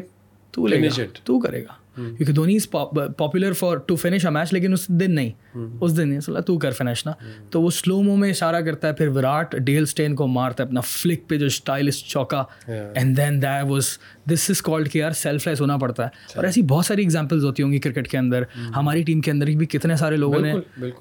تو 0.51 0.67
لے 0.67 0.89
تو 1.23 1.39
کرے 1.39 1.63
گا۔ 1.63 1.80
کیونکہ 1.95 2.33
Dhoni 2.33 2.55
is 2.55 2.69
popular 2.69 3.53
for 3.53 3.77
to 3.77 3.95
finish 3.95 4.25
a 4.25 4.31
match 4.31 4.53
لیکن 4.53 4.73
اس 4.73 4.87
دن 4.87 5.15
نہیں۔ 5.15 5.57
اس 5.81 5.97
دن 5.97 6.09
نہیں 6.09 6.19
صلاح 6.19 6.41
تو 6.41 6.57
کر 6.57 6.71
فنش 6.71 7.05
نا۔ 7.05 7.11
تو 7.49 7.61
وہ 7.61 7.69
سلو 7.69 8.01
مو 8.01 8.15
میں 8.15 8.29
اشارہ 8.29 8.61
کرتا 8.61 8.87
ہے 8.87 8.93
پھر 8.93 9.07
وراٹ 9.07 9.55
ڈیل 9.57 9.83
اسٹین 9.83 10.15
کو 10.15 10.27
مارتا 10.27 10.63
ہے 10.63 10.67
اپنا 10.67 10.81
فلک 10.81 11.29
پہ 11.29 11.37
جو 11.37 11.45
اسٹائلش 11.45 12.03
چوکا۔ 12.03 12.43
And 12.67 13.17
then 13.17 13.41
that 13.41 13.65
was 13.69 13.87
this 14.31 14.49
is 14.49 14.61
called 14.61 14.91
کہ 14.91 14.97
یار 14.97 15.11
سیلف 15.11 15.47
لیس 15.47 15.61
ہونا 15.61 15.77
پڑتا 15.77 16.03
ہے۔ 16.03 16.09
اور 16.35 16.43
ایسی 16.43 16.61
بہت 16.61 16.85
ساری 16.85 17.01
ایگزامپلس 17.01 17.43
ہوتی 17.43 17.63
ہوں 17.63 17.71
گی 17.71 17.79
کرکٹ 17.79 18.07
کے 18.07 18.17
اندر۔ 18.17 18.43
ہماری 18.75 19.03
ٹیم 19.03 19.21
کے 19.21 19.31
اندر 19.31 19.45
بھی 19.45 19.65
کتنے 19.65 19.95
سارے 19.95 20.15
لوگوں 20.15 20.39
نے 20.39 20.53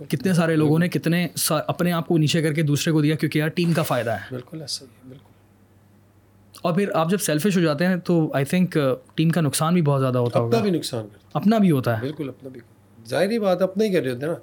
کتنے 0.09 0.33
سارے 0.33 0.57
لوگوں 0.57 0.79
نے 0.79 0.89
کتنے 0.89 1.29
اپنے 1.51 1.93
آپ 1.93 2.09
کو 2.09 2.19
نیچے 2.19 2.43
کر 2.43 2.53
کے 2.53 2.63
دوسرے 2.63 2.93
کو 2.93 3.03
دیا 3.03 3.15
کیونکہ 3.15 3.39
یار 3.39 3.49
ٹیم 3.49 3.73
کا 3.73 3.83
فائدہ 3.83 4.11
ہے۔ 4.11 4.19
بالکل 4.31 4.59
بالکل۔ 5.09 5.30
اور 6.63 6.75
پھر 6.75 6.91
آپ 6.95 7.11
جب 7.11 7.19
سیلفش 7.21 7.57
ہو 7.57 7.63
جاتے 7.63 7.87
ہیں 7.87 7.97
تو 7.97 8.33
آئی 8.35 8.45
تھنک 8.45 8.79
ٹیم 9.15 9.31
کا 9.31 9.41
نقصان 9.41 9.75
بھی 9.75 9.83
بہت 9.83 10.01
زیادہ 10.01 10.19
ہوتا 10.19 10.39
ہے 10.39 10.45
اپنا 10.45 10.59
بھی 10.61 10.71
نقصان 10.71 11.07
اپنا 11.35 11.59
بھی 11.59 11.71
ہوتا 11.71 11.97
ہے۔ 11.97 12.01
بالکل 12.01 12.29
اپنا 12.29 12.49
بھی۔ 12.49 12.61
ظاہری 13.09 13.39
بات 13.39 13.63
اپنا 13.63 13.85
ہی 13.85 13.93
کر 13.93 14.03
رہے 14.03 14.11
ہوتے 14.11 14.27
ہیں 14.27 14.33
نا۔ 14.33 14.39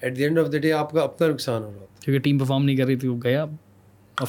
At 0.00 0.16
the 0.16 0.22
end 0.22 0.38
of 0.38 0.52
the 0.52 0.58
day 0.58 0.72
آپ 0.72 0.90
کا 0.90 1.02
اپنا 1.02 1.26
نقصان 1.28 1.62
ہو 1.62 1.68
رہا 1.68 1.80
ہوتا 1.80 2.00
کیونکہ 2.00 2.20
ٹیم 2.20 2.38
پرفارم 2.38 2.64
نہیں 2.64 2.76
کر 2.76 2.84
رہی 2.86 2.96
تھی 2.96 3.08
وہ 3.08 3.16
گیا 3.24 3.44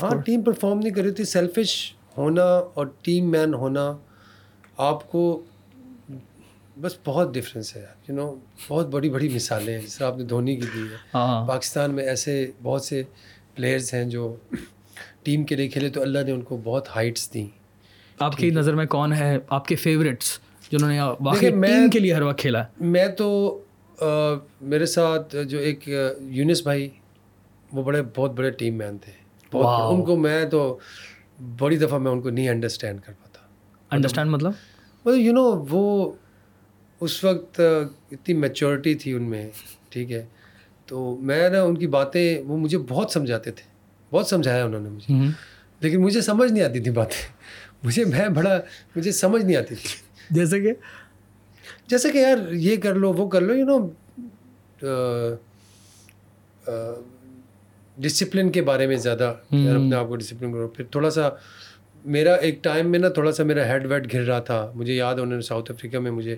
ہاں 0.01 0.15
ٹیم 0.25 0.41
پرفارم 0.41 0.79
نہیں 0.79 0.93
کر 0.93 1.01
رہی 1.01 1.11
تھی 1.11 1.23
سیلفش 1.23 1.93
ہونا 2.17 2.43
اور 2.43 2.87
ٹیم 3.01 3.31
مین 3.31 3.53
ہونا 3.53 3.97
آپ 4.77 5.11
کو 5.11 5.43
بس 6.81 6.91
بہت 7.05 7.33
ڈفرینس 7.33 7.75
ہے 7.75 7.81
یار۔ 7.81 8.11
یو 8.11 8.15
نو 8.15 8.35
بہت 8.67 8.87
بڑی 8.87 9.09
بڑی 9.09 9.29
مثالیں 9.29 9.73
ہیں۔ 9.73 9.81
جس 9.81 9.97
طرح 9.97 10.07
آپ 10.07 10.17
نے 10.17 10.23
دھونی 10.23 10.55
کی 10.55 10.65
دی 10.75 10.81
ہے۔ 10.81 10.95
ہاں۔ 11.13 11.47
پاکستان 11.47 11.91
میں 11.91 12.03
ایسے 12.03 12.51
بہت 12.63 12.81
سے 12.83 13.03
پلیئرز 13.55 13.93
ہیں 13.93 14.05
جو 14.05 14.35
ٹیم 15.27 15.43
کے 15.43 15.55
لیے 15.55 15.67
کھیلے 15.67 15.89
تو 15.89 16.01
اللہ 16.01 16.19
نے 16.25 16.31
ان 16.31 16.41
کو 16.41 16.61
بہت 16.63 16.87
ہائٹس 16.95 17.33
دیں۔ 17.33 17.47
آپ 18.19 18.35
کی 18.37 18.49
نظر 18.49 18.75
میں 18.75 18.85
کون 18.85 19.13
ہے 19.13 19.37
آپ 19.49 19.67
کے 19.67 19.75
فیوریٹس 19.75 20.39
جنہوں 20.71 20.89
نے 20.89 20.99
واقعی 21.01 21.49
ٹیم 21.49 21.89
کے 21.89 21.99
لیے 21.99 22.13
ہر 22.13 22.21
وقت 22.21 22.39
کھیلا؟ 22.39 22.63
میں 22.79 23.07
تو 23.07 23.27
میرے 24.61 24.85
ساتھ 24.85 25.35
جو 25.47 25.59
ایک 25.59 25.87
یونس 26.19 26.61
بھائی 26.63 26.89
وہ 27.73 27.83
بڑے 27.83 28.01
بہت 28.15 28.31
بڑے 28.31 28.51
ٹیم 28.51 28.77
مین 28.77 28.97
تھے۔ 28.97 29.11
بہت 29.51 29.93
ان 29.93 30.05
کو 30.05 30.15
میں 30.15 30.45
تو 30.45 30.77
بڑی 31.59 31.77
دفعہ 31.77 31.99
میں 31.99 32.11
ان 32.11 32.21
کو 32.21 32.29
نہیں 32.29 32.49
انڈرسٹینڈ 32.49 33.01
کر 33.01 33.13
پاتا۔ 33.13 33.39
انڈرسٹینڈ 33.95 34.31
مطلب؟ 34.31 34.51
مطلب 35.05 35.19
یو 35.19 35.33
نو 35.33 35.65
وہ 35.69 36.11
اس 37.01 37.23
وقت 37.23 37.61
اتنی 38.11 38.33
میچورٹی 38.33 38.95
تھی 38.95 39.13
ان 39.13 39.23
میں 39.23 39.49
ٹھیک 39.89 40.11
ہے۔ 40.11 40.25
تو 40.85 41.17
میں 41.21 41.49
نا 41.49 41.61
ان 41.61 41.77
کی 41.77 41.87
باتیں 41.87 42.41
وہ 42.47 42.57
مجھے 42.57 42.77
بہت 42.77 43.11
سمجھاتے 43.11 43.51
تھے۔ 43.51 43.76
بہت 44.11 44.27
سمجھایا 44.27 44.65
انہوں 44.65 44.81
نے 44.81 44.89
مجھے۔ 44.89 45.13
لیکن 45.79 46.01
مجھے 46.01 46.21
سمجھ 46.21 46.51
نہیں 46.51 46.63
آتی 46.63 46.79
تھی 46.79 46.91
باتیں۔ 46.91 47.27
مجھے 47.83 48.05
میں 48.05 48.29
بڑا 48.29 48.59
مجھے 48.95 49.11
سمجھ 49.11 49.45
نہیں 49.45 49.55
آتی 49.55 49.75
تھی۔ 49.75 49.89
جیسے 50.29 50.61
کہ؟ 50.61 50.73
جیسے 51.87 52.11
کہ 52.11 52.17
یار 52.17 52.51
یہ 52.51 52.75
کر 52.75 52.95
لو 52.95 53.13
وہ 53.13 53.29
کر 53.29 53.41
لو 53.41 53.53
یو 53.53 53.65
نو 53.65 53.87
ڈسپلن 57.97 58.51
کے 58.51 58.61
بارے 58.61 58.87
میں 58.87 58.95
زیادہ۔ 58.95 59.33
اپنے 59.51 59.95
آپ 59.95 60.07
کو 60.07 60.15
ڈسپلن 60.15 60.51
کرو۔ 60.51 60.67
پھر 60.67 60.85
تھوڑا 60.85 61.09
سا 61.09 61.29
میرا 62.05 62.33
ایک 62.33 62.63
ٹائم 62.63 62.91
میں 62.91 62.99
نا 62.99 63.09
تھوڑا 63.09 63.31
سا 63.31 63.43
میرا 63.43 63.65
ہیڈ 63.65 63.85
ویڈ 63.85 64.13
گر 64.13 64.21
رہا 64.21 64.39
تھا۔ 64.39 64.71
مجھے 64.75 64.93
یاد 64.93 65.13
انہوں 65.13 65.35
نے 65.35 65.41
ساؤتھ 65.41 65.71
افریقہ 65.71 65.97
میں 65.97 66.11
مجھے 66.11 66.35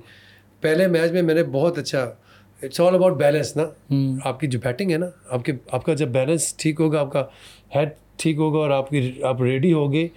پہلے 0.62 0.88
میچ 0.88 1.12
میں 1.12 1.22
میں 1.22 1.36
نے 1.36 1.44
بہت 1.44 1.78
اچھا 1.78 2.14
اٹس 2.64 2.82
آل 2.82 2.96
اباؤٹ 2.96 3.18
بیلنس 3.18 3.58
نا۔ 3.58 3.64
آپ 4.24 4.40
کی 4.40 4.48
جو 4.48 4.60
بیٹنگ 4.64 4.92
ہے 4.92 4.98
نا 4.98 5.06
آپ 5.30 5.46
کے 5.46 5.52
آپ 5.72 5.86
کا 5.86 5.94
جب 5.94 6.08
بیلنس 6.08 6.54
ٹھیک 6.58 6.80
ہوگا 6.80 7.00
آپ 7.00 7.12
کا 7.14 7.26
ہیڈ 7.76 7.90
ٹھیک 8.18 8.38
ہوگا 8.38 8.58
اور 8.58 8.70
آپ 8.70 8.90
کی 8.90 9.24
آپ 9.24 9.42
ریڈی 9.42 9.74
ہوگے 9.74 10.08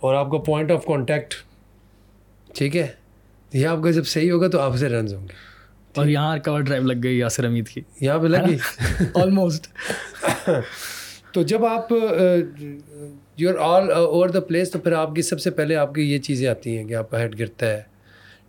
اور 0.00 0.14
آپ 0.14 0.30
کا 0.30 0.38
پوائنٹ 0.38 0.70
آف 0.70 0.84
کانٹیکٹ 0.86 1.34
ٹھیک 2.54 2.76
ہے؟ 2.76 2.86
یہ 3.52 3.66
آپ 3.66 3.78
کا 3.84 3.90
جب 3.90 4.06
صحیح 4.06 4.32
ہوگا 4.32 4.48
تو 4.48 4.60
آپ 4.60 4.76
سے 4.76 4.88
رنز 4.88 5.14
ہوں 5.14 5.22
گے۔ 5.22 5.34
اور 5.96 6.06
یہاں 6.06 6.38
کور 6.38 6.60
ڈرائیو 6.60 6.86
لگ 6.86 7.00
گئی 7.02 7.18
یاسر 7.18 7.44
امید 7.44 7.68
کی۔ 7.68 7.80
یہاں 8.00 8.18
پہ 8.18 8.26
لگی 8.26 8.56
آلموسٹ 9.14 9.66
تو 11.32 11.42
جب 11.42 11.64
آپ 11.64 11.92
you 13.36 13.50
are 13.50 13.82
all 13.82 13.92
over 13.92 14.28
the 14.28 14.40
place 14.40 14.70
تو 14.70 14.78
پھر 14.78 14.92
آپ 14.92 15.14
کی 15.14 15.22
سب 15.22 15.40
سے 15.40 15.50
پہلے 15.50 15.76
آپ 15.76 15.94
کی 15.94 16.12
یہ 16.12 16.18
چیزیں 16.18 16.48
آتی 16.48 16.76
ہیں 16.76 16.84
کہ 16.84 16.94
آپ 16.94 17.10
کا 17.10 17.20
ہیڈ 17.20 17.38
گرتا 17.38 17.66
ہے 17.66 17.82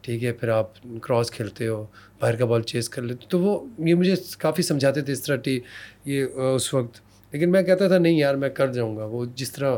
ٹھیک 0.02 0.24
ہے؟ 0.24 0.32
پھر 0.32 0.50
آپ 0.50 0.72
کراس 1.02 1.32
کھیلتے 1.32 1.68
ہو 1.68 1.86
باہر 2.20 2.36
کا 2.36 2.46
بال 2.46 2.62
چیز 2.62 2.90
کر 2.90 3.02
لیتے 3.02 3.26
تو 3.30 3.40
وہ 3.40 3.66
یہ 3.78 3.94
مجھے 3.94 4.16
کافی 4.38 4.62
سمجھاتے 4.62 5.02
تھے 5.02 5.14
اس 5.14 5.24
طرح 5.24 5.36
ٹی 5.36 5.60
یہ 6.06 6.26
اس 6.56 6.74
وقت۔ 6.74 7.13
لیکن 7.34 7.52
میں 7.52 7.62
کہتا 7.62 7.88
تھا 7.88 7.98
نہیں 7.98 8.18
یار 8.18 8.36
میں 8.36 8.50
کر 8.50 8.68
جاؤں 8.74 8.98
گا 8.98 9.06
وہ 9.06 9.26
جس 9.36 9.52
طرح 9.52 9.78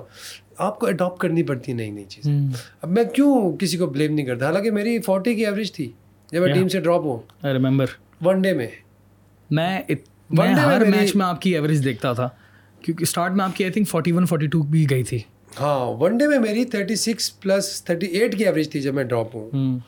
آپ 0.58 0.80
کو 0.80 0.88
اڈاپٹ 0.88 1.20
کرنی 1.22 1.44
پڑتی 1.44 1.74
نئی 1.74 1.92
نئی 1.92 2.04
چیز 2.04 2.28
اب 2.82 2.90
میں 2.90 3.04
کیوں 3.04 3.58
کسی 3.58 3.78
کو 3.78 3.86
بلیم 3.86 4.14
نہیں 4.14 4.26
کرتا؟ 4.26 4.46
حالانکہ 4.46 4.72
میری 4.72 5.00
فورٹی 5.00 5.36
کی 5.36 5.46
ایوریج 5.46 5.72
تھی 5.72 5.92
جب 6.32 6.42
میں 6.42 6.54
ٹیم 6.54 6.68
سے 6.68 6.80
ڈراپ 6.80 7.06
ہوں 7.06 7.46
ریمبر 7.46 7.86
ون 8.22 8.42
ڈے 8.42 8.54
میں۔ 8.54 8.68
میں 9.50 9.82
ہر 10.54 10.86
میچ 10.86 11.16
میں 11.16 11.26
آپ 11.26 11.42
کی 11.42 11.54
ایوریج 11.54 11.84
دیکھتا 11.84 12.14
تھا۔ 12.14 12.30
کیونکہ 12.82 13.04
اسٹارٹ 13.04 13.32
میں 13.32 13.46
آپ 13.46 13.56
کی 13.56 13.64
I 13.64 13.74
think 13.74 13.90
forty 13.90 14.12
one 14.12 14.26
forty 14.26 14.48
two 14.48 14.62
بھی 14.64 14.90
گئی 14.90 15.04
تھی۔ 15.04 15.20
ہاں 15.60 15.86
ون 15.86 16.18
ڈے 16.18 16.28
میں 16.28 16.40
میری 16.40 16.66
thirty 16.66 16.96
six 16.96 17.40
plus 17.40 17.84
thirty 17.84 18.06
eight 18.06 18.38
کی 18.38 18.46
ایوریج 18.46 18.70
تھی 18.70 18.82
جب 18.82 18.94
میں 18.94 19.04
ڈراپ 19.04 19.36
ہوں۔ 19.36 19.80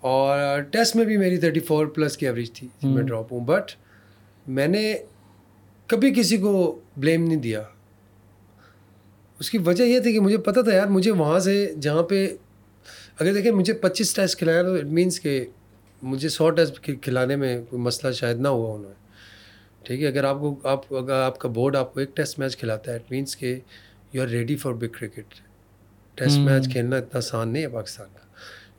اور 0.00 0.60
ٹیسٹ 0.60 0.96
میں 0.96 1.04
بھی 1.04 1.16
میری 1.16 1.36
تھرٹی 1.36 1.60
فور 1.60 1.86
پلس 1.86 2.16
کی 2.16 2.26
ایوریج 2.26 2.52
تھی 2.52 2.68
جب 2.82 2.88
میں 2.88 3.02
ڈراپ 3.02 3.32
ہوں 3.32 3.40
بٹ 3.40 3.70
میں 4.46 4.66
نے 4.66 4.94
کبھی 5.86 6.14
کسی 6.14 6.36
کو 6.36 6.80
بلیم 6.96 7.24
نہیں 7.24 7.36
دیا۔ 7.36 7.62
اس 9.38 9.50
کی 9.50 9.58
وجہ 9.58 9.84
یہ 9.84 10.00
تھی 10.00 10.12
کہ 10.12 10.20
مجھے 10.20 10.38
پتہ 10.38 10.60
تھا 10.60 10.74
یار 10.74 10.86
مجھے 10.86 11.10
وہاں 11.10 11.38
سے 11.38 11.74
جہاں 11.80 12.02
پہ 12.02 12.36
اگر 13.20 13.34
دیکھیں 13.34 13.52
مجھے 13.52 13.72
پچیس 13.72 14.14
ٹیسٹ 14.14 14.38
کھلایا 14.38 14.62
تو 14.62 14.74
اٹ 14.74 14.84
مینس 14.84 15.20
کہ 15.20 15.46
مجھے 16.02 16.28
سو 16.28 16.50
ٹیسٹ 16.50 16.90
کھلانے 17.02 17.36
میں 17.36 17.62
کوئی 17.70 17.82
مسئلہ 17.82 18.12
شاید 18.12 18.40
نہ 18.40 18.48
ہوا 18.48 18.74
انہوں 18.74 18.88
نے 18.88 19.04
ٹھیک 19.82 20.00
ہے 20.00 20.06
اگر 20.06 20.24
آپ 20.24 20.40
کو 20.40 20.58
آپ 20.62 20.94
اگر 20.94 21.12
آپ 21.12 21.38
کا 21.38 21.48
بورڈ 21.48 21.76
آپ 21.76 21.94
کو 21.94 22.00
ایک 22.00 22.16
ٹیسٹ 22.16 22.38
میچ 22.38 22.56
کھلاتا 22.56 22.90
ہے 22.90 22.96
اٹ 22.96 23.10
مینس 23.10 23.36
کہ 23.36 23.60
you 24.12 24.22
are 24.22 24.28
ready 24.28 24.56
for 24.56 24.72
big 24.72 24.86
cricket 24.86 25.34
test 26.14 26.38
match 26.38 26.72
کھیلنا 26.72 26.96
اتنا 26.96 27.18
آسان 27.18 27.48
نہیں 27.48 27.62
ہے 27.62 27.68
پاکستان 27.68 28.06
کا۔ 28.14 28.26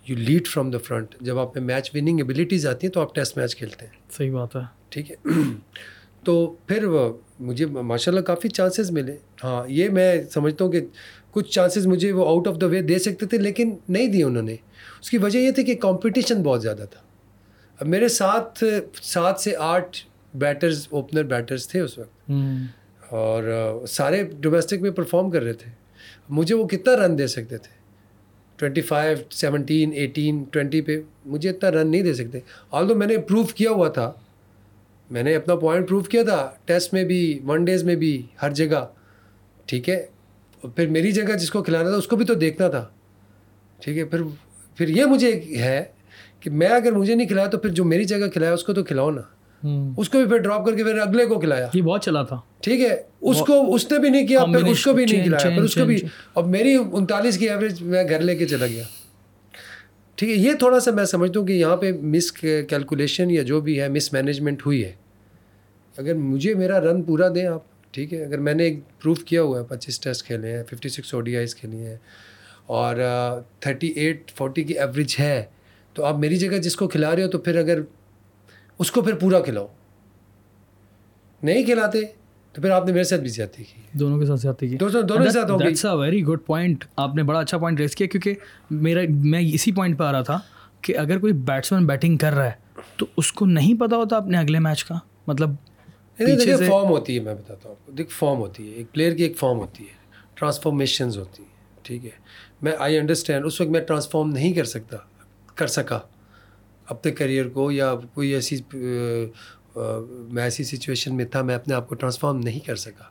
You 0.08 0.18
lead 0.18 0.47
from 0.47 0.72
the 0.72 0.78
front 0.78 1.16
جب 1.22 1.39
آپ 1.39 1.58
میں 1.58 1.76
میچ 1.76 1.91
وننگ 1.93 2.18
ایبلٹیز 2.18 2.68
آتی 2.68 2.88
ہیں 2.88 2.93
تو 2.93 3.01
آپ 3.01 3.16
ٹیسٹ 3.16 3.38
میچ 3.38 3.56
کھیلتے 3.56 3.86
ہیں۔ 3.86 3.93
صحیح 4.12 4.32
بات 4.32 4.56
ہے۔ 4.56 4.62
ٹھیک 4.89 5.12
ہے۔ 5.12 5.16
تو 6.26 6.55
پھر 6.67 6.86
مجھے 7.39 7.65
ماشاء 7.65 8.11
اللہ 8.11 8.21
کافی 8.21 8.49
چانسز 8.49 8.91
ملے۔ 8.91 9.17
ہاں 9.43 9.63
یہ 9.67 9.89
میں 9.89 10.23
سمجھتا 10.34 10.65
ہوں 10.65 10.71
کہ 10.71 10.82
کچھ 11.32 11.51
چانسز 11.51 11.88
مجھے 11.88 12.11
وہ 12.11 12.28
آؤٹ 12.28 12.47
آف 12.47 12.61
دا 12.61 12.65
وے 12.65 12.82
دے 12.82 12.99
سکتے 12.99 13.26
تھے 13.26 13.38
لیکن 13.38 13.76
نہیں 13.89 14.07
دیے 14.07 14.23
انہوں 14.23 14.43
نے۔ 14.43 14.55
اس 15.01 15.09
کی 15.09 15.17
وجہ 15.17 15.39
یہ 15.39 15.51
تھی 15.51 15.63
کہ 15.63 15.76
کمپٹیشن 15.76 16.43
بہت 16.43 16.61
زیادہ 16.61 16.86
تھا۔ 16.91 17.01
اب 17.80 17.88
میرے 17.88 18.07
ساتھ 18.07 18.63
سات 19.01 19.39
سے 19.39 19.55
آٹھ 19.59 19.97
بیٹرز 20.34 20.88
اوپنر 20.89 21.23
بیٹرز 21.23 21.67
تھے 21.67 21.80
اس 21.80 21.97
وقت۔ 21.97 22.32
اور 23.09 23.43
سارے 23.88 24.23
ڈومیسٹک 24.23 24.82
میں 24.82 24.91
پرفارم 24.91 25.30
کر 25.30 25.43
رہے 25.43 25.53
تھے۔ 25.53 25.71
مجھے 26.30 26.55
وہ 26.55 26.67
کتنا 26.67 27.07
رن 27.07 27.17
دے 27.17 27.28
سکتے 27.28 27.57
تھے؟ 27.57 27.76
Twenty 28.55 28.82
five 28.82 29.17
seventeen 29.32 29.91
eighteen 29.93 30.43
twenty 30.43 30.82
پہ 30.82 31.01
مجھے 31.26 31.49
اتنا 31.49 31.71
رن 31.71 31.91
نہیں 31.91 32.01
دے 32.01 32.13
سکتے۔ 32.13 32.39
آل 32.71 32.89
دو 32.89 32.95
میں 32.95 33.07
نے 33.07 33.17
پروف 33.17 33.53
کیا 33.53 33.71
ہوا 33.71 33.89
تھا 33.89 34.11
میں 35.10 35.24
نے 35.24 35.36
اپنا 35.36 35.56
پوائنٹ 35.56 35.88
پروف 35.88 36.08
کیا 36.10 36.24
تھا. 36.24 36.49
ٹیسٹ 36.66 36.93
میں 36.93 37.03
بھی 37.03 37.39
ون 37.45 37.66
ڈیز 37.66 37.84
میں 37.84 37.95
بھی 37.95 38.22
ہر 38.41 38.51
جگہ. 38.51 38.86
ٹھیک 39.66 39.89
ہے؟ 39.89 40.06
پھر 40.76 40.88
میری 40.88 41.12
جگہ 41.12 41.36
جس 41.38 41.51
کو 41.51 41.64
کھلانا 41.64 41.89
تھا 41.89 41.97
اس 41.97 42.08
کو 42.08 42.16
بھی 42.16 42.26
تو 42.26 42.34
دیکھنا 42.34 42.68
تھا. 42.68 42.86
ٹھیک 43.80 43.97
ہے؟ 43.97 44.03
پھر 44.03 44.22
پھر 44.78 44.88
یہ 44.88 45.06
مجھے 45.06 45.41
ہے 45.60 45.84
کہ 46.39 46.49
میں 46.49 46.68
اگر 46.68 46.91
مجھے 46.91 47.16
نہیں 47.16 47.28
کھلایا 47.28 47.47
تو 47.47 47.58
پھر 47.58 47.70
جو 47.70 47.86
میری 47.86 48.03
جگہ 48.03 48.28
کھلایا 48.28 48.53
اس 48.53 48.64
کو 48.64 48.74
تو 48.74 48.84
کھلاؤ 48.84 49.12
نا. 49.12 49.22
اس 49.97 50.10
کو 50.10 50.18
بھی 50.18 50.28
پھر 50.28 50.38
ڈراپ 50.38 50.66
کر 50.66 50.76
کے 50.76 50.84
پھر 50.84 50.97
اگلے 50.99 51.26
کو 51.26 51.39
کھلایا. 51.39 51.68
یہ 51.74 51.82
بہت 51.82 52.03
چلا 52.03 52.24
تھا۔ 52.24 52.39
ٹھیک 52.62 52.82
ہے؟ 52.82 52.95
اس 53.22 53.39
کو 53.39 53.76
اس 53.76 53.91
نے 53.91 53.99
بھی 53.99 54.10
نہیں 54.10 54.28
کیا 54.28 54.45
پھر 54.45 54.66
اس 54.66 54.84
کو 54.84 54.93
بھی 54.93 55.06
نہیں 55.06 55.24
کھلایا 55.24 55.56
پھر 55.56 55.64
اس 55.64 55.76
کو 55.76 55.86
بھی 55.86 55.97
اب 56.36 56.47
میری 56.47 56.76
انتالیس 56.93 57.38
کی 57.38 57.49
ایوریج 57.49 57.82
میں 57.82 58.03
گھر 58.10 58.22
لے 58.22 58.36
کے 58.36 58.45
چلا 58.45 58.68
گیا۔ 58.68 58.84
ٹھیک 60.18 60.30
ہے، 60.30 60.36
یہ 60.36 60.53
تھوڑا 60.59 60.80
سا 60.80 60.91
میں 60.91 61.05
سمجھتا 61.05 61.39
ہوں 61.39 61.47
کہ 61.47 61.53
یہاں 61.53 61.76
پہ 61.78 61.91
مس 62.03 62.32
کیلکولیشن 62.32 63.32
یا 63.32 63.41
جو 63.43 63.59
بھی 63.61 63.80
ہے 63.82 63.88
مس 63.89 64.11
مینجمنٹ 64.13 64.66
ہوئی 64.66 64.84
ہے۔ 64.86 64.91
اگر 65.95 66.13
مجھے 66.13 66.53
میرا 66.55 66.80
رن 66.82 67.01
پورا 67.03 67.28
دیں 67.36 67.45
آپ، 67.47 67.63
ٹھیک 67.93 68.13
ہے، 68.13 68.24
اگر 68.26 68.39
میں 68.39 68.53
نے 68.53 68.63
ایک 68.63 68.80
پروف 69.01 69.24
کیا 69.24 69.41
ہوا 69.41 69.59
ہے، 69.59 69.63
پچیس 69.66 69.99
ٹیسٹ 69.99 70.26
کھیلے 70.26 70.51
ہیں 70.51 70.63
fifty 70.63 70.89
six 70.89 71.13
O 71.13 71.22
D 71.22 71.36
Is 71.38 71.55
کھیلی 71.55 71.86
ہیں، 71.86 71.97
اور 72.68 72.95
تھرٹی 73.59 73.88
ایٹ 73.88 74.32
فورٹی 74.36 74.63
کی 74.63 74.80
ایوریج 74.80 75.16
ہے، 75.20 75.43
تو 75.95 76.03
آپ 76.05 76.18
میری 76.20 76.38
جگہ 76.38 76.57
جس 76.59 76.76
کو 76.76 76.88
کھلا 76.88 77.16
رہے 77.16 77.24
ہو 77.24 77.30
تو 77.30 77.39
پھر 77.39 77.57
اگر 77.59 77.82
اس 78.80 78.91
کو 78.91 79.01
پھر 79.01 79.16
پورا 79.16 79.39
کھلاؤ۔ 79.39 79.68
نہیں 81.43 81.63
کھلاتے؟ 81.66 81.99
تو 82.56 82.62
پھر 82.62 82.70
آپ 82.70 82.86
نے 82.86 82.91
میرے 82.91 83.03
ساتھ 83.03 83.22
بھی 83.22 83.30
زیادتی 83.30 83.64
کی۔ 83.64 83.82
دونوں 83.93 84.20
کے 84.20 84.26
ساتھ 84.26 84.39
زیادتی 84.39 84.68
کی۔ 84.68 84.78
دونوں 84.78 85.26
کے 85.26 85.32
ساتھ 85.32 85.51
that's 85.60 85.86
a 85.86 85.95
very 85.97 86.24
good 86.24 86.39
point 86.45 86.86
آپ 86.95 87.16
نے 87.16 87.24
بڑا 87.24 87.39
اچھا 87.39 87.58
پوائنٹ 87.58 87.80
ریس 87.80 87.95
کیا 87.95 88.08
کیونکہ 88.08 88.34
میرا 88.72 89.01
میں 89.10 89.41
اسی 89.53 89.72
پوائنٹ 89.72 89.99
پہ 89.99 90.03
آ 90.03 90.12
رہا 90.12 90.22
تھا 90.22 90.39
کہ 90.82 90.97
اگر 90.97 91.20
کوئی 91.20 91.34
بیٹسمین 91.34 91.86
بیٹنگ 91.86 92.18
کر 92.18 92.34
رہا 92.34 92.45
ہے 92.45 92.51
تو 92.97 93.06
اس 93.18 93.34
کو 93.34 93.45
نہیں 93.45 93.80
پتا 93.80 93.95
ہوتا 93.95 94.18
اپنے 94.18 94.38
اگلے 94.38 94.60
میچ 94.60 94.84
کا۔ 94.86 94.95
مطلب 95.28 95.49
فارم 96.68 96.89
ہوتی 96.89 97.16
ہے 97.16 97.20
میں 97.20 97.36
بتاتا 97.36 97.70
ہوں۔ 97.70 97.76
آپ 97.76 97.86
کو 97.86 97.91
دیکھ 97.91 98.10
فارم 98.10 98.38
ہوتی 98.38 98.70
ہے۔ 98.70 98.74
ایک 98.74 98.91
پلیئر 98.91 99.14
کی 99.14 99.24
ایک 99.24 99.38
فارم 99.38 99.58
ہوتی 99.58 99.84
ہے۔ 99.84 99.93
ٹرانسفارمیشنز 100.36 101.18
ہوتی 101.18 101.43
ہیں 101.43 101.80
ٹھیک 101.84 102.06
ہے۔ 102.06 102.10
میں 102.62 102.72
آئی 102.80 102.97
انڈرسٹینڈ 102.97 103.45
اس 103.45 103.62
وقت 103.62 103.70
میں 103.70 103.82
ٹرانسفارم 103.82 104.30
نہیں 104.30 104.53
کر 104.53 104.64
سکتا 104.64 104.97
کر 105.56 105.68
سکا۔ 105.68 105.99
اپنے 106.86 107.12
کریئر 107.12 107.47
کو 107.47 107.72
یا 107.72 107.95
کوئی 108.14 108.30
ایسی 108.30 108.58
میں 109.76 110.43
ایسی 110.43 110.63
سچویشن 110.63 111.15
میں 111.15 111.26
تھا، 111.26 111.41
میں 111.41 111.55
اپنے 111.55 111.73
آپ 111.73 111.88
کو 111.89 111.95
ٹرانسفارم 111.95 112.39
نہیں 112.39 112.59
کر 112.59 112.76
سکا۔ 112.76 113.03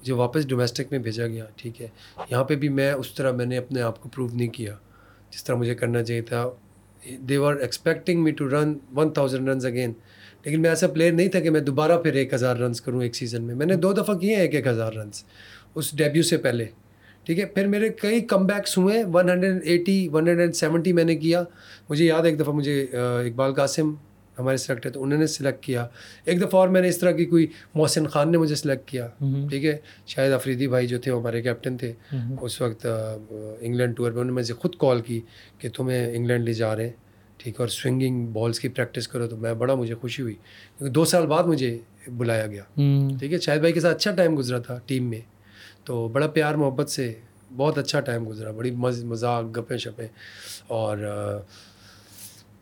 مجھے 0.00 0.12
واپس 0.12 0.46
ڈومیسٹک 0.48 0.90
میں 0.90 0.98
بھیجا 0.98 1.26
گیا، 1.26 1.44
ٹھیک 1.56 1.80
ہے۔ 1.82 1.88
یہاں 2.30 2.44
پہ 2.44 2.56
بھی 2.56 2.68
میں 2.68 2.92
اس 2.92 3.14
طرح 3.14 3.32
میں 3.32 3.46
نے 3.46 3.56
اپنے 3.56 3.80
آپ 3.80 4.00
کو 4.00 4.08
پروو 4.08 4.36
نہیں 4.36 4.48
کیا، 4.48 4.74
جس 5.30 5.44
طرح 5.44 5.56
مجھے 5.56 5.74
کرنا 5.74 6.02
چاہیے 6.02 6.22
تھا۔ 6.22 6.48
They 7.28 7.36
are 7.36 7.56
expecting 7.56 8.22
me 8.22 8.30
to 8.30 8.48
run 8.50 8.74
one 8.94 9.12
thousand 9.12 9.48
runs 9.48 9.66
again 9.66 9.92
لیکن 10.44 10.62
میں 10.62 10.70
ایسا 10.70 10.86
پلیئر 10.86 11.12
نہیں 11.12 11.28
تھا 11.28 11.40
کہ 11.40 11.50
میں 11.50 11.60
دوبارہ 11.60 11.96
پھر 12.02 12.14
ایک 12.14 12.34
ہزار 12.34 12.56
رنس 12.56 12.80
کروں 12.80 13.02
ایک 13.02 13.14
سیزن 13.16 13.42
میں۔ 13.42 13.54
میں 13.54 13.66
نے 13.66 13.76
دو 13.76 13.92
دفعہ 13.92 14.14
کیے 14.18 14.34
ہیں 14.34 14.42
ایک 14.42 14.54
ایک 14.54 14.66
ہزار 14.66 14.92
رنس 14.92 15.22
اس 15.74 15.90
ڈیبیو 15.96 16.22
سے 16.22 16.36
پہلے، 16.36 16.64
ٹھیک 17.24 17.38
ہے۔ 17.38 17.44
پھر 17.44 17.66
میرے 17.66 17.88
کئی 18.00 18.20
کم 18.20 18.46
بیکس 18.46 18.76
ہوئے 18.78 19.02
one 19.04 19.30
hundred 19.30 19.62
eighty 19.64 20.08
one 20.12 20.28
hundred 20.28 20.54
seventy 20.54 20.92
میں 20.92 21.04
نے 21.04 21.16
کیا۔ 21.16 21.42
مجھے 21.88 22.04
یاد 22.04 22.22
ہے، 22.22 22.28
ایک 22.28 22.38
دفعہ 22.40 22.54
مجھے 22.54 22.82
اقبال 22.92 23.54
قاسم 23.54 23.94
ہمارے 24.38 24.56
سلیکٹ 24.56 24.86
ہے 24.86 24.90
تو 24.90 25.02
انہوں 25.02 25.18
نے 25.18 25.26
سلیکٹ 25.26 25.62
کیا۔ 25.64 25.86
ایک 26.24 26.38
دفعہ 26.40 26.54
اور 26.54 26.68
میں 26.68 26.80
نے 26.80 26.88
اس 26.88 26.98
طرح 26.98 27.10
کی 27.10 27.24
کوئی 27.24 27.46
محسن 27.74 28.06
خان 28.06 28.32
نے 28.32 28.38
مجھے 28.38 28.54
سلیکٹ 28.54 28.88
کیا۔ 28.88 29.08
ٹھیک 29.50 29.64
ہے؟ 29.64 29.78
شاید 30.06 30.32
افریدی 30.32 30.68
بھائی 30.68 30.86
جو 30.86 30.98
تھے 30.98 31.12
وہ 31.12 31.20
ہمارے 31.20 31.42
کیپٹن 31.42 31.76
تھے۔ 31.76 31.92
اس 32.40 32.60
وقت 32.60 32.86
انگلینڈ 33.60 33.96
ٹور 33.96 34.06
پہ 34.06 34.12
انہوں 34.12 34.24
نے 34.24 34.32
مجھے 34.32 34.54
خود 34.54 34.74
کال 34.78 35.00
کی 35.00 35.20
کہ 35.58 35.68
تمہیں 35.76 36.16
انگلینڈ 36.16 36.44
لے 36.44 36.52
جا 36.52 36.76
رہے 36.76 36.84
ہیں۔ 36.84 36.92
ٹھیک 37.36 37.54
ہے؟ 37.54 37.62
اور 37.62 37.68
سوئنگنگ 37.68 38.26
بالس 38.26 38.60
کی 38.60 38.68
پریکٹس 38.68 39.08
کرو 39.08 39.28
تو 39.28 39.36
میں 39.36 39.54
بڑا 39.54 39.74
مجھے 39.74 39.94
خوشی 39.94 40.22
ہوئی۔ 40.22 40.34
کیونکہ 40.34 40.92
دو 40.92 41.04
سال 41.04 41.26
بعد 41.26 41.44
مجھے 41.44 41.78
بلایا 42.16 42.46
گیا۔ 42.46 42.62
ٹھیک 43.18 43.32
ہے؟ 43.32 43.38
شاہد 43.38 43.58
بھائی 43.58 43.72
کے 43.72 43.80
ساتھ 43.80 43.94
اچھا 43.94 44.10
ٹائم 44.10 44.38
گزرا 44.38 44.58
تھا 44.58 44.78
ٹیم 44.86 45.10
میں۔ 45.10 45.20
تو 45.84 46.08
بڑا 46.08 46.26
پیار 46.26 46.54
محبت 46.54 46.90
سے 46.90 47.14
بہت 47.56 47.78
اچھا 47.78 48.00
ٹائم 48.00 48.28
گزرا۔ 48.28 48.50
بڑی 48.50 48.70
مز 48.70 49.04
مذاق 49.04 49.58
گپیں 49.58 49.76
شپیں۔ 49.76 50.08
اور 50.66 50.98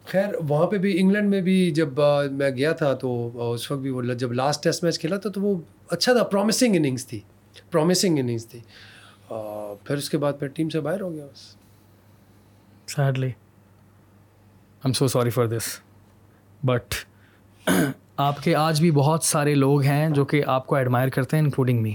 خیر 0.07 0.35
وہاں 0.49 0.67
پہ 0.67 0.79
بھی 0.79 1.01
انگلینڈ 1.01 1.31
میں 1.31 1.41
بھی 1.41 1.71
جب 1.71 1.89
میں 2.33 2.51
گیا 2.51 2.73
تھا 2.73 2.93
تو 2.95 3.11
اس 3.53 3.71
وقت 3.71 3.81
بھی 3.81 3.91
وہ 3.91 4.03
جب 4.03 4.33
لاسٹ 4.33 4.63
ٹیسٹ 4.65 4.85
میچ 4.85 4.99
کھیلا 4.99 5.17
تھا 5.17 5.31
تو 5.31 5.41
وہ 5.41 5.55
اچھا 5.91 6.13
تھا 6.13 6.23
پرومسنگ 6.25 6.75
اننگس 6.75 7.07
تھی 7.07 7.21
پرومسنگ 7.71 8.19
اننگس 8.19 8.47
تھی۔ 8.47 8.61
پھر 9.85 9.97
اس 9.97 10.11
کے 10.11 10.19
بعد 10.19 10.33
پھر 10.39 10.47
ٹیم 10.47 10.69
سے 10.69 10.81
باہر 10.81 11.01
ہو 11.01 11.13
گیا 11.13 11.27
بس۔ 11.27 11.55
Sadly 12.87 13.31
am 14.85 14.93
so 14.93 15.09
sorry 15.09 15.31
for 15.31 15.47
this 15.47 15.69
but 16.63 16.95
آپ 18.17 18.43
کے 18.43 18.55
آج 18.55 18.81
بھی 18.81 18.91
بہت 18.91 19.25
سارے 19.25 19.55
لوگ 19.55 19.83
ہیں 19.83 20.09
جو 20.11 20.25
کہ 20.25 20.43
آپ 20.47 20.67
کو 20.67 20.75
ایڈمائر 20.77 21.09
کرتے 21.09 21.37
ہیں 21.37 21.45
انکلوڈنگ 21.45 21.83
می 21.83 21.95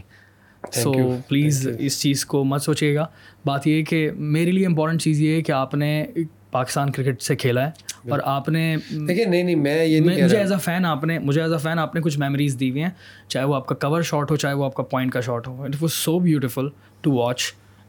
سو 0.73 0.91
پلیز 1.27 1.67
اس 1.79 1.99
چیز 2.01 2.25
کو 2.25 2.43
مت 2.43 2.61
سوچیے 2.61 2.95
گا۔ 2.95 3.05
بات 3.45 3.67
یہ 3.67 3.83
کہ 3.85 4.09
میرے 4.15 4.51
لیے 4.51 4.65
امپورٹنٹ 4.65 5.01
چیز 5.01 5.21
یہ 5.21 5.35
ہے 5.35 5.41
کہ 5.41 5.51
آپ 5.51 5.75
نے 5.75 6.03
پاکستان 6.51 6.91
کرکٹ 6.91 7.21
سے 7.21 7.35
کھیلا 7.35 7.65
ہے۔ 7.65 7.71
اور 8.09 8.19
آپ 8.23 8.49
نے 8.49 8.75
دیکھیے 8.89 9.25
نہیں 9.25 9.43
نہیں 9.43 9.55
میں 9.55 9.85
یہ 9.85 10.01
مجھے 10.01 10.37
ایز 10.37 10.51
اے 10.51 10.57
فین 10.63 10.85
آپ 10.85 11.03
نے 11.03 11.19
مجھے 11.19 11.41
ایز 11.41 11.51
اے 11.51 11.57
فین 11.57 11.79
آپ 11.79 11.95
نے 11.95 12.01
کچھ 12.01 12.19
میموریز 12.19 12.59
دی 12.59 12.69
ہوئی 12.69 12.83
ہیں 12.83 12.89
چاہے 13.27 13.45
وہ 13.45 13.55
آپ 13.55 13.65
کا 13.65 13.75
کور 13.75 14.01
شاٹ 14.01 14.31
ہو 14.31 14.35
چاہے 14.35 14.53
وہ 14.53 14.65
آپ 14.65 14.73
کا 14.73 14.83
پوائنٹ 14.83 15.13
کا 15.13 15.21
shot 15.21 15.47
who. 15.47 15.63
It 15.63 15.75
was 15.81 15.93
so 15.93 16.19
beautiful 16.19 16.67
to 17.01 17.11
watch 17.11 17.41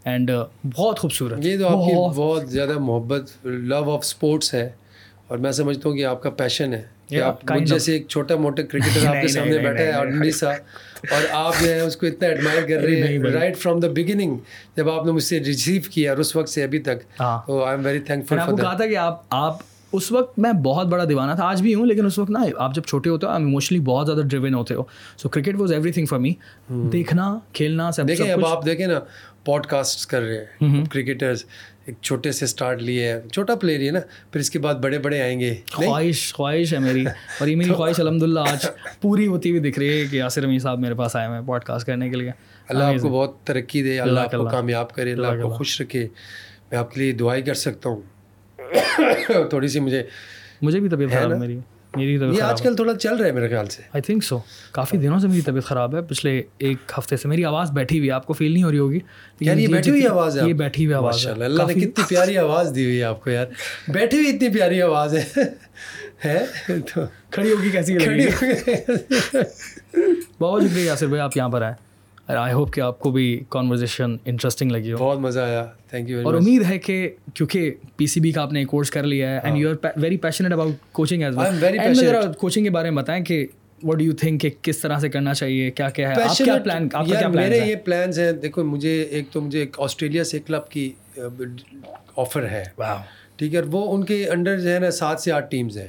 and 0.04 0.30
بہت 0.64 0.98
خوبصورت۔ 0.98 1.46
یہ 1.46 1.58
تو 1.58 1.68
آپ 1.68 1.86
کی 1.86 2.20
بہت 2.20 2.50
زیادہ 2.50 2.78
محبت 2.78 3.46
لو 3.46 3.92
آف 3.92 4.00
اسپورٹس 4.02 4.54
ہے۔ 4.54 4.70
اور 5.28 5.38
میں 5.38 5.52
سمجھتا 5.52 5.88
ہوں 5.88 5.96
کہ 5.96 6.04
آپ 6.04 6.22
کا 6.22 6.30
پیشن 6.30 6.74
ہے۔ 6.74 6.82
کہ 7.08 7.20
آپ 7.22 7.40
جیسے 7.64 7.92
ایک 7.92 8.08
چھوٹا 8.08 8.36
موٹا 8.36 8.62
کرکٹر 8.62 9.06
آپ 9.06 9.14
کے 9.22 9.28
سامنے 9.28 9.58
بیٹھا 9.58 9.84
ہے 9.84 9.92
آرڈنری 9.92 10.30
سا۔ 10.30 10.50
اور 11.10 11.22
آپ 11.30 11.54
جو 11.60 11.70
ہے 11.70 11.80
اس 11.80 11.96
کو 11.96 12.06
اتنا 12.06 12.28
ایڈمائر 12.28 12.62
کر 12.68 12.82
رہے 12.82 13.02
ہیں۔ 13.02 13.18
رائٹ 13.18 13.58
فرام 13.58 13.80
دا 13.80 13.88
بگننگ 13.88 14.36
جب 14.76 14.90
آپ 14.90 15.06
نے 15.06 15.12
مجھ 15.12 15.22
سے 15.22 15.40
ریسیو 15.40 15.82
کیا 15.90 16.10
اور 16.10 16.18
اس 16.18 16.36
وقت 16.36 16.48
سے 16.48 16.62
ابھی 16.62 16.78
تک 16.78 17.18
تو 17.46 17.64
آئی 17.64 17.76
ایم 17.76 17.86
ویری 17.86 18.00
تھینک 18.00 18.28
فل 18.28 18.36
کہا 18.36 18.76
تھا 18.76 18.86
کہ 18.86 18.96
آپ 18.96 19.22
آپ 19.30 19.58
اس 19.92 20.12
وقت 20.12 20.38
میں 20.38 20.52
بہت 20.52 20.86
بڑا 20.86 21.04
دیوانہ 21.08 21.32
تھا 21.32 21.44
آج 21.44 21.62
بھی 21.62 21.74
ہوں 21.74 21.86
لیکن 21.86 22.06
اس 22.06 22.18
وقت 22.18 22.30
نا 22.30 22.40
آپ 22.56 22.74
جب 22.74 22.82
چھوٹے 22.82 23.10
ہوتے 23.10 23.26
ہو 23.26 23.32
آپ 23.32 23.40
ایموشنلی 23.40 23.80
بہت 23.80 24.06
زیادہ 24.06 24.20
ڈریون 24.20 24.54
ہوتے 24.54 24.74
ہو۔ 24.74 24.82
So 25.16 25.28
cricket 25.28 25.54
was 25.58 25.72
everything 25.92 26.06
for 26.06 26.18
me 26.18 26.32
دیکھنا 26.92 27.38
کھیلنا 27.52 27.90
سب 27.92 28.08
دیکھیں 28.08 28.30
اب 28.30 28.46
آپ 28.46 28.64
دیکھیں 28.66 28.86
نا 28.86 29.00
پوڈ 29.44 29.66
کاسٹ 29.66 30.10
کر 30.10 30.22
رہے 30.22 30.44
ہیں 30.60 30.84
کرکٹرز 30.84 31.44
ایک 31.86 31.94
چھوٹے 32.02 32.32
سے 32.32 32.44
اسٹارٹ 32.44 32.82
لیے 32.82 33.12
ہے 33.12 33.20
چھوٹا 33.32 33.54
پلیئر 33.54 33.80
ہی 33.80 33.86
ہے 33.86 33.92
نا 33.92 34.00
پھر 34.30 34.40
اس 34.40 34.50
کے 34.50 34.58
بعد 34.58 34.74
بڑے 34.74 34.98
بڑے 34.98 35.20
آئیں 35.20 35.40
گے۔ 35.40 35.54
خواہش 35.72 36.34
خواہش 36.34 36.74
ہے 36.74 36.78
میری۔ 36.78 37.04
اور 37.06 37.48
یہ 37.48 37.56
میری 37.56 37.70
خواہش 37.74 38.00
الحمد 38.00 38.22
للہ 38.22 38.40
آج 38.40 38.66
پوری 39.00 39.26
ہوتی 39.26 39.50
ہوئی 39.50 39.70
دکھ 39.70 39.78
رہی 39.78 40.00
ہے 40.00 40.06
کہ 40.06 40.16
یاسر 40.16 40.44
امی 40.44 40.58
صاحب 40.58 40.78
میرے 40.80 40.94
پاس 40.94 41.16
آئے 41.16 41.28
ہیں 41.28 41.40
پوڈ 41.46 41.64
کاسٹ 41.64 41.86
کرنے 41.86 42.10
کے 42.10 42.16
لیے۔ 42.16 42.30
اللہ 42.68 42.84
آپ 42.84 43.00
کو 43.00 43.08
بہت 43.08 43.36
ترقی 43.44 43.82
دے 43.82 44.00
اللہ 44.00 44.20
آپ 44.20 44.30
کو 44.32 44.44
کامیاب 44.48 44.92
کرے 44.92 45.12
اللہ 45.12 45.26
آپ 45.26 45.42
کو 45.42 45.48
خوش 45.48 45.80
رکھے۔ 45.80 46.08
میں 46.70 46.78
آپ 46.78 46.94
کے 46.94 47.00
لیے 47.00 47.12
دعائی 47.12 47.42
کر 47.42 47.54
سکتا 47.54 47.88
ہوں۔ 47.88 48.00
تھوڑی 49.50 49.68
سی 49.68 49.80
مجھے 49.80 50.02
مجھے 50.62 50.80
بھی 50.80 50.88
طبیعت 50.88 51.10
خراب 51.10 51.32
ہے 51.32 51.38
میری 51.38 51.58
میری 51.96 52.18
طبیعت 52.18 52.34
یہ 52.34 52.42
آج 52.42 52.62
کل 52.62 52.76
تھوڑا 52.76 52.94
چل 52.94 53.16
رہا 53.16 53.26
ہے 53.26 53.32
میرے 53.32 53.48
خیال 53.48 53.66
سے۔ 53.66 53.82
آئی 53.82 54.02
تھنک 54.02 54.24
سو 54.24 54.38
کافی 54.72 54.96
دنوں 54.96 55.18
سے 55.18 55.28
میری 55.28 55.40
طبیعت 55.40 55.64
خراب 55.64 55.96
ہے۔ 55.96 56.02
پچھلے 56.02 56.42
ایک 56.58 56.76
ہفتے 56.98 57.16
سے 57.16 57.28
میری 57.28 57.44
آواز 57.44 57.70
بیٹھی 57.70 57.98
ہوئی 57.98 58.10
آپ 58.10 58.26
کو 58.26 58.32
فیل 58.32 58.52
نہیں 58.52 58.62
ہو 58.62 58.70
رہی 58.70 58.78
ہوگی۔ 58.78 58.98
یار 59.40 59.56
یہ 59.56 59.68
بیٹھی 59.68 59.90
ہوئی 59.90 60.06
آواز 60.06 60.38
ہے 60.38 60.48
یہ 60.48 60.52
بیٹھی 60.52 60.84
ہوئی 60.84 60.94
آواز 60.94 61.26
ہے۔ 61.26 61.32
اللہ 61.32 61.62
نے 61.62 61.74
کتنی 61.74 62.04
پیاری 62.08 62.38
آواز 62.38 62.72
دی 62.74 62.84
ہوئی 62.84 62.98
ہے 62.98 63.04
آپ 63.04 63.24
کو 63.24 63.30
یار۔ 63.30 63.46
بیٹھی 63.88 64.18
ہوئی 64.18 64.36
اتنی 64.36 64.48
پیاری 64.48 64.82
آواز 64.82 65.14
ہے۔ 65.14 65.42
کھڑی 67.30 67.52
ہوگی 67.52 67.70
کیسی 67.70 67.98
کھڑی 67.98 68.26
بہت 70.40 70.62
شکریہ 70.62 70.84
یاسر 70.84 71.06
بھائی 71.06 71.20
آپ 71.20 71.36
یہاں 71.36 71.48
پر 71.48 71.62
آئے۔ 71.62 71.91
آئی 72.28 72.52
ہوپ 72.54 72.72
کہ 72.72 72.80
آپ 72.80 72.98
کو 73.00 73.10
بھی 73.10 73.24
کانورزیشن 73.48 74.16
انٹرسٹنگ 74.24 74.70
لگی 74.70 74.92
ہو. 74.92 74.96
بہت 74.98 75.18
مزہ 75.20 75.40
آیا. 75.40 75.64
تھینک 75.90 76.10
یو 76.10 76.20
اور 76.26 76.34
امید 76.34 76.62
ہے 76.68 76.78
کہ 76.78 77.08
کیونکہ 77.34 77.70
پی 77.96 78.06
سی 78.06 78.20
بی 78.20 78.32
کا 78.32 78.42
آپ 78.42 78.52
نے 78.52 78.64
کورس 78.64 78.90
کر 78.90 79.02
لیا 79.02 79.30
ہے 79.30 79.40
and 79.44 79.58
you 79.58 79.70
are 79.70 79.98
very 80.02 80.16
passionate 80.16 80.52
about 80.52 80.92
coaching 80.92 81.22
as 81.22 81.38
well 81.62 82.32
coaching 82.38 82.64
کے 82.64 82.70
بارے 82.70 82.90
میں 82.90 83.02
بتائیں 83.02 83.24
کہ 83.24 83.46
وٹ 83.82 84.02
یو 84.02 84.12
تھنک 84.16 84.40
کہ 84.40 84.50
کس 84.62 84.78
طرح 84.78 84.98
سے 84.98 85.08
کرنا 85.08 85.34
چاہیے؟ 85.34 85.70
کیا 85.70 85.88
کیا 85.90 86.10
ہے؟ 86.10 86.22
آپ 86.22 86.36
کیا 86.36 86.56
پلان 86.64 86.88
آپ 86.92 87.06
کا 87.06 87.18
کیا 87.18 87.28
پلان 87.28 87.42
میرے 87.42 87.58
یہ 87.58 87.76
پلانس 87.84 88.18
ہیں. 88.18 88.30
دیکھو 88.32 88.64
مجھے 88.64 89.00
ایک 89.02 89.30
تو 89.32 89.40
مجھے 89.40 89.58
ایک 89.58 89.76
آسٹریلیا 89.80 90.24
سے 90.24 90.38
کلب 90.46 90.68
کی 90.70 90.90
آفر 92.16 92.48
ہے. 92.50 92.62
ٹھیک 93.42 93.54
ہے 93.54 93.60
وہ 93.60 93.94
ان 93.94 94.04
کے 94.04 94.28
انڈر 94.28 94.60
جو 94.60 94.74
ہے 94.74 94.78
نا 94.78 94.90
سات 94.90 95.20
سے 95.20 95.32
آٹھ 95.32 95.50
ٹیمز 95.50 95.78
ہیں۔ 95.78 95.88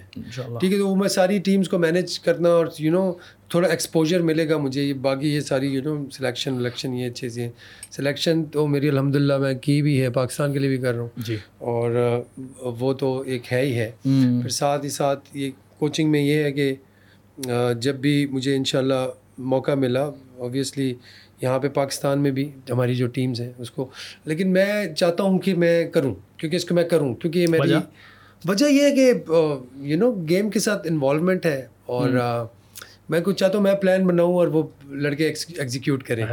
ٹھیک 0.59 0.73
ہے 0.73 0.77
تو 0.77 0.87
وہ 0.89 0.95
میں 0.95 1.09
ساری 1.09 1.39
ٹیمز 1.39 1.69
کو 1.69 1.77
مینیج 1.77 2.19
کرنا 2.19 2.49
اور 2.49 2.67
یو 2.79 2.91
نو 2.91 3.13
تھوڑا 3.49 3.67
ایکسپوجر 3.69 4.19
ملے 4.21 4.49
گا 4.49 4.57
مجھے۔ 4.57 4.83
یہ 4.83 4.93
باقی 4.93 5.35
یہ 5.35 5.39
ساری 5.39 5.67
یو 5.67 5.81
نو 5.83 6.09
سلیکشن 6.09 6.53
ولیکشن 6.53 6.93
یہ 6.93 7.09
چیزیں 7.09 7.49
سلیکشن 7.91 8.43
تو 8.45 8.67
میری 8.67 8.89
الحمد 8.89 9.15
للہ 9.15 9.37
میں 9.37 9.53
کی 9.53 9.81
بھی 9.81 10.01
ہے 10.01 10.09
پاکستان 10.09 10.53
کے 10.53 10.59
لیے 10.59 10.69
بھی 10.69 10.77
کر 10.77 10.93
رہا 10.93 11.01
ہوں۔ 11.01 11.09
جی۔ 11.17 11.37
اور 11.57 12.21
وہ 12.59 12.93
تو 12.93 13.21
ایک 13.21 13.53
ہے 13.53 13.61
ہی 13.61 13.75
ہے۔ 13.75 13.91
پھر 14.41 14.49
ساتھ 14.49 14.85
ہی 14.85 14.89
ساتھ 14.89 15.29
یہ 15.33 15.51
کوچنگ 15.79 16.11
میں 16.11 16.21
یہ 16.21 16.43
ہے 16.43 16.51
کہ 16.51 16.73
جب 17.81 17.95
بھی 17.95 18.25
مجھے 18.25 18.55
ان 18.55 18.63
شاء 18.63 18.79
اللہ 18.79 19.07
موقع 19.37 19.71
ملا 19.71 20.03
اوبیسلی 20.37 20.93
یہاں 21.41 21.59
پہ 21.59 21.67
پاکستان 21.67 22.19
میں 22.19 22.31
بھی 22.31 22.51
ہماری 22.69 22.95
جو 22.95 23.07
ٹیمز 23.07 23.41
ہیں 23.41 23.51
اس 23.57 23.71
کو۔ 23.71 23.89
لیکن 24.25 24.47
میں 24.47 24.93
چاہتا 24.93 25.23
ہوں 25.23 25.39
کہ 25.39 25.53
میں 25.53 25.85
کروں۔ 25.85 26.15
کیونکہ 26.43 26.55
اس 26.55 26.65
کو 26.65 26.75
میں 26.75 26.83
کروں 26.83 27.15
کیونکہ 27.15 27.39
یہ 27.39 27.47
میری 27.47 27.73
وجہ؟ 28.45 28.65
یہ 28.65 28.83
ہے 28.83 28.91
کہ 28.95 29.13
یو 29.75 29.97
نو 29.97 30.11
گیم 30.11 30.49
کے 30.49 30.59
ساتھ 30.59 30.87
انوالومنٹ 30.87 31.45
ہے 31.45 31.67
اور 31.85 32.09
میں 33.09 33.21
کچھ 33.21 33.37
چاہتا 33.37 33.57
ہوں 33.57 33.63
میں 33.63 33.73
پلان 33.73 34.07
بناؤں 34.07 34.33
اور 34.33 34.47
وہ 34.47 34.63
لڑکے 34.89 35.27
ایگزیکیوٹ 35.27 36.03
کریں۔ 36.03 36.25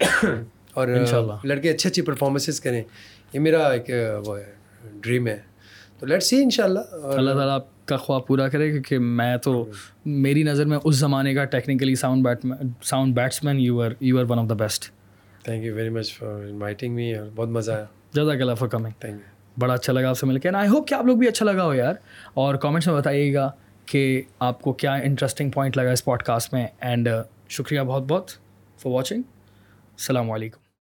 اور 0.74 0.88
لڑکے 1.44 1.70
اچھی 1.70 1.90
اچھی 1.90 2.02
پرفارمنسز 2.02 2.60
کریں۔ 2.60 2.82
یہ 3.32 3.40
میرا 3.40 3.68
ایک 3.68 3.90
وہ 4.26 4.38
ہے 4.38 4.52
ڈریم 5.00 5.26
ہے۔ 5.26 5.38
تو 5.98 6.06
لیٹ 6.06 6.22
سی 6.22 6.42
ان 6.42 6.50
شاء 6.50 6.64
اللہ 6.64 6.78
اللہ 6.92 7.30
تعالیٰ 7.30 7.54
آپ 7.54 7.86
کا 7.86 7.96
خواب 7.96 8.26
پورا 8.26 8.48
کرے 8.48 8.70
کیونکہ 8.70 8.98
میں 8.98 9.36
تو 9.36 9.70
میری 10.04 10.42
نظر 10.42 10.64
میں 10.64 10.78
اس 10.84 10.96
زمانے 10.96 11.34
کا 11.34 11.44
technically 11.44 11.94
sound 11.94 12.24
bat 12.24 12.46
sound 12.82 13.14
batsman 13.44 13.60
you 13.60 13.82
are 13.82 13.90
you 14.00 14.18
are 14.18 14.24
one 14.28 14.38
of 14.38 14.48
the 14.48 14.54
best 14.54 14.90
thank 15.42 15.64
you 15.64 15.74
very 15.74 15.88
much 15.88 16.14
for 16.14 16.42
inviting 16.42 16.94
me 16.94 17.14
اور 17.14 17.26
بہت 17.34 17.48
مزہ 17.48 17.72
آیا۔ 17.72 17.84
جزاک 18.14 18.40
اللہ 18.40 18.54
فار 18.54 18.68
کمنگ 18.68 19.16
بڑا 19.58 19.74
اچھا 19.74 19.92
لگا 19.92 20.08
آپ 20.08 20.18
سے 20.18 20.26
مل 20.26 20.38
کے۔ 20.38 20.48
آئی 20.48 20.68
ہوپ 20.68 20.88
کہ 20.88 20.94
آپ 20.94 21.06
لوگ 21.06 21.16
بھی 21.16 21.28
اچھا 21.28 21.46
لگا 21.46 21.64
ہو 21.64 21.74
یار۔ 21.74 21.94
اور 22.34 22.54
کامنٹس 22.54 22.86
میں 22.86 22.94
بتائیے 22.94 23.34
گا 23.34 23.50
کہ 23.86 24.22
آپ 24.38 24.62
کو 24.62 24.72
کیا 24.72 24.94
انٹرسٹنگ 24.94 25.50
پوائنٹ 25.50 25.76
لگا 25.76 25.90
اس 25.90 26.04
پوڈ 26.04 26.22
کاسٹ 26.22 26.52
میں 26.52 26.66
اینڈ 26.80 27.08
شکریہ 27.48 27.80
بہت 27.80 28.02
بہت 28.02 28.30
فار 28.78 28.92
واچنگ 28.92 29.18
السلام 29.18 30.30
علیکم۔ 30.30 30.63